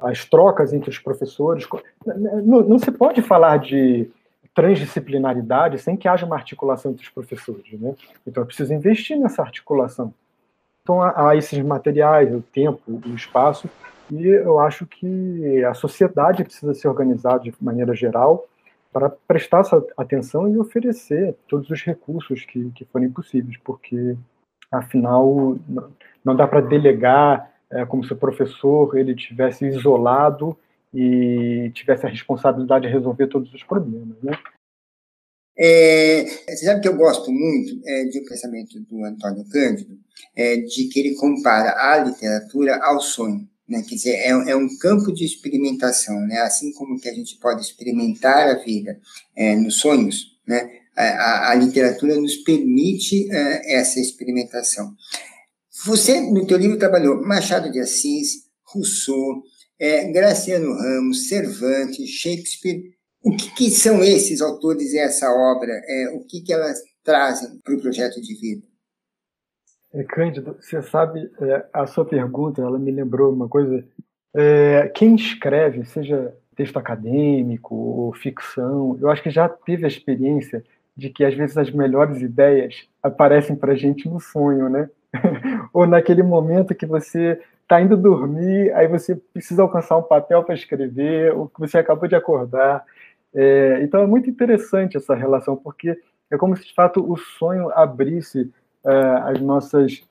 às 0.00 0.24
trocas 0.24 0.72
entre 0.72 0.88
os 0.88 0.98
professores. 0.98 1.68
Não, 2.06 2.62
não, 2.62 2.78
se 2.78 2.90
pode 2.90 3.20
falar 3.20 3.58
de 3.58 4.10
transdisciplinaridade 4.54 5.78
sem 5.78 5.96
que 5.96 6.08
haja 6.08 6.24
uma 6.24 6.34
articulação 6.34 6.92
entre 6.92 7.04
os 7.04 7.10
professores. 7.10 7.78
Né? 7.78 7.94
Então, 8.26 8.42
é 8.42 8.46
preciso 8.46 8.72
investir 8.72 9.18
nessa 9.18 9.42
articulação. 9.42 10.12
Então, 10.82 11.02
há, 11.02 11.28
há 11.28 11.36
esses 11.36 11.58
materiais, 11.62 12.34
o 12.34 12.40
tempo, 12.40 12.80
o 12.88 13.14
espaço, 13.14 13.68
e 14.10 14.26
eu 14.26 14.58
acho 14.58 14.86
que 14.86 15.62
a 15.64 15.74
sociedade 15.74 16.42
precisa 16.42 16.72
se 16.72 16.88
organizar 16.88 17.38
de 17.38 17.52
maneira 17.60 17.94
geral 17.94 18.46
para 18.90 19.10
prestar 19.10 19.60
essa 19.60 19.84
atenção 19.96 20.48
e 20.48 20.58
oferecer 20.58 21.36
todos 21.46 21.68
os 21.70 21.82
recursos 21.82 22.44
que, 22.44 22.70
que 22.70 22.86
forem 22.86 23.10
possíveis, 23.10 23.58
porque, 23.62 24.16
afinal, 24.70 25.58
não 26.24 26.36
dá 26.36 26.46
para 26.46 26.60
delegar 26.60 27.52
é, 27.70 27.84
como 27.84 28.04
se 28.04 28.12
o 28.12 28.16
professor 28.16 28.96
ele 28.96 29.14
tivesse 29.14 29.66
isolado 29.66 30.56
e 30.92 31.70
tivesse 31.74 32.06
a 32.06 32.08
responsabilidade 32.08 32.86
de 32.86 32.92
resolver 32.92 33.26
todos 33.26 33.52
os 33.52 33.62
problemas, 33.62 34.16
né? 34.22 34.32
É, 35.60 36.24
você 36.24 36.66
sabe 36.66 36.80
que 36.80 36.88
eu 36.88 36.96
gosto 36.96 37.32
muito 37.32 37.80
é, 37.84 38.04
de 38.04 38.20
um 38.20 38.24
pensamento 38.24 38.78
do 38.80 39.04
Antônio 39.04 39.44
Cândido, 39.50 39.98
é, 40.36 40.58
de 40.58 40.84
que 40.84 41.00
ele 41.00 41.16
compara 41.16 41.74
a 41.76 41.98
literatura 41.98 42.78
ao 42.80 43.00
sonho. 43.00 43.48
Né? 43.68 43.82
Quer 43.82 43.96
dizer, 43.96 44.14
é, 44.14 44.28
é, 44.28 44.56
um 44.56 44.68
campo 44.78 45.12
de 45.12 45.24
experimentação, 45.24 46.14
né? 46.28 46.38
assim 46.42 46.72
como 46.74 46.98
que 47.00 47.08
a 47.08 47.12
gente 47.12 47.36
pode 47.38 47.60
experimentar 47.60 48.48
a 48.48 48.62
vida 48.62 49.00
é, 49.34 49.56
nos 49.56 49.80
sonhos, 49.80 50.38
né? 50.46 50.78
A, 51.04 51.50
a, 51.50 51.54
literatura 51.54 52.16
nos 52.16 52.36
permite 52.36 53.30
é, 53.30 53.76
essa 53.76 54.00
experimentação. 54.00 54.94
Você, 55.84 56.20
no 56.20 56.46
teu 56.46 56.58
livro, 56.58 56.78
trabalhou 56.78 57.24
Machado 57.24 57.70
de 57.70 57.78
Assis, 57.78 58.48
Rousseau, 58.64 59.42
é, 59.78 60.10
Graciano 60.10 60.74
Ramos, 60.74 61.28
Cervantes, 61.28 62.10
Shakespeare 62.10 62.82
O 63.22 63.36
que, 63.36 63.54
que, 63.54 63.70
são 63.70 64.02
esses 64.02 64.40
autores 64.40 64.92
e 64.92 64.98
essa 64.98 65.30
obra? 65.30 65.72
É, 65.86 66.10
o 66.14 66.24
que, 66.24 66.40
que 66.40 66.52
elas 66.52 66.80
trazem 67.04 67.58
para 67.60 67.74
o 67.74 67.80
projeto 67.80 68.20
de 68.20 68.34
vida? 68.34 68.66
É, 69.92 70.02
Cândido, 70.02 70.56
você 70.60 70.82
sabe, 70.82 71.30
é, 71.40 71.66
a 71.72 71.86
sua 71.86 72.04
pergunta, 72.04 72.60
ela 72.60 72.78
me 72.78 72.90
lembrou 72.90 73.32
uma 73.32 73.48
coisa. 73.48 73.86
É, 74.34 74.88
quem 74.94 75.14
escreve, 75.14 75.84
seja 75.86 76.34
texto 76.56 76.76
acadêmico 76.76 77.74
ou 77.74 78.12
ficção, 78.12 78.98
eu 79.00 79.08
acho 79.08 79.22
que 79.22 79.30
já 79.30 79.48
teve 79.48 79.84
a 79.84 79.88
experiência 79.88 80.64
de 80.98 81.10
que 81.10 81.24
às 81.24 81.32
vezes 81.32 81.56
as 81.56 81.70
melhores 81.70 82.20
ideias 82.20 82.88
aparecem 83.00 83.54
para 83.54 83.72
a 83.72 83.76
gente 83.76 84.08
no 84.08 84.18
sonho, 84.18 84.68
né? 84.68 84.90
ou 85.72 85.86
naquele 85.86 86.24
momento 86.24 86.74
que 86.74 86.84
você 86.84 87.40
está 87.62 87.80
indo 87.80 87.96
dormir, 87.96 88.72
aí 88.74 88.88
você 88.88 89.14
precisa 89.14 89.62
alcançar 89.62 89.96
um 89.96 90.02
papel 90.02 90.42
para 90.42 90.56
escrever, 90.56 91.32
ou 91.32 91.48
que 91.48 91.60
você 91.60 91.78
acabou 91.78 92.08
de 92.08 92.16
acordar. 92.16 92.84
É, 93.32 93.78
então 93.80 94.02
é 94.02 94.06
muito 94.08 94.28
interessante 94.28 94.96
essa 94.96 95.14
relação, 95.14 95.56
porque 95.56 95.96
é 96.32 96.36
como 96.36 96.56
se 96.56 96.66
de 96.66 96.74
fato 96.74 97.00
o 97.00 97.16
sonho 97.16 97.70
abrisse 97.70 98.50
é, 98.84 98.92
as 99.30 99.40
nossas 99.40 100.02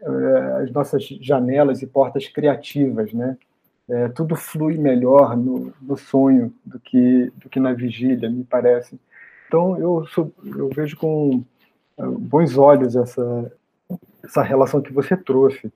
é, 0.00 0.62
as 0.62 0.70
nossas 0.70 1.02
janelas 1.20 1.82
e 1.82 1.88
portas 1.88 2.28
criativas, 2.28 3.12
né? 3.12 3.36
É, 3.88 4.08
tudo 4.08 4.36
flui 4.36 4.78
melhor 4.78 5.36
no, 5.36 5.72
no, 5.80 5.96
sonho 5.96 6.52
do 6.64 6.78
que 6.78 7.32
do 7.36 7.48
que 7.48 7.58
na 7.58 7.72
vigília, 7.72 8.30
me 8.30 8.44
parece. 8.44 9.00
Então 9.46 9.78
eu 9.78 10.06
sou, 10.06 10.32
eu 10.44 10.68
vejo 10.68 10.96
com 10.96 11.44
é, 11.98 12.04
bons 12.04 12.56
olhos 12.56 12.96
essa 12.96 13.52
essa 14.24 14.42
relação 14.42 14.82
que 14.82 14.92
você 14.92 15.16
trouxe. 15.16 15.72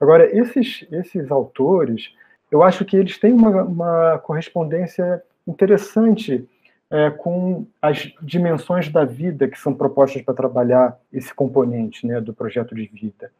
Agora 0.00 0.26
esses 0.36 0.86
esses 0.90 1.30
autores, 1.30 2.12
eu 2.50 2.62
acho 2.62 2.84
que 2.84 2.96
eles 2.96 3.18
têm 3.18 3.32
uma, 3.32 3.62
uma 3.62 4.18
correspondência 4.18 5.22
interessante 5.46 6.48
é, 6.90 7.10
com 7.10 7.66
as 7.80 8.12
dimensões 8.22 8.88
da 8.88 9.04
vida 9.04 9.48
que 9.48 9.58
são 9.58 9.74
propostas 9.74 10.22
para 10.22 10.34
trabalhar 10.34 10.98
esse 11.12 11.34
componente 11.34 12.06
né, 12.06 12.20
do 12.20 12.32
projeto 12.32 12.74
de 12.74 12.86
vida. 12.86 13.32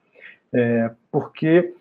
É, 0.53 0.91
porque 1.11 1.75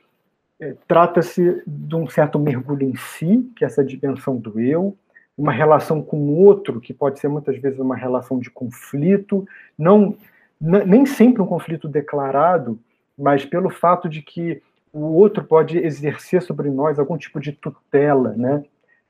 é, 0.60 0.76
trata-se 0.88 1.64
de 1.66 1.95
um 1.95 2.08
certo 2.08 2.38
mergulho 2.38 2.84
em 2.88 2.95
si, 2.95 3.51
que 3.56 3.64
é 3.64 3.68
essa 3.68 3.84
dimensão 3.84 4.38
do 4.38 4.60
eu, 4.60 4.95
uma 5.38 5.51
relação 5.51 6.01
com 6.01 6.17
o 6.17 6.38
outro, 6.38 6.79
que 6.79 6.93
pode 6.93 7.19
ser 7.19 7.27
muitas 7.27 7.57
vezes 7.57 7.79
uma 7.79 7.95
relação 7.95 8.39
de 8.39 8.49
conflito, 8.49 9.47
não 9.77 10.15
nem 10.61 11.05
sempre 11.05 11.41
um 11.41 11.45
conflito 11.45 11.89
declarado, 11.89 12.79
mas 13.17 13.43
pelo 13.43 13.69
fato 13.69 14.07
de 14.07 14.21
que 14.21 14.61
o 14.93 15.15
outro 15.15 15.43
pode 15.43 15.77
exercer 15.77 16.41
sobre 16.41 16.69
nós 16.69 16.97
algum 16.97 17.17
tipo 17.17 17.39
de 17.39 17.51
tutela, 17.51 18.34
né? 18.38 18.63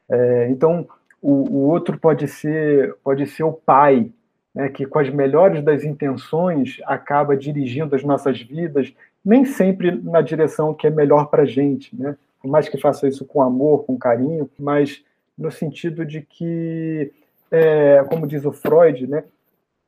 É, 0.09 0.47
então, 0.49 0.87
o, 1.21 1.31
o 1.31 1.69
outro 1.69 1.99
pode 1.99 2.27
ser, 2.27 2.95
pode 3.03 3.27
ser 3.27 3.43
o 3.43 3.53
pai, 3.53 4.09
né, 4.53 4.69
que 4.69 4.85
com 4.85 4.99
as 4.99 5.09
melhores 5.09 5.63
das 5.63 5.83
intenções 5.83 6.79
acaba 6.85 7.35
dirigindo 7.35 7.95
as 7.95 8.03
nossas 8.03 8.41
vidas, 8.41 8.93
nem 9.23 9.45
sempre 9.45 9.91
na 9.91 10.21
direção 10.21 10.73
que 10.73 10.87
é 10.87 10.89
melhor 10.89 11.27
para 11.27 11.45
gente, 11.45 11.95
né? 11.95 12.15
por 12.41 12.49
mais 12.49 12.67
que 12.67 12.77
faça 12.77 13.07
isso 13.07 13.25
com 13.25 13.41
amor, 13.41 13.85
com 13.85 13.97
carinho, 13.97 14.49
mas 14.59 15.01
no 15.37 15.51
sentido 15.51 16.05
de 16.05 16.21
que, 16.21 17.11
é, 17.51 18.03
como 18.09 18.27
diz 18.27 18.45
o 18.45 18.51
Freud, 18.51 19.07
né, 19.07 19.23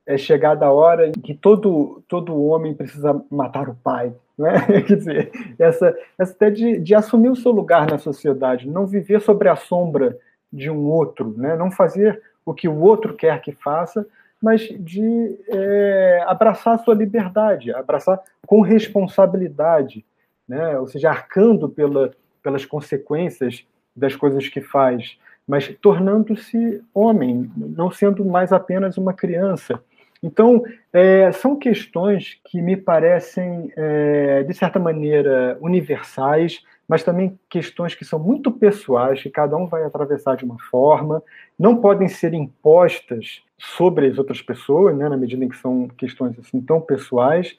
é 0.05 0.17
chegada 0.17 0.65
a 0.65 0.71
hora 0.71 1.07
em 1.07 1.13
que 1.13 1.33
todo, 1.33 2.03
todo 2.07 2.43
homem 2.43 2.73
precisa 2.73 3.19
matar 3.29 3.69
o 3.69 3.75
pai. 3.75 4.13
Né? 4.37 4.53
Quer 4.85 4.95
dizer, 4.95 5.31
essa, 5.57 5.97
essa 6.17 6.33
ideia 6.35 6.51
de, 6.51 6.79
de 6.79 6.95
assumir 6.95 7.29
o 7.29 7.35
seu 7.35 7.51
lugar 7.51 7.89
na 7.89 7.97
sociedade, 7.97 8.69
não 8.69 8.85
viver 8.85 9.21
sobre 9.21 9.49
a 9.49 9.55
sombra 9.55 10.17
de 10.51 10.69
um 10.69 10.85
outro, 10.85 11.33
né? 11.37 11.55
não 11.55 11.71
fazer 11.71 12.21
o 12.45 12.53
que 12.53 12.67
o 12.67 12.79
outro 12.79 13.15
quer 13.15 13.41
que 13.41 13.51
faça, 13.51 14.05
mas 14.41 14.61
de 14.61 15.39
é, 15.49 16.23
abraçar 16.27 16.75
a 16.75 16.77
sua 16.77 16.93
liberdade, 16.93 17.73
abraçar 17.73 18.21
com 18.45 18.61
responsabilidade, 18.61 20.05
né? 20.47 20.77
ou 20.77 20.87
seja, 20.87 21.09
arcando 21.09 21.67
pela, 21.67 22.11
pelas 22.43 22.63
consequências 22.63 23.65
das 23.95 24.15
coisas 24.15 24.47
que 24.47 24.61
faz, 24.61 25.17
mas 25.47 25.67
tornando-se 25.81 26.83
homem, 26.93 27.51
não 27.55 27.91
sendo 27.91 28.25
mais 28.25 28.51
apenas 28.51 28.97
uma 28.97 29.13
criança. 29.13 29.81
Então, 30.23 30.63
é, 30.91 31.31
são 31.31 31.55
questões 31.55 32.39
que 32.45 32.61
me 32.61 32.75
parecem, 32.75 33.71
é, 33.75 34.43
de 34.43 34.53
certa 34.53 34.79
maneira, 34.79 35.57
universais, 35.61 36.63
mas 36.87 37.03
também 37.03 37.37
questões 37.49 37.95
que 37.95 38.05
são 38.05 38.19
muito 38.19 38.51
pessoais, 38.51 39.21
que 39.21 39.29
cada 39.29 39.55
um 39.57 39.67
vai 39.67 39.83
atravessar 39.83 40.35
de 40.35 40.45
uma 40.45 40.57
forma, 40.59 41.21
não 41.57 41.77
podem 41.77 42.07
ser 42.07 42.33
impostas 42.33 43.41
sobre 43.57 44.07
as 44.07 44.17
outras 44.17 44.41
pessoas, 44.41 44.95
né, 44.95 45.09
na 45.09 45.17
medida 45.17 45.43
em 45.43 45.49
que 45.49 45.57
são 45.57 45.87
questões 45.97 46.37
assim 46.39 46.61
tão 46.61 46.79
pessoais, 46.81 47.57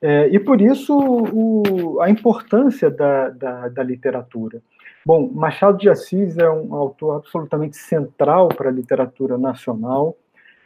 é, 0.00 0.28
e 0.28 0.38
por 0.38 0.60
isso 0.60 0.96
o, 0.96 2.00
a 2.00 2.08
importância 2.08 2.88
da, 2.88 3.30
da, 3.30 3.68
da, 3.68 3.82
literatura. 3.82 4.62
Bom, 5.08 5.26
Machado 5.32 5.78
de 5.78 5.88
Assis 5.88 6.36
é 6.36 6.50
um 6.50 6.74
autor 6.74 7.16
absolutamente 7.16 7.78
central 7.78 8.48
para 8.48 8.68
a 8.68 8.70
literatura 8.70 9.38
nacional. 9.38 10.14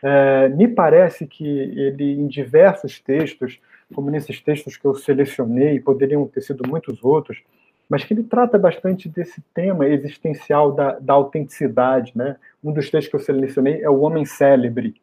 É, 0.03 0.49
me 0.49 0.67
parece 0.67 1.29
que 1.29 1.47
ele, 1.47 2.15
em 2.21 2.27
diversos 2.27 2.99
textos, 2.99 3.61
como 3.95 4.11
nesses 4.11 4.41
textos 4.41 4.77
que 4.77 4.85
eu 4.85 4.97
selecionei, 4.97 5.79
poderiam 5.79 6.27
ter 6.27 6.41
sido 6.41 6.69
muitos 6.69 7.05
outros, 7.05 7.41
mas 7.89 8.03
que 8.03 8.15
ele 8.15 8.25
trata 8.25 8.59
bastante 8.59 9.09
desse 9.09 9.41
tema 9.55 9.87
existencial 9.87 10.73
da, 10.73 10.99
da 10.99 11.13
autenticidade. 11.13 12.11
Né? 12.13 12.35
Um 12.65 12.73
dos 12.73 12.91
textos 12.91 13.11
que 13.11 13.15
eu 13.15 13.21
selecionei 13.21 13.81
é 13.81 13.89
O 13.89 14.01
Homem 14.01 14.25
Célebre. 14.25 14.97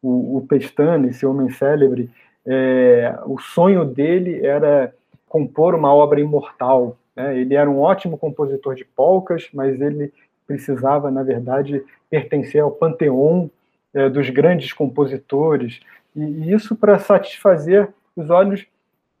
O, 0.00 0.36
o 0.36 0.46
Pestana, 0.46 1.08
esse 1.08 1.26
homem 1.26 1.50
célebre, 1.50 2.08
é, 2.46 3.18
o 3.26 3.36
sonho 3.40 3.84
dele 3.84 4.46
era 4.46 4.94
compor 5.28 5.74
uma 5.74 5.92
obra 5.92 6.20
imortal. 6.20 6.96
Né? 7.16 7.40
Ele 7.40 7.54
era 7.54 7.68
um 7.68 7.80
ótimo 7.80 8.18
compositor 8.18 8.74
de 8.74 8.84
polcas, 8.84 9.48
mas 9.52 9.80
ele 9.80 10.12
precisava, 10.46 11.10
na 11.10 11.22
verdade, 11.22 11.82
pertencer 12.08 12.62
ao 12.62 12.70
panteão 12.70 13.50
é, 13.92 14.08
dos 14.08 14.28
grandes 14.30 14.72
compositores, 14.72 15.80
e, 16.14 16.20
e 16.20 16.52
isso 16.52 16.76
para 16.76 16.98
satisfazer 16.98 17.88
os 18.14 18.30
olhos 18.30 18.66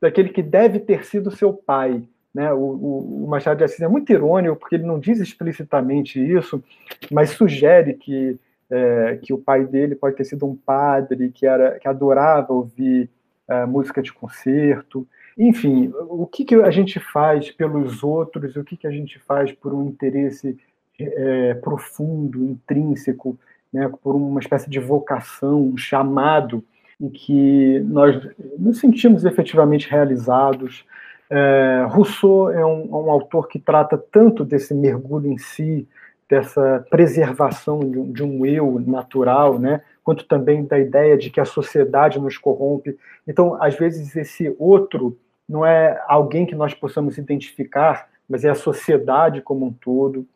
daquele 0.00 0.28
que 0.28 0.42
deve 0.42 0.78
ter 0.78 1.04
sido 1.04 1.30
seu 1.30 1.52
pai, 1.52 2.02
né? 2.36 2.52
O, 2.52 2.58
o, 2.58 3.24
o, 3.24 3.26
Machado 3.26 3.56
de 3.56 3.64
Assis 3.64 3.80
é 3.80 3.88
muito 3.88 4.12
irônico, 4.12 4.56
porque 4.56 4.74
ele 4.74 4.84
não 4.84 4.98
diz 5.00 5.18
explicitamente 5.20 6.20
isso, 6.20 6.62
mas 7.10 7.30
sugere 7.30 7.94
que, 7.94 8.38
é, 8.70 9.18
que 9.22 9.32
o 9.32 9.38
pai 9.38 9.64
dele 9.64 9.94
pode 9.94 10.16
ter 10.16 10.24
sido 10.24 10.46
um 10.46 10.54
padre 10.54 11.30
que, 11.30 11.46
era, 11.46 11.78
que 11.78 11.88
adorava 11.88 12.52
ouvir 12.52 13.08
é, 13.48 13.64
música 13.64 14.02
de 14.02 14.12
concerto. 14.12 15.08
Enfim, 15.36 15.92
o 16.08 16.26
que, 16.26 16.44
que 16.44 16.54
a 16.54 16.70
gente 16.70 16.98
faz 16.98 17.50
pelos 17.50 18.02
outros, 18.02 18.56
o 18.56 18.64
que, 18.64 18.76
que 18.76 18.86
a 18.86 18.90
gente 18.90 19.18
faz 19.18 19.52
por 19.52 19.74
um 19.74 19.86
interesse 19.86 20.56
é, 20.98 21.54
profundo, 21.54 22.42
intrínseco, 22.42 23.38
né, 23.72 23.90
por 24.02 24.14
uma 24.14 24.40
espécie 24.40 24.70
de 24.70 24.80
vocação, 24.80 25.62
um 25.62 25.76
chamado 25.76 26.64
em 26.98 27.10
que 27.10 27.80
nós 27.80 28.26
nos 28.58 28.78
sentimos 28.78 29.26
efetivamente 29.26 29.90
realizados, 29.90 30.86
é, 31.28 31.84
Rousseau 31.88 32.50
é 32.50 32.64
um, 32.64 32.88
um, 32.90 33.10
autor 33.10 33.48
que 33.48 33.58
trata 33.58 33.98
tanto 33.98 34.44
desse 34.44 34.72
mergulho 34.72 35.30
em 35.30 35.36
si, 35.36 35.86
dessa 36.28 36.84
preservação 36.88 37.80
de 37.80 37.98
um, 37.98 38.12
de 38.12 38.22
um, 38.22 38.46
eu 38.46 38.80
natural, 38.86 39.58
né? 39.58 39.82
quanto 40.02 40.24
também 40.24 40.64
da 40.64 40.78
ideia 40.78 41.16
de 41.18 41.30
que 41.30 41.40
a 41.40 41.44
sociedade 41.44 42.18
nos 42.20 42.38
corrompe. 42.38 42.96
Então, 43.26 43.60
às 43.60 43.74
vezes, 43.74 44.14
esse 44.14 44.54
outro 44.58 45.18
não 45.48 45.64
é 45.64 46.02
alguém 46.06 46.44
que 46.44 46.54
nós 46.54 46.74
possamos 46.74 47.18
identificar, 47.18 48.08
mas 48.28 48.44
é 48.44 48.50
a 48.50 48.54
sociedade 48.54 49.40
como 49.40 49.66
um 49.66 49.72
todo. 49.72 50.26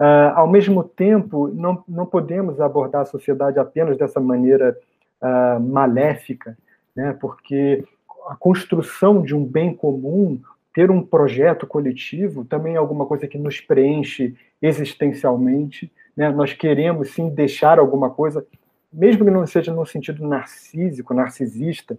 Uh, 0.00 0.32
ao 0.34 0.48
mesmo 0.48 0.82
tempo, 0.82 1.48
não, 1.48 1.84
não 1.86 2.06
podemos 2.06 2.60
abordar 2.60 3.02
a 3.02 3.06
sociedade 3.06 3.58
apenas 3.58 3.96
dessa 3.96 4.20
maneira 4.20 4.76
uh, 5.20 5.60
maléfica, 5.60 6.56
né? 6.96 7.16
porque 7.20 7.84
a 8.28 8.34
construção 8.34 9.22
de 9.22 9.34
um 9.34 9.44
bem 9.44 9.74
comum, 9.74 10.40
ter 10.72 10.90
um 10.90 11.02
projeto 11.02 11.66
coletivo, 11.66 12.44
também 12.44 12.74
é 12.74 12.78
alguma 12.78 13.06
coisa 13.06 13.28
que 13.28 13.38
nos 13.38 13.60
preenche 13.60 14.34
existencialmente. 14.60 15.92
Né? 16.16 16.30
Nós 16.30 16.52
queremos, 16.52 17.10
sim, 17.10 17.28
deixar 17.28 17.78
alguma 17.78 18.10
coisa, 18.10 18.44
mesmo 18.92 19.24
que 19.24 19.30
não 19.30 19.46
seja 19.46 19.72
no 19.72 19.84
sentido 19.86 20.26
narcísico, 20.26 21.14
narcisista, 21.14 21.98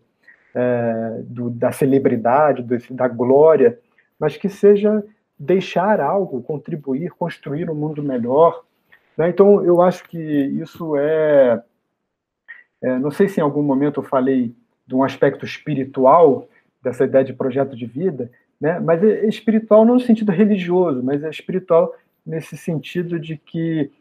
é, 0.55 1.21
do, 1.23 1.49
da 1.49 1.71
celebridade, 1.71 2.63
do, 2.63 2.77
da 2.95 3.07
glória, 3.07 3.77
mas 4.19 4.37
que 4.37 4.47
seja 4.47 5.03
deixar 5.37 5.99
algo, 5.99 6.41
contribuir, 6.41 7.11
construir 7.11 7.69
um 7.69 7.75
mundo 7.75 8.01
melhor. 8.01 8.63
Né? 9.17 9.29
Então, 9.29 9.63
eu 9.63 9.81
acho 9.81 10.05
que 10.05 10.17
isso 10.17 10.95
é, 10.95 11.61
é. 12.81 12.97
Não 12.97 13.11
sei 13.11 13.27
se 13.27 13.39
em 13.39 13.43
algum 13.43 13.61
momento 13.61 13.99
eu 13.99 14.03
falei 14.03 14.55
de 14.87 14.95
um 14.95 15.03
aspecto 15.03 15.45
espiritual 15.45 16.47
dessa 16.81 17.03
ideia 17.03 17.25
de 17.25 17.33
projeto 17.33 17.75
de 17.75 17.85
vida, 17.85 18.31
né? 18.61 18.79
Mas 18.79 19.03
é 19.03 19.25
espiritual 19.25 19.83
não 19.83 19.95
no 19.95 19.99
sentido 19.99 20.31
religioso, 20.31 21.03
mas 21.03 21.23
é 21.23 21.29
espiritual 21.29 21.93
nesse 22.25 22.55
sentido 22.55 23.19
de 23.19 23.37
que 23.37 23.91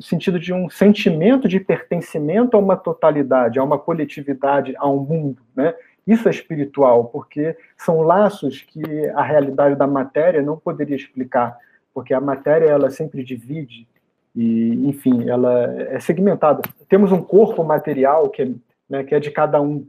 sentido 0.00 0.38
de 0.38 0.52
um 0.52 0.68
sentimento 0.70 1.48
de 1.48 1.60
pertencimento 1.60 2.56
a 2.56 2.60
uma 2.60 2.76
totalidade, 2.76 3.58
a 3.58 3.62
uma 3.62 3.78
coletividade, 3.78 4.74
a 4.76 4.88
um 4.88 5.00
mundo, 5.00 5.42
né? 5.54 5.74
Isso 6.06 6.28
é 6.28 6.30
espiritual, 6.30 7.06
porque 7.06 7.56
são 7.76 8.02
laços 8.02 8.60
que 8.62 8.82
a 9.14 9.22
realidade 9.22 9.74
da 9.74 9.86
matéria 9.86 10.42
não 10.42 10.56
poderia 10.56 10.96
explicar, 10.96 11.56
porque 11.92 12.12
a 12.12 12.20
matéria 12.20 12.66
ela 12.66 12.90
sempre 12.90 13.24
divide 13.24 13.86
e, 14.34 14.88
enfim, 14.88 15.28
ela 15.28 15.72
é 15.88 15.98
segmentada. 16.00 16.62
Temos 16.88 17.12
um 17.12 17.22
corpo 17.22 17.62
material 17.64 18.28
que 18.28 18.42
é, 18.42 18.48
né, 18.88 19.04
que 19.04 19.14
é 19.14 19.20
de 19.20 19.30
cada 19.30 19.60
um, 19.60 19.86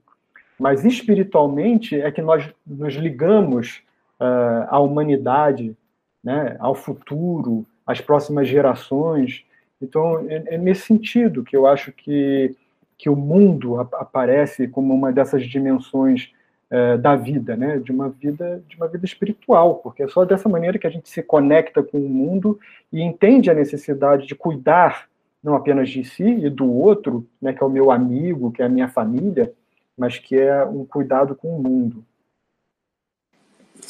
mas 0.58 0.86
espiritualmente 0.86 2.00
é 2.00 2.12
que 2.12 2.22
nós 2.22 2.50
nos 2.66 2.94
ligamos 2.94 3.84
uh, 4.20 4.68
à 4.70 4.80
humanidade, 4.80 5.76
né, 6.24 6.56
ao 6.60 6.76
futuro, 6.76 7.66
às 7.86 8.00
próximas 8.00 8.48
gerações. 8.48 9.44
Então, 9.82 10.26
é, 10.30 10.56
é 10.56 10.58
nesse 10.58 10.82
sentido 10.82 11.44
que 11.44 11.58
eu 11.58 11.68
acho 11.68 11.92
que 11.92 12.56
que 12.98 13.10
o 13.10 13.16
mundo 13.16 13.80
aparece 13.80 14.68
como 14.68 14.94
uma 14.94 15.12
dessas 15.12 15.46
dimensões 15.46 16.32
é, 16.70 16.98
da 16.98 17.16
vida, 17.16 17.56
né? 17.56 17.78
De 17.78 17.92
uma 17.92 18.10
vida, 18.10 18.64
de 18.68 18.76
uma 18.76 18.88
vida 18.88 19.06
espiritual, 19.06 19.76
porque 19.76 20.04
é 20.04 20.08
só 20.08 20.26
dessa 20.26 20.50
maneira 20.50 20.80
que 20.80 20.88
a 20.88 20.90
gente 20.90 21.10
se 21.10 21.22
conecta 21.22 21.84
com 21.84 21.98
o 21.98 22.10
mundo 22.10 22.60
e 22.92 23.02
entende 23.02 23.50
a 23.50 23.54
necessidade 23.54 24.26
de 24.28 24.36
cuidar 24.36 25.08
não 25.44 25.54
apenas 25.54 25.90
de 25.90 26.04
si 26.04 26.24
e 26.24 26.50
do 26.50 26.72
outro, 26.72 27.28
né? 27.42 27.54
Que 27.54 27.64
é 27.64 27.66
o 27.66 27.70
meu 27.70 27.92
amigo, 27.92 28.52
que 28.52 28.62
é 28.62 28.66
a 28.66 28.70
minha 28.70 28.88
família, 28.88 29.54
mas 29.96 30.18
que 30.18 30.36
é 30.36 30.66
um 30.66 30.86
cuidado 30.86 31.36
com 31.36 31.56
o 31.56 31.62
mundo. 31.62 32.04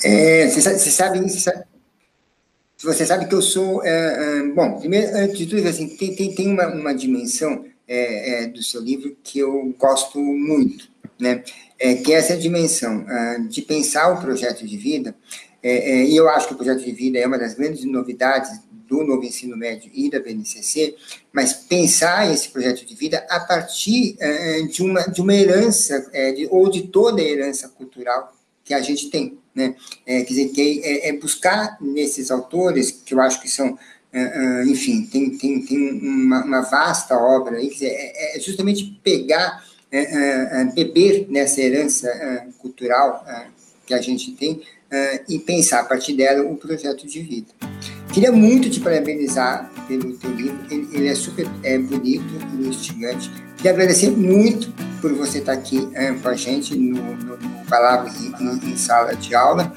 É, 0.03 0.47
você, 0.49 0.61
sabe, 0.61 1.19
você 2.77 3.05
sabe, 3.05 3.27
que 3.27 3.33
eu 3.35 3.41
sou. 3.41 3.83
É, 3.85 4.39
é, 4.39 4.53
bom, 4.53 4.79
primeiro, 4.79 5.15
antes 5.15 5.37
de 5.37 5.47
tudo, 5.47 5.65
assim, 5.67 5.95
tem, 5.95 6.13
tem, 6.13 6.35
tem 6.35 6.51
uma, 6.51 6.67
uma 6.67 6.93
dimensão 6.93 7.63
é, 7.87 8.43
é, 8.43 8.47
do 8.47 8.63
seu 8.63 8.81
livro 8.81 9.15
que 9.23 9.39
eu 9.39 9.73
gosto 9.77 10.19
muito, 10.19 10.89
né? 11.19 11.43
É, 11.77 11.95
que 11.95 12.13
é 12.13 12.15
essa 12.15 12.35
dimensão 12.35 13.05
uh, 13.05 13.47
de 13.47 13.61
pensar 13.61 14.09
o 14.13 14.21
projeto 14.21 14.65
de 14.65 14.77
vida, 14.77 15.15
é, 15.61 15.91
é, 15.91 16.05
e 16.05 16.15
eu 16.15 16.29
acho 16.29 16.47
que 16.47 16.53
o 16.53 16.57
projeto 16.57 16.83
de 16.83 16.91
vida 16.91 17.19
é 17.19 17.27
uma 17.27 17.37
das 17.37 17.53
grandes 17.53 17.83
novidades 17.83 18.49
do 18.87 19.03
novo 19.03 19.23
ensino 19.23 19.57
médio 19.57 19.91
e 19.93 20.09
da 20.09 20.19
BNCC, 20.19 20.95
mas 21.33 21.53
pensar 21.53 22.31
esse 22.31 22.49
projeto 22.49 22.85
de 22.85 22.95
vida 22.95 23.25
a 23.29 23.39
partir 23.39 24.15
uh, 24.15 24.67
de, 24.67 24.81
uma, 24.81 25.01
de 25.01 25.21
uma 25.21 25.33
herança, 25.33 25.99
de, 26.35 26.47
ou 26.49 26.69
de 26.69 26.87
toda 26.87 27.21
a 27.21 27.25
herança 27.25 27.67
cultural 27.69 28.33
que 28.63 28.73
a 28.73 28.81
gente 28.81 29.09
tem, 29.11 29.37
né? 29.53 29.75
quer 30.05 30.23
dizer, 30.23 30.49
que 30.49 30.81
é, 30.83 31.09
é 31.09 31.13
buscar 31.13 31.77
nesses 31.79 32.31
autores, 32.31 32.89
que 32.89 33.13
eu 33.13 33.21
acho 33.21 33.39
que 33.39 33.47
são 33.47 33.67
é, 33.67 33.77
é, 33.77 33.94
enfim, 34.67 35.05
tem, 35.05 35.37
tem, 35.37 35.61
tem 35.61 35.99
uma, 35.99 36.43
uma 36.43 36.61
vasta 36.61 37.15
obra 37.17 37.57
aí, 37.57 37.69
é, 37.81 38.37
é 38.37 38.39
justamente 38.39 38.99
pegar, 39.03 39.65
é, 39.91 40.61
é, 40.61 40.65
beber 40.73 41.27
nessa 41.29 41.61
herança 41.61 42.09
cultural 42.59 43.25
que 43.85 43.93
a 43.93 44.01
gente 44.01 44.31
tem 44.31 44.61
e 45.27 45.39
pensar 45.39 45.81
a 45.81 45.85
partir 45.85 46.13
dela 46.13 46.49
o 46.49 46.55
projeto 46.55 47.05
de 47.05 47.21
vida. 47.21 47.74
Queria 48.15 48.31
muito 48.31 48.69
te 48.69 48.79
parabenizar 48.79 49.69
pelo 49.89 50.13
teu 50.13 50.31
livro, 50.31 50.57
ele, 50.71 50.87
ele 50.93 51.07
é 51.09 51.15
super 51.15 51.45
é, 51.63 51.77
bonito 51.77 52.23
e 52.57 52.65
instigante. 52.65 53.29
Queria 53.57 53.73
agradecer 53.73 54.09
muito 54.09 54.71
por 55.01 55.13
você 55.15 55.39
estar 55.39 55.51
aqui 55.51 55.85
com 56.23 56.29
a 56.29 56.33
gente 56.33 56.77
no, 56.77 56.97
no, 56.97 57.35
no 57.35 57.65
Palavras 57.69 58.15
em, 58.23 58.71
em, 58.71 58.77
Sala 58.77 59.17
de 59.17 59.35
Aula 59.35 59.73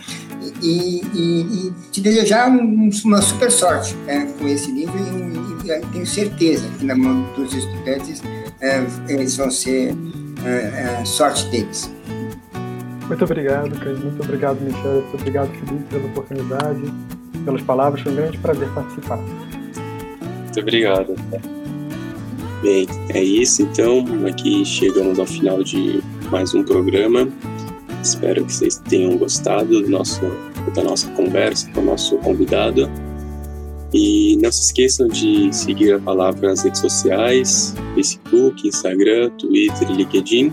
e, 0.63 1.03
e, 1.13 1.41
e 1.41 1.73
te 1.91 2.01
desejar 2.01 2.49
um, 2.49 2.89
uma 3.05 3.21
super 3.21 3.51
sorte 3.51 3.97
né, 4.07 4.33
com 4.39 4.47
esse 4.47 4.71
livro 4.71 4.97
e, 4.97 5.69
e, 5.69 5.81
tenho 5.93 6.07
certeza 6.07 6.69
que 6.79 6.87
na 6.87 6.95
mão 6.95 7.25
dos 7.35 7.53
estudantes 7.53 8.23
é, 8.61 8.85
eles 9.09 9.37
vão 9.37 9.51
ser 9.51 9.97
é, 10.45 11.01
é, 11.01 11.05
sorte 11.05 11.45
deles. 11.49 11.91
Muito 13.09 13.25
obrigado, 13.25 13.71
Cândido. 13.81 14.05
Muito 14.05 14.23
obrigado, 14.23 14.61
Michel. 14.61 14.93
Muito 14.93 15.15
obrigado, 15.15 15.51
Felipe, 15.51 15.85
pela 15.91 16.07
oportunidade, 16.07 16.83
pelas 17.49 17.63
palavras. 17.63 18.03
Foi 18.03 18.13
um 18.13 18.17
grande 18.17 18.39
prazer 18.39 18.69
participar. 18.75 19.17
Muito 19.17 20.61
obrigado. 20.61 21.15
Bem, 22.63 22.87
é 23.11 23.23
isso 23.23 23.63
então. 23.63 24.05
Aqui 24.29 24.65
chegamos 24.65 25.19
ao 25.19 25.27
final 25.27 25.63
de 25.63 26.03
mais 26.31 26.55
um 26.55 26.63
programa. 26.63 27.29
Espero 28.03 28.45
que 28.45 28.53
vocês 28.53 28.77
tenham 28.89 29.17
gostado 29.17 29.81
do 29.83 29.89
nosso, 29.89 30.21
da 30.75 30.83
nossa 30.83 31.09
conversa 31.13 31.71
com 31.73 31.81
o 31.81 31.85
nosso 31.85 32.19
convidado. 32.19 32.91
E 33.95 34.37
não 34.43 34.53
se 34.53 34.65
esqueçam 34.65 35.09
de 35.09 35.51
seguir 35.51 35.95
a 35.95 35.99
palavra 35.99 36.51
nas 36.51 36.63
redes 36.63 36.81
sociais, 36.81 37.75
Facebook, 37.95 38.69
Instagram, 38.69 39.31
Twitter 39.31 39.91
e 39.91 39.95
LinkedIn. 39.95 40.53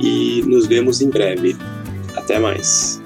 E 0.00 0.42
nos 0.46 0.66
vemos 0.66 1.00
em 1.00 1.10
breve. 1.10 1.56
Até 2.16 2.38
mais. 2.38 3.01